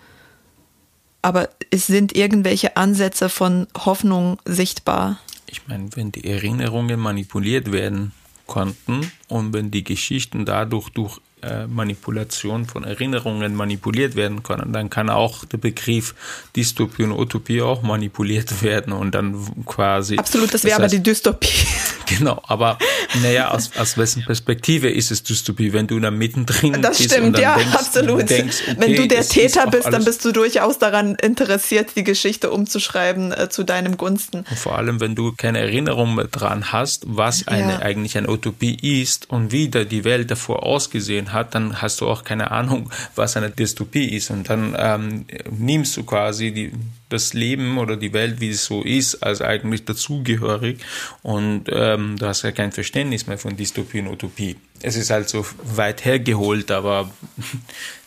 Aber 1.23 1.49
es 1.71 1.87
sind 1.87 2.15
irgendwelche 2.15 2.77
Ansätze 2.77 3.29
von 3.29 3.67
Hoffnung 3.77 4.39
sichtbar. 4.45 5.19
Ich 5.47 5.67
meine, 5.67 5.89
wenn 5.97 6.13
die 6.13 6.25
Erinnerungen 6.25 7.01
manipuliert 7.01 7.73
werden 7.73 8.13
konnten 8.47 9.11
und 9.29 9.53
wenn 9.53 9.71
die 9.71 9.85
Geschichten 9.85 10.45
dadurch 10.45 10.91
durch 10.91 11.21
äh, 11.45 11.67
Manipulation 11.67 12.65
von 12.65 12.85
Erinnerungen 12.85 13.55
manipuliert 13.55 14.17
werden 14.17 14.43
können, 14.43 14.73
dann 14.73 14.89
kann 14.89 15.11
auch 15.11 15.45
der 15.45 15.59
Begriff 15.59 16.15
Dystopie 16.57 17.05
und 17.05 17.13
Utopie 17.13 17.61
auch 17.61 17.83
manipuliert 17.83 18.63
werden 18.63 18.93
und 18.93 19.15
dann 19.15 19.65
quasi. 19.67 20.17
Absolut, 20.17 20.55
das 20.55 20.65
wäre 20.65 20.77
aber 20.77 20.89
die 20.89 21.03
Dystopie. 21.03 21.67
Genau, 22.19 22.41
aber 22.47 22.79
naja, 23.23 23.51
aus, 23.51 23.71
aus 23.77 23.97
wessen 23.97 24.25
Perspektive 24.25 24.89
ist 24.91 25.11
es 25.11 25.23
Dystopie, 25.23 25.73
wenn 25.73 25.87
du 25.87 25.99
da 25.99 26.11
mittendrin 26.11 26.81
das 26.81 26.99
bist? 26.99 27.11
Das 27.11 27.19
stimmt, 27.19 27.39
ja, 27.39 27.57
denkst, 27.57 27.75
absolut. 27.75 28.31
Denkst, 28.31 28.63
okay, 28.69 28.77
wenn 28.79 28.95
du 28.95 29.09
der 29.09 29.27
Täter 29.27 29.67
bist, 29.69 29.87
dann 29.93 30.05
bist 30.05 30.25
du 30.25 30.33
durchaus 30.33 30.79
daran 30.79 31.15
interessiert, 31.17 31.91
die 31.97 32.05
Geschichte 32.05 32.51
umzuschreiben 32.51 33.33
äh, 33.33 33.49
zu 33.49 33.65
deinem 33.65 33.97
Gunsten. 33.97 34.45
Und 34.49 34.59
vor 34.59 34.79
allem, 34.79 35.01
wenn 35.01 35.15
du 35.15 35.33
keine 35.33 35.59
Erinnerung 35.59 36.17
dran 36.31 36.73
hast, 36.73 37.05
was 37.07 37.49
eine 37.49 37.73
Ja. 37.73 37.79
eigentlich 37.81 38.17
eine 38.19 38.29
Utopie 38.29 39.03
ist 39.03 39.31
und 39.31 39.53
wie 39.53 39.69
da 39.69 39.85
die 39.85 40.05
Welt 40.05 40.31
davor 40.31 40.65
ausgesehen 40.65 41.33
hat, 41.33 41.55
dann 41.55 41.81
hast 41.81 42.01
du 42.01 42.09
auch 42.09 42.25
keine 42.25 42.51
Ahnung, 42.51 42.91
was 43.15 43.37
eine 43.37 43.51
Dystopie 43.51 44.15
ist. 44.15 44.31
Und 44.31 44.51
dann 44.51 44.77
ähm, 44.79 45.27
nimmst 45.51 45.97
du 45.97 46.05
quasi 46.05 46.53
die, 46.53 46.73
das 47.15 47.33
Leben 47.33 47.79
oder 47.79 47.97
die 47.97 48.13
Welt, 48.13 48.41
wie 48.41 48.51
es 48.51 48.65
so 48.65 48.83
ist, 48.83 49.23
als 49.23 49.41
eigentlich 49.41 49.85
dazugehörig. 49.85 50.79
Und 51.23 51.65
ähm, 51.69 52.17
du 52.19 52.27
hast 52.27 52.43
ja 52.43 52.53
kein 52.53 52.73
Verständnis 52.73 53.27
mehr 53.27 53.39
von 53.39 53.57
Dystopie 53.57 54.01
und 54.01 54.09
Utopie. 54.09 54.57
Es 54.83 54.97
ist 54.97 55.11
halt 55.11 55.29
so 55.29 55.47
weit 55.63 56.05
hergeholt, 56.05 56.71
aber 56.71 57.11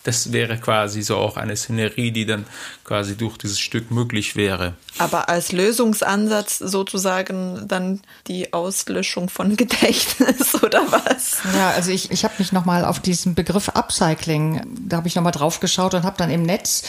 das 0.07 0.31
wäre 0.31 0.57
quasi 0.57 1.01
so 1.01 1.17
auch 1.17 1.35
eine 1.35 1.57
Szenerie, 1.57 2.11
die 2.11 2.25
dann 2.25 2.45
quasi 2.85 3.17
durch 3.17 3.37
dieses 3.37 3.59
Stück 3.59 3.91
möglich 3.91 4.37
wäre. 4.37 4.75
Aber 4.99 5.27
als 5.27 5.51
Lösungsansatz 5.51 6.59
sozusagen 6.59 7.67
dann 7.67 7.99
die 8.27 8.53
Auslöschung 8.53 9.27
von 9.27 9.55
Gedächtnis 9.57 10.63
oder 10.63 10.89
was? 10.89 11.39
Ja, 11.53 11.71
also 11.71 11.91
ich, 11.91 12.09
ich 12.09 12.23
habe 12.23 12.35
mich 12.37 12.53
nochmal 12.53 12.85
auf 12.85 13.01
diesen 13.01 13.35
Begriff 13.35 13.67
Upcycling, 13.67 14.61
da 14.87 14.97
habe 14.97 15.09
ich 15.09 15.15
nochmal 15.15 15.33
drauf 15.33 15.59
geschaut 15.59 15.93
und 15.93 16.03
habe 16.03 16.17
dann 16.17 16.31
im 16.31 16.43
Netz 16.43 16.83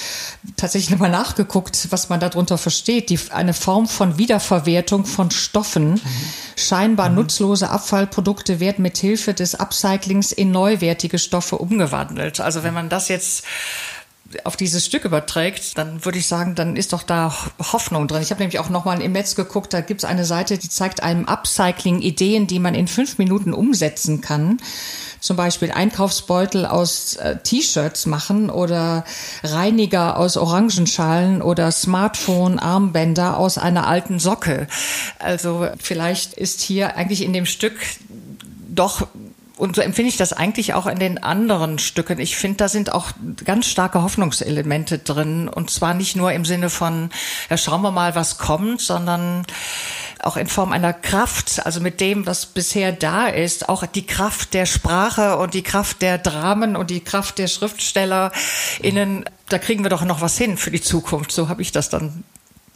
tatsächlich 0.57 0.91
nochmal 0.91 1.11
nachgeguckt, 1.11 1.89
was 1.91 2.09
man 2.09 2.21
darunter 2.21 2.57
versteht. 2.57 3.11
Die, 3.11 3.19
eine 3.31 3.53
Form 3.53 3.89
von 3.89 4.17
Wiederverwertung 4.17 5.05
von 5.05 5.33
Stoffen. 5.33 6.01
Scheinbar 6.59 7.09
nutzlose 7.09 7.71
Abfallprodukte 7.71 8.59
werden 8.59 8.83
mit 8.83 8.99
Hilfe 8.99 9.33
des 9.33 9.55
Upcyclings 9.55 10.33
in 10.33 10.51
neuwertige 10.51 11.19
Stoffe 11.19 11.57
umgewandelt. 11.57 12.41
Also 12.41 12.65
wenn 12.65 12.75
man 12.75 12.89
das 12.89 13.09
jetzt 13.09 13.45
auf 14.45 14.57
dieses 14.57 14.85
Stück 14.85 15.05
überträgt, 15.05 15.79
dann 15.79 16.05
würde 16.05 16.19
ich 16.19 16.27
sagen, 16.27 16.55
dann 16.55 16.77
ist 16.77 16.93
doch 16.93 17.03
da 17.03 17.35
Hoffnung 17.73 18.09
drin. 18.09 18.23
Ich 18.23 18.31
habe 18.31 18.41
nämlich 18.41 18.59
auch 18.59 18.69
nochmal 18.69 19.01
im 19.01 19.13
Netz 19.13 19.35
geguckt, 19.37 19.73
da 19.73 19.81
gibt 19.81 20.03
es 20.03 20.05
eine 20.05 20.25
Seite, 20.25 20.59
die 20.59 20.69
zeigt 20.69 21.03
einem 21.03 21.25
Upcycling 21.27 22.01
Ideen, 22.01 22.47
die 22.47 22.59
man 22.59 22.75
in 22.75 22.89
fünf 22.89 23.19
Minuten 23.19 23.55
umsetzen 23.55 24.21
kann. 24.21 24.59
Zum 25.21 25.37
Beispiel 25.37 25.73
Einkaufsbeutel 25.73 26.67
aus 26.67 27.17
äh, 27.17 27.37
T-Shirts 27.37 28.07
machen 28.07 28.51
oder 28.51 29.05
Reiniger 29.43 30.17
aus 30.17 30.37
Orangenschalen 30.37 31.43
oder 31.43 31.71
Smartphone-Armbänder 31.71 33.37
aus 33.37 33.59
einer 33.59 33.87
alten 33.87 34.19
Socke. 34.19 34.69
Also 35.19 35.69
vielleicht 35.79 36.35
ist 36.35 36.61
hier 36.61 36.97
eigentlich 36.97 37.23
in 37.23 37.33
dem 37.33 37.47
Stück 37.47 37.75
doch 38.69 39.07
und 39.59 39.77
so 39.77 39.83
empfinde 39.83 40.09
ich 40.09 40.17
das 40.17 40.33
eigentlich 40.33 40.75
auch 40.75 40.87
in 40.87 40.99
den 40.99 41.19
anderen 41.19 41.79
Stücken. 41.79 42.21
Ich 42.21 42.37
finde, 42.37 42.59
da 42.59 42.69
sind 42.69 42.93
auch 42.93 43.11
ganz 43.45 43.67
starke 43.67 44.03
Hoffnungselemente 44.03 44.99
drin. 44.99 45.49
Und 45.49 45.71
zwar 45.71 45.95
nicht 45.95 46.15
nur 46.15 46.33
im 46.33 46.45
Sinne 46.45 46.71
von, 46.71 47.11
ja, 47.51 47.57
schauen 47.57 47.83
wir 47.83 47.91
mal, 47.91 48.15
was 48.15 48.39
kommt, 48.39 48.81
sondern 48.81 49.45
auch 50.21 50.37
in 50.37 50.47
Form 50.47 50.73
einer 50.73 50.93
Kraft, 50.93 51.65
also 51.67 51.81
mit 51.81 52.01
dem, 52.01 52.27
was 52.27 52.47
bisher 52.47 52.93
da 52.93 53.27
ist, 53.27 53.69
auch 53.69 53.85
die 53.87 54.07
Kraft 54.07 54.55
der 54.55 54.67
Sprache 54.67 55.37
und 55.39 55.55
die 55.55 55.63
Kraft 55.63 56.03
der 56.03 56.19
Dramen 56.19 56.77
und 56.77 56.91
die 56.91 57.01
Kraft 57.01 57.39
der 57.39 57.49
SchriftstellerInnen, 57.49 59.25
da 59.49 59.59
kriegen 59.59 59.85
wir 59.85 59.91
doch 59.91 60.05
noch 60.05 60.21
was 60.21 60.39
hin 60.39 60.57
für 60.57 60.71
die 60.71 60.81
Zukunft. 60.81 61.33
So 61.33 61.49
habe 61.49 61.63
ich 61.63 61.73
das 61.73 61.89
dann 61.89 62.25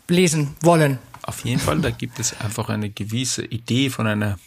lesen 0.08 0.56
wollen. 0.60 0.98
Auf 1.22 1.44
jeden 1.44 1.60
Fall, 1.60 1.80
da 1.80 1.90
gibt 1.90 2.18
es 2.18 2.38
einfach 2.40 2.68
eine 2.68 2.90
gewisse 2.90 3.44
Idee 3.44 3.90
von 3.90 4.08
einer 4.08 4.38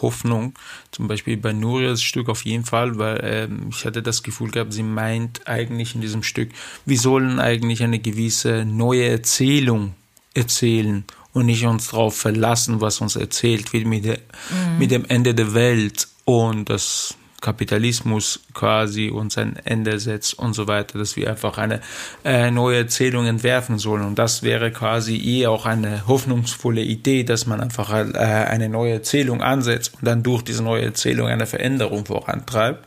Hoffnung, 0.00 0.54
zum 0.90 1.08
Beispiel 1.08 1.36
bei 1.36 1.52
Nurias 1.52 2.02
Stück 2.02 2.28
auf 2.28 2.44
jeden 2.44 2.64
Fall, 2.64 2.98
weil 2.98 3.20
ähm, 3.22 3.66
ich 3.70 3.84
hatte 3.84 4.02
das 4.02 4.22
Gefühl 4.22 4.50
gehabt, 4.50 4.72
sie 4.72 4.82
meint 4.82 5.46
eigentlich 5.46 5.94
in 5.94 6.00
diesem 6.00 6.22
Stück, 6.22 6.50
wir 6.86 6.98
sollen 6.98 7.38
eigentlich 7.40 7.82
eine 7.82 7.98
gewisse 7.98 8.64
neue 8.64 9.06
Erzählung 9.08 9.94
erzählen 10.34 11.04
und 11.32 11.46
nicht 11.46 11.64
uns 11.66 11.88
darauf 11.88 12.16
verlassen, 12.16 12.80
was 12.80 13.00
uns 13.00 13.16
erzählt 13.16 13.72
wird 13.72 13.86
mit, 13.86 14.04
der, 14.04 14.18
Mhm. 14.18 14.78
mit 14.78 14.90
dem 14.90 15.04
Ende 15.04 15.34
der 15.34 15.54
Welt 15.54 16.08
und 16.24 16.68
das 16.70 17.14
Kapitalismus 17.42 18.40
quasi 18.54 19.10
uns 19.10 19.36
ein 19.36 19.56
Ende 19.64 19.98
setzt 19.98 20.38
und 20.38 20.54
so 20.54 20.66
weiter, 20.68 20.98
dass 20.98 21.16
wir 21.16 21.28
einfach 21.28 21.58
eine 21.58 21.80
äh, 22.24 22.50
neue 22.50 22.78
Erzählung 22.78 23.26
entwerfen 23.26 23.78
sollen. 23.78 24.02
Und 24.02 24.18
das 24.18 24.42
wäre 24.42 24.70
quasi 24.70 25.20
eher 25.22 25.50
auch 25.50 25.66
eine 25.66 26.06
hoffnungsvolle 26.06 26.80
Idee, 26.80 27.24
dass 27.24 27.46
man 27.46 27.60
einfach 27.60 27.92
äh, 27.92 28.16
eine 28.16 28.70
neue 28.70 28.94
Erzählung 28.94 29.42
ansetzt 29.42 29.94
und 30.00 30.06
dann 30.06 30.22
durch 30.22 30.42
diese 30.42 30.62
neue 30.62 30.84
Erzählung 30.84 31.28
eine 31.28 31.46
Veränderung 31.46 32.06
vorantreibt. 32.06 32.86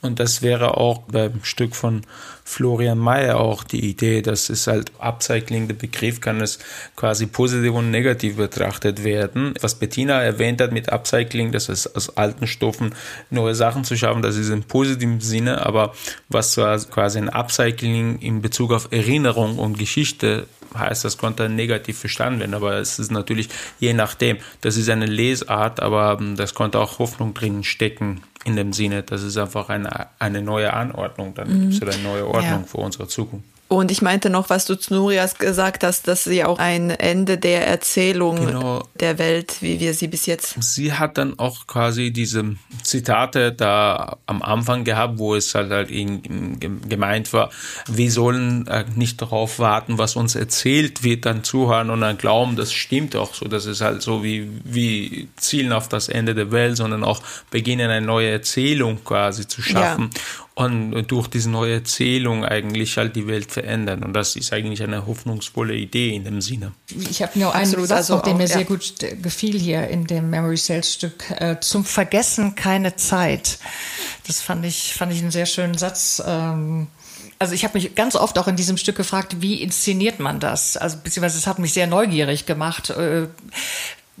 Und 0.00 0.20
das 0.20 0.42
wäre 0.42 0.76
auch 0.76 1.02
beim 1.08 1.42
Stück 1.42 1.74
von 1.74 2.02
Florian 2.44 2.98
Mayer 2.98 3.40
auch 3.40 3.64
die 3.64 3.90
Idee, 3.90 4.22
dass 4.22 4.48
es 4.48 4.68
halt 4.68 4.92
Upcycling, 4.98 5.66
der 5.66 5.74
Begriff 5.74 6.20
kann 6.20 6.40
es 6.40 6.60
quasi 6.94 7.26
positiv 7.26 7.72
und 7.72 7.90
negativ 7.90 8.36
betrachtet 8.36 9.02
werden. 9.02 9.54
Was 9.60 9.74
Bettina 9.74 10.22
erwähnt 10.22 10.60
hat 10.60 10.72
mit 10.72 10.90
Upcycling, 10.90 11.50
dass 11.50 11.68
es 11.68 11.94
aus 11.94 12.16
alten 12.16 12.46
Stoffen 12.46 12.94
neue 13.30 13.56
Sachen 13.56 13.82
zu 13.84 13.96
schaffen, 13.96 14.22
das 14.22 14.36
ist 14.36 14.50
im 14.50 14.62
positiven 14.62 15.20
Sinne, 15.20 15.66
aber 15.66 15.92
was 16.28 16.52
zwar 16.52 16.78
quasi 16.78 17.18
ein 17.18 17.28
Upcycling 17.28 18.20
in 18.20 18.40
Bezug 18.40 18.72
auf 18.72 18.88
Erinnerung 18.92 19.58
und 19.58 19.78
Geschichte 19.78 20.46
heißt, 20.76 21.04
das 21.04 21.18
konnte 21.18 21.48
negativ 21.48 21.98
verstanden 21.98 22.40
werden, 22.40 22.54
aber 22.54 22.74
es 22.74 22.98
ist 22.98 23.10
natürlich 23.10 23.48
je 23.78 23.94
nachdem, 23.94 24.38
das 24.60 24.76
ist 24.76 24.90
eine 24.90 25.06
Lesart, 25.06 25.80
aber 25.80 26.18
ähm, 26.20 26.36
das 26.36 26.54
konnte 26.54 26.78
auch 26.78 26.98
Hoffnung 26.98 27.34
drin 27.34 27.64
stecken 27.64 28.22
in 28.48 28.56
dem 28.56 28.72
Sinne, 28.72 29.02
das 29.02 29.22
ist 29.22 29.36
einfach 29.36 29.68
eine, 29.68 30.06
eine 30.18 30.40
neue 30.42 30.72
Anordnung, 30.72 31.34
dann 31.34 31.48
Mhm. 31.48 31.70
gibt 31.70 31.82
es 31.88 31.94
eine 31.94 32.02
neue 32.02 32.26
Ordnung 32.26 32.62
Ja. 32.62 32.66
für 32.66 32.78
unsere 32.78 33.06
Zukunft. 33.06 33.44
Und 33.68 33.90
ich 33.90 34.00
meinte 34.00 34.30
noch, 34.30 34.48
was 34.48 34.64
du 34.64 34.76
zu 34.76 34.94
Nurias 34.94 35.36
gesagt 35.36 35.84
hast, 35.84 36.08
dass 36.08 36.24
sie 36.24 36.42
auch 36.42 36.58
ein 36.58 36.88
Ende 36.88 37.36
der 37.36 37.66
Erzählung 37.66 38.46
Genau. 38.46 38.82
der 38.98 39.18
Welt, 39.18 39.58
wie 39.60 39.78
wir 39.78 39.92
sie 39.92 40.08
bis 40.08 40.24
jetzt. 40.24 40.56
Sie 40.62 40.94
hat 40.94 41.18
dann 41.18 41.38
auch 41.38 41.66
quasi 41.66 42.10
diese 42.10 42.56
Zitate 42.82 43.52
da 43.52 44.16
am 44.24 44.40
Anfang 44.40 44.84
gehabt, 44.84 45.18
wo 45.18 45.34
es 45.34 45.54
halt, 45.54 45.70
halt 45.70 45.90
in, 45.90 46.22
in, 46.60 46.88
gemeint 46.88 47.34
war, 47.34 47.50
wir 47.86 48.10
sollen 48.10 48.66
äh, 48.68 48.86
nicht 48.94 49.20
darauf 49.20 49.58
warten, 49.58 49.98
was 49.98 50.16
uns 50.16 50.34
erzählt 50.34 51.02
wird, 51.02 51.26
dann 51.26 51.44
zuhören 51.44 51.90
und 51.90 52.00
dann 52.00 52.16
glauben, 52.16 52.56
das 52.56 52.72
stimmt 52.72 53.16
auch 53.16 53.34
so. 53.34 53.48
Das 53.48 53.66
ist 53.66 53.82
halt 53.82 54.00
so 54.00 54.24
wie, 54.24 54.48
wie 54.64 55.28
zielen 55.36 55.72
auf 55.72 55.88
das 55.88 56.08
Ende 56.08 56.34
der 56.34 56.50
Welt, 56.52 56.78
sondern 56.78 57.04
auch 57.04 57.20
beginnen 57.50 57.90
eine 57.90 58.06
neue 58.06 58.30
Erzählung 58.30 59.04
quasi 59.04 59.46
zu 59.46 59.60
schaffen. 59.60 60.08
Und 60.58 61.06
durch 61.06 61.28
diese 61.28 61.50
neue 61.50 61.74
Erzählung 61.74 62.44
eigentlich 62.44 62.96
halt 62.96 63.14
die 63.14 63.28
Welt 63.28 63.52
verändern. 63.52 64.02
Und 64.02 64.12
das 64.12 64.34
ist 64.34 64.52
eigentlich 64.52 64.82
eine 64.82 65.06
hoffnungsvolle 65.06 65.76
Idee 65.76 66.16
in 66.16 66.24
dem 66.24 66.40
Sinne. 66.40 66.72
Ich 67.08 67.22
habe 67.22 67.38
nur 67.38 67.54
einen 67.54 67.66
Absolut, 67.66 67.86
Satz 67.86 67.98
also 67.98 68.16
noch, 68.16 68.22
der 68.22 68.32
auch, 68.32 68.38
mir 68.38 68.46
ja. 68.48 68.54
sehr 68.54 68.64
gut 68.64 69.00
äh, 69.04 69.14
gefiel 69.14 69.56
hier 69.56 69.86
in 69.86 70.08
dem 70.08 70.30
Memory 70.30 70.56
Sales 70.56 70.92
Stück. 70.92 71.30
Äh, 71.30 71.60
zum 71.60 71.84
Vergessen 71.84 72.56
keine 72.56 72.96
Zeit. 72.96 73.60
Das 74.26 74.40
fand 74.40 74.66
ich, 74.66 74.94
fand 74.94 75.12
ich 75.12 75.20
einen 75.20 75.30
sehr 75.30 75.46
schönen 75.46 75.78
Satz. 75.78 76.20
Ähm, 76.26 76.88
also 77.38 77.54
ich 77.54 77.62
habe 77.62 77.78
mich 77.78 77.94
ganz 77.94 78.16
oft 78.16 78.36
auch 78.36 78.48
in 78.48 78.56
diesem 78.56 78.78
Stück 78.78 78.96
gefragt, 78.96 79.36
wie 79.40 79.62
inszeniert 79.62 80.18
man 80.18 80.40
das? 80.40 80.76
Also 80.76 80.96
beziehungsweise 81.04 81.38
es 81.38 81.46
hat 81.46 81.60
mich 81.60 81.72
sehr 81.72 81.86
neugierig 81.86 82.46
gemacht. 82.46 82.90
Äh, 82.90 83.28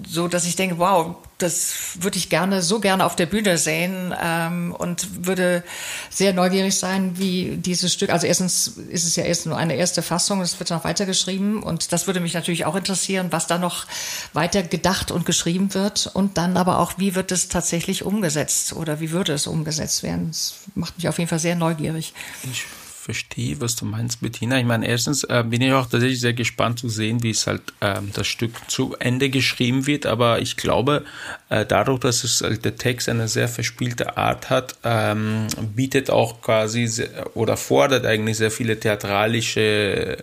so 0.06 0.28
dass 0.28 0.44
ich 0.44 0.56
denke, 0.56 0.78
wow, 0.78 1.16
das 1.38 1.74
würde 2.00 2.18
ich 2.18 2.28
gerne 2.28 2.62
so 2.62 2.80
gerne 2.80 3.04
auf 3.04 3.16
der 3.16 3.26
Bühne 3.26 3.58
sehen 3.58 4.14
ähm, 4.20 4.74
und 4.76 5.26
würde 5.26 5.62
sehr 6.10 6.32
neugierig 6.32 6.76
sein, 6.76 7.18
wie 7.18 7.56
dieses 7.56 7.92
Stück. 7.92 8.10
Also 8.10 8.26
erstens 8.26 8.68
ist 8.68 9.04
es 9.04 9.16
ja 9.16 9.24
erst 9.24 9.46
nur 9.46 9.56
eine 9.56 9.76
erste 9.76 10.02
Fassung, 10.02 10.40
es 10.40 10.58
wird 10.58 10.70
noch 10.70 10.84
weitergeschrieben 10.84 11.62
und 11.62 11.92
das 11.92 12.06
würde 12.06 12.20
mich 12.20 12.34
natürlich 12.34 12.64
auch 12.64 12.76
interessieren, 12.76 13.28
was 13.30 13.46
da 13.46 13.58
noch 13.58 13.86
weiter 14.32 14.62
gedacht 14.62 15.10
und 15.10 15.26
geschrieben 15.26 15.74
wird 15.74 16.10
und 16.12 16.38
dann 16.38 16.56
aber 16.56 16.78
auch, 16.78 16.92
wie 16.96 17.14
wird 17.14 17.32
es 17.32 17.48
tatsächlich 17.48 18.04
umgesetzt 18.04 18.72
oder 18.72 19.00
wie 19.00 19.10
würde 19.10 19.32
es 19.32 19.46
umgesetzt 19.46 20.02
werden? 20.02 20.28
Das 20.28 20.54
macht 20.74 20.96
mich 20.96 21.08
auf 21.08 21.18
jeden 21.18 21.28
Fall 21.28 21.38
sehr 21.38 21.54
neugierig. 21.54 22.14
Ich 22.44 22.64
verstehe, 23.08 23.58
was 23.58 23.74
du 23.74 23.86
meinst, 23.86 24.20
Bettina. 24.20 24.58
Ich 24.58 24.66
meine, 24.66 24.86
erstens 24.86 25.24
äh, 25.24 25.42
bin 25.42 25.62
ich 25.62 25.72
auch 25.72 25.86
tatsächlich 25.86 26.20
sehr 26.20 26.34
gespannt 26.34 26.78
zu 26.78 26.90
sehen, 26.90 27.22
wie 27.22 27.30
es 27.30 27.46
halt 27.46 27.62
ähm, 27.80 28.10
das 28.12 28.26
Stück 28.26 28.52
zu 28.68 28.96
Ende 28.98 29.30
geschrieben 29.30 29.86
wird. 29.86 30.04
Aber 30.04 30.42
ich 30.42 30.58
glaube, 30.58 31.06
äh, 31.48 31.64
dadurch, 31.64 32.00
dass 32.00 32.22
es 32.22 32.42
halt 32.42 32.66
der 32.66 32.76
Text 32.76 33.08
eine 33.08 33.26
sehr 33.26 33.48
verspielte 33.48 34.18
Art 34.18 34.50
hat, 34.50 34.76
ähm, 34.84 35.46
bietet 35.74 36.10
auch 36.10 36.42
quasi 36.42 36.86
sehr, 36.86 37.34
oder 37.34 37.56
fordert 37.56 38.04
eigentlich 38.04 38.36
sehr 38.36 38.50
viele 38.50 38.78
theatralische 38.78 40.22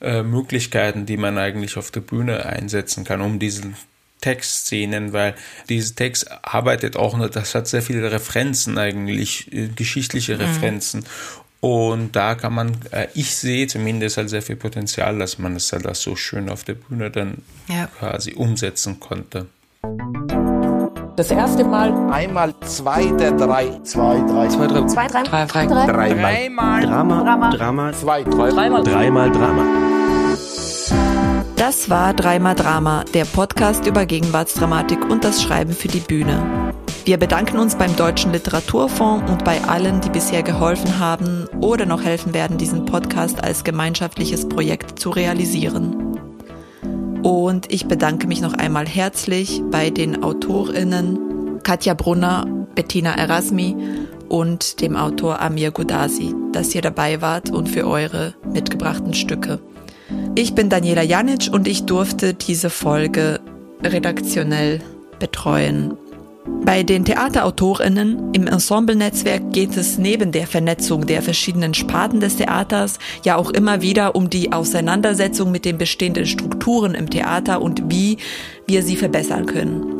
äh, 0.00 0.22
Möglichkeiten, 0.24 1.06
die 1.06 1.18
man 1.18 1.38
eigentlich 1.38 1.76
auf 1.76 1.92
der 1.92 2.00
Bühne 2.00 2.46
einsetzen 2.46 3.04
kann, 3.04 3.20
um 3.20 3.38
diesen 3.38 3.76
Textszenen, 4.20 5.12
weil 5.12 5.36
dieser 5.68 5.94
Text 5.94 6.32
arbeitet 6.42 6.96
auch, 6.96 7.16
das 7.28 7.54
hat 7.54 7.68
sehr 7.68 7.82
viele 7.82 8.10
Referenzen 8.10 8.76
eigentlich, 8.76 9.52
äh, 9.52 9.68
geschichtliche 9.68 10.36
Mhm. 10.36 11.04
Und 11.60 12.14
da 12.14 12.36
kann 12.36 12.54
man, 12.54 12.76
äh, 12.92 13.08
ich 13.14 13.34
sehe 13.34 13.66
zumindest 13.66 14.16
halt 14.16 14.30
sehr 14.30 14.42
viel 14.42 14.54
Potenzial, 14.56 15.18
dass 15.18 15.38
man 15.38 15.56
es 15.56 15.72
halt 15.72 15.88
auch 15.88 15.94
so 15.96 16.14
schön 16.14 16.48
auf 16.48 16.62
der 16.64 16.74
Bühne 16.74 17.10
dann 17.10 17.38
Ja. 17.66 17.86
quasi 17.98 18.34
umsetzen 18.34 19.00
konnte. 19.00 19.46
Das 21.16 21.32
erste 21.32 21.64
Mal. 21.64 21.92
Einmal 22.12 22.54
zwei 22.64 23.06
der 23.06 23.32
drei. 23.32 23.80
Zwei, 23.82 24.18
drei. 24.20 24.46
Zwei, 24.48 24.66
drei. 24.68 24.86
Zwei, 24.86 25.06
drei. 25.08 25.22
Drei, 25.24 25.46
drei. 25.46 25.66
Drei. 25.66 26.14
Dreimal. 26.14 26.82
Drama. 26.86 27.22
Drama. 27.24 27.50
Drama. 27.50 27.92
Zwei, 27.92 28.22
drei. 28.22 28.50
Dreimal. 28.50 28.84
Dreimal 28.84 29.30
Drama. 29.32 29.64
Das 31.56 31.90
war 31.90 32.14
Dreimal 32.14 32.54
Drama, 32.54 33.04
der 33.14 33.24
Podcast 33.24 33.84
über 33.84 34.06
Gegenwartsdramatik 34.06 35.10
und 35.10 35.24
das 35.24 35.42
Schreiben 35.42 35.72
für 35.72 35.88
die 35.88 35.98
Bühne. 35.98 36.67
Wir 37.08 37.16
bedanken 37.16 37.58
uns 37.58 37.74
beim 37.74 37.96
Deutschen 37.96 38.32
Literaturfonds 38.32 39.30
und 39.30 39.42
bei 39.42 39.62
allen, 39.64 40.02
die 40.02 40.10
bisher 40.10 40.42
geholfen 40.42 40.98
haben 40.98 41.46
oder 41.58 41.86
noch 41.86 42.04
helfen 42.04 42.34
werden, 42.34 42.58
diesen 42.58 42.84
Podcast 42.84 43.42
als 43.42 43.64
gemeinschaftliches 43.64 44.46
Projekt 44.46 44.98
zu 44.98 45.08
realisieren. 45.08 46.18
Und 47.22 47.72
ich 47.72 47.86
bedanke 47.88 48.26
mich 48.26 48.42
noch 48.42 48.52
einmal 48.52 48.86
herzlich 48.86 49.62
bei 49.70 49.88
den 49.88 50.22
AutorInnen 50.22 51.62
Katja 51.62 51.94
Brunner, 51.94 52.44
Bettina 52.74 53.16
Erasmi 53.16 53.74
und 54.28 54.82
dem 54.82 54.94
Autor 54.94 55.40
Amir 55.40 55.70
Gudasi, 55.70 56.34
dass 56.52 56.74
ihr 56.74 56.82
dabei 56.82 57.22
wart 57.22 57.48
und 57.48 57.70
für 57.70 57.86
eure 57.86 58.34
mitgebrachten 58.52 59.14
Stücke. 59.14 59.60
Ich 60.34 60.54
bin 60.54 60.68
Daniela 60.68 61.04
Janic 61.04 61.48
und 61.50 61.68
ich 61.68 61.86
durfte 61.86 62.34
diese 62.34 62.68
Folge 62.68 63.40
redaktionell 63.82 64.80
betreuen. 65.18 65.96
Bei 66.64 66.82
den 66.82 67.04
Theaterautorinnen 67.04 68.34
im 68.34 68.46
Ensemble-Netzwerk 68.46 69.52
geht 69.52 69.76
es 69.76 69.96
neben 69.96 70.32
der 70.32 70.46
Vernetzung 70.46 71.06
der 71.06 71.22
verschiedenen 71.22 71.72
Sparten 71.72 72.20
des 72.20 72.36
Theaters 72.36 72.98
ja 73.24 73.36
auch 73.36 73.50
immer 73.50 73.80
wieder 73.80 74.14
um 74.14 74.28
die 74.28 74.52
Auseinandersetzung 74.52 75.50
mit 75.50 75.64
den 75.64 75.78
bestehenden 75.78 76.26
Strukturen 76.26 76.94
im 76.94 77.08
Theater 77.08 77.62
und 77.62 77.90
wie 77.90 78.18
wir 78.66 78.82
sie 78.82 78.96
verbessern 78.96 79.46
können. 79.46 79.98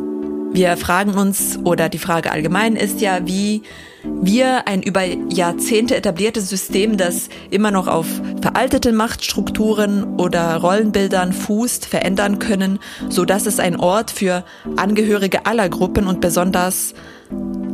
Wir 0.53 0.77
fragen 0.77 1.15
uns, 1.15 1.59
oder 1.63 1.89
die 1.89 1.97
Frage 1.97 2.31
allgemein 2.31 2.75
ist 2.75 3.01
ja, 3.01 3.25
wie 3.25 3.63
wir 4.03 4.67
ein 4.67 4.81
über 4.81 5.03
Jahrzehnte 5.03 5.95
etabliertes 5.95 6.49
System, 6.49 6.97
das 6.97 7.29
immer 7.49 7.71
noch 7.71 7.87
auf 7.87 8.07
veralteten 8.41 8.95
Machtstrukturen 8.95 10.15
oder 10.17 10.55
Rollenbildern 10.55 11.33
fußt, 11.33 11.85
verändern 11.85 12.39
können, 12.39 12.79
so 13.09 13.25
dass 13.25 13.45
es 13.45 13.59
ein 13.59 13.75
Ort 13.75 14.11
für 14.11 14.43
Angehörige 14.77 15.45
aller 15.45 15.69
Gruppen 15.69 16.07
und 16.07 16.21
besonders 16.21 16.93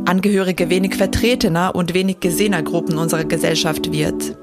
Angehörige 0.04 0.70
wenig 0.70 0.94
vertretener 0.94 1.74
und 1.74 1.94
wenig 1.94 2.20
gesehener 2.20 2.62
Gruppen 2.62 2.98
unserer 2.98 3.24
Gesellschaft 3.24 3.92
wird. 3.92 4.36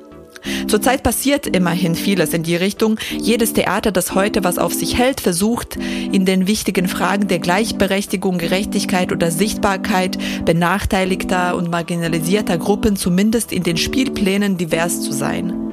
Zurzeit 0.68 1.04
passiert 1.04 1.48
immerhin 1.48 1.96
vieles 1.96 2.34
in 2.34 2.44
die 2.44 2.56
Richtung. 2.56 3.00
Jedes 3.18 3.54
Theater, 3.54 3.92
das 3.92 4.16
heute 4.16 4.44
was 4.44 4.58
auf 4.58 4.74
sich 4.74 4.98
hält, 4.98 5.22
versucht 5.22 5.78
in 6.12 6.26
den 6.26 6.48
wichtigen 6.48 6.88
Fragen 6.88 7.28
der 7.28 7.40
Gleichberechtigung, 7.40 8.38
Gerechtigkeit 8.38 9.12
oder 9.12 9.32
Sichtbarkeit 9.32 10.18
benachteiligter 10.46 11.56
und 11.56 11.70
marginalisierter 11.70 12.58
Gruppen 12.58 12.96
zumindest 12.96 13.52
in 13.52 13.64
den 13.64 13.78
Spielplänen 13.78 14.58
divers 14.58 15.02
zu 15.02 15.12
sein. 15.12 15.64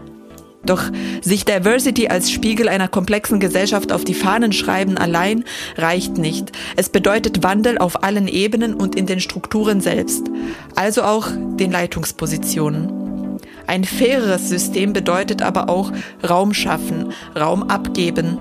Doch 0.65 0.85
sich 1.23 1.45
Diversity 1.45 2.09
als 2.09 2.31
Spiegel 2.31 2.69
einer 2.69 2.89
komplexen 2.89 3.41
Gesellschaft 3.41 3.93
auf 3.93 4.05
die 4.05 4.15
Fahnen 4.15 4.53
schreiben 4.53 4.99
allein 4.99 5.45
reicht 5.77 6.19
nicht. 6.19 6.53
Es 6.77 6.91
bedeutet 6.91 7.43
Wandel 7.43 7.79
auf 7.79 8.05
allen 8.05 8.29
Ebenen 8.29 8.75
und 8.75 8.95
in 8.95 9.07
den 9.07 9.21
Strukturen 9.21 9.81
selbst, 9.81 10.31
also 10.75 11.03
auch 11.03 11.29
den 11.57 11.73
Leitungspositionen. 11.73 13.10
Ein 13.71 13.85
faireres 13.85 14.49
System 14.49 14.93
bedeutet 14.93 15.43
aber 15.43 15.69
auch 15.69 15.93
Raum 16.29 16.55
schaffen, 16.55 17.13
Raum 17.39 17.63
abgeben. 17.63 18.39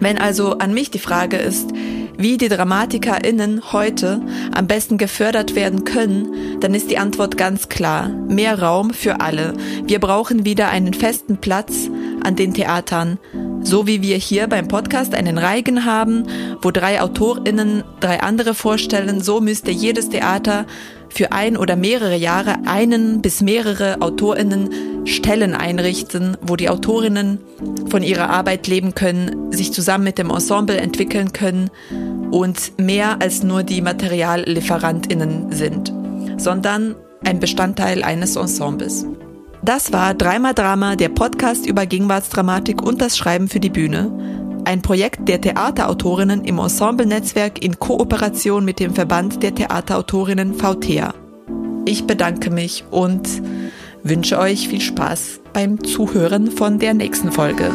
Wenn 0.00 0.16
also 0.16 0.56
an 0.56 0.72
mich 0.72 0.90
die 0.90 0.98
Frage 0.98 1.36
ist, 1.36 1.72
wie 2.16 2.38
die 2.38 2.48
DramatikerInnen 2.48 3.74
heute 3.74 4.22
am 4.54 4.66
besten 4.66 4.96
gefördert 4.96 5.54
werden 5.56 5.84
können, 5.84 6.58
dann 6.60 6.72
ist 6.72 6.90
die 6.90 6.96
Antwort 6.96 7.36
ganz 7.36 7.68
klar. 7.68 8.08
Mehr 8.08 8.58
Raum 8.62 8.94
für 8.94 9.20
alle. 9.20 9.52
Wir 9.84 10.00
brauchen 10.00 10.46
wieder 10.46 10.70
einen 10.70 10.94
festen 10.94 11.36
Platz 11.36 11.90
an 12.24 12.34
den 12.34 12.54
Theatern. 12.54 13.18
So 13.62 13.86
wie 13.86 14.00
wir 14.00 14.16
hier 14.16 14.46
beim 14.46 14.68
Podcast 14.68 15.14
einen 15.14 15.36
Reigen 15.36 15.84
haben, 15.84 16.24
wo 16.62 16.70
drei 16.70 17.02
AutorInnen 17.02 17.84
drei 18.00 18.20
andere 18.22 18.54
vorstellen, 18.54 19.20
so 19.20 19.42
müsste 19.42 19.70
jedes 19.70 20.08
Theater 20.08 20.64
für 21.08 21.32
ein 21.32 21.56
oder 21.56 21.76
mehrere 21.76 22.16
Jahre 22.16 22.56
einen 22.66 23.22
bis 23.22 23.40
mehrere 23.40 24.00
AutorInnen 24.00 25.06
Stellen 25.06 25.54
einrichten, 25.54 26.36
wo 26.42 26.56
die 26.56 26.68
Autorinnen 26.68 27.38
von 27.88 28.02
ihrer 28.02 28.30
Arbeit 28.30 28.66
leben 28.66 28.94
können, 28.94 29.52
sich 29.52 29.72
zusammen 29.72 30.04
mit 30.04 30.18
dem 30.18 30.30
Ensemble 30.30 30.76
entwickeln 30.76 31.32
können 31.32 31.70
und 32.30 32.78
mehr 32.78 33.20
als 33.20 33.42
nur 33.42 33.62
die 33.62 33.82
MateriallieferantInnen 33.82 35.52
sind, 35.52 35.92
sondern 36.38 36.96
ein 37.24 37.40
Bestandteil 37.40 38.02
eines 38.02 38.36
Ensembles. 38.36 39.06
Das 39.62 39.92
war 39.92 40.14
Dreimal 40.14 40.54
Drama, 40.54 40.96
der 40.96 41.08
Podcast 41.08 41.66
über 41.66 41.86
Gegenwartsdramatik 41.86 42.82
und 42.82 43.00
das 43.00 43.16
Schreiben 43.16 43.48
für 43.48 43.58
die 43.58 43.70
Bühne. 43.70 44.45
Ein 44.66 44.82
Projekt 44.82 45.28
der 45.28 45.40
Theaterautorinnen 45.40 46.42
im 46.42 46.58
Ensemble-Netzwerk 46.58 47.62
in 47.62 47.78
Kooperation 47.78 48.64
mit 48.64 48.80
dem 48.80 48.96
Verband 48.96 49.44
der 49.44 49.54
Theaterautorinnen 49.54 50.54
VTEA. 50.54 51.14
Ich 51.84 52.08
bedanke 52.08 52.50
mich 52.50 52.82
und 52.90 53.28
wünsche 54.02 54.40
euch 54.40 54.68
viel 54.68 54.80
Spaß 54.80 55.38
beim 55.52 55.84
Zuhören 55.84 56.50
von 56.50 56.80
der 56.80 56.94
nächsten 56.94 57.30
Folge. 57.30 57.70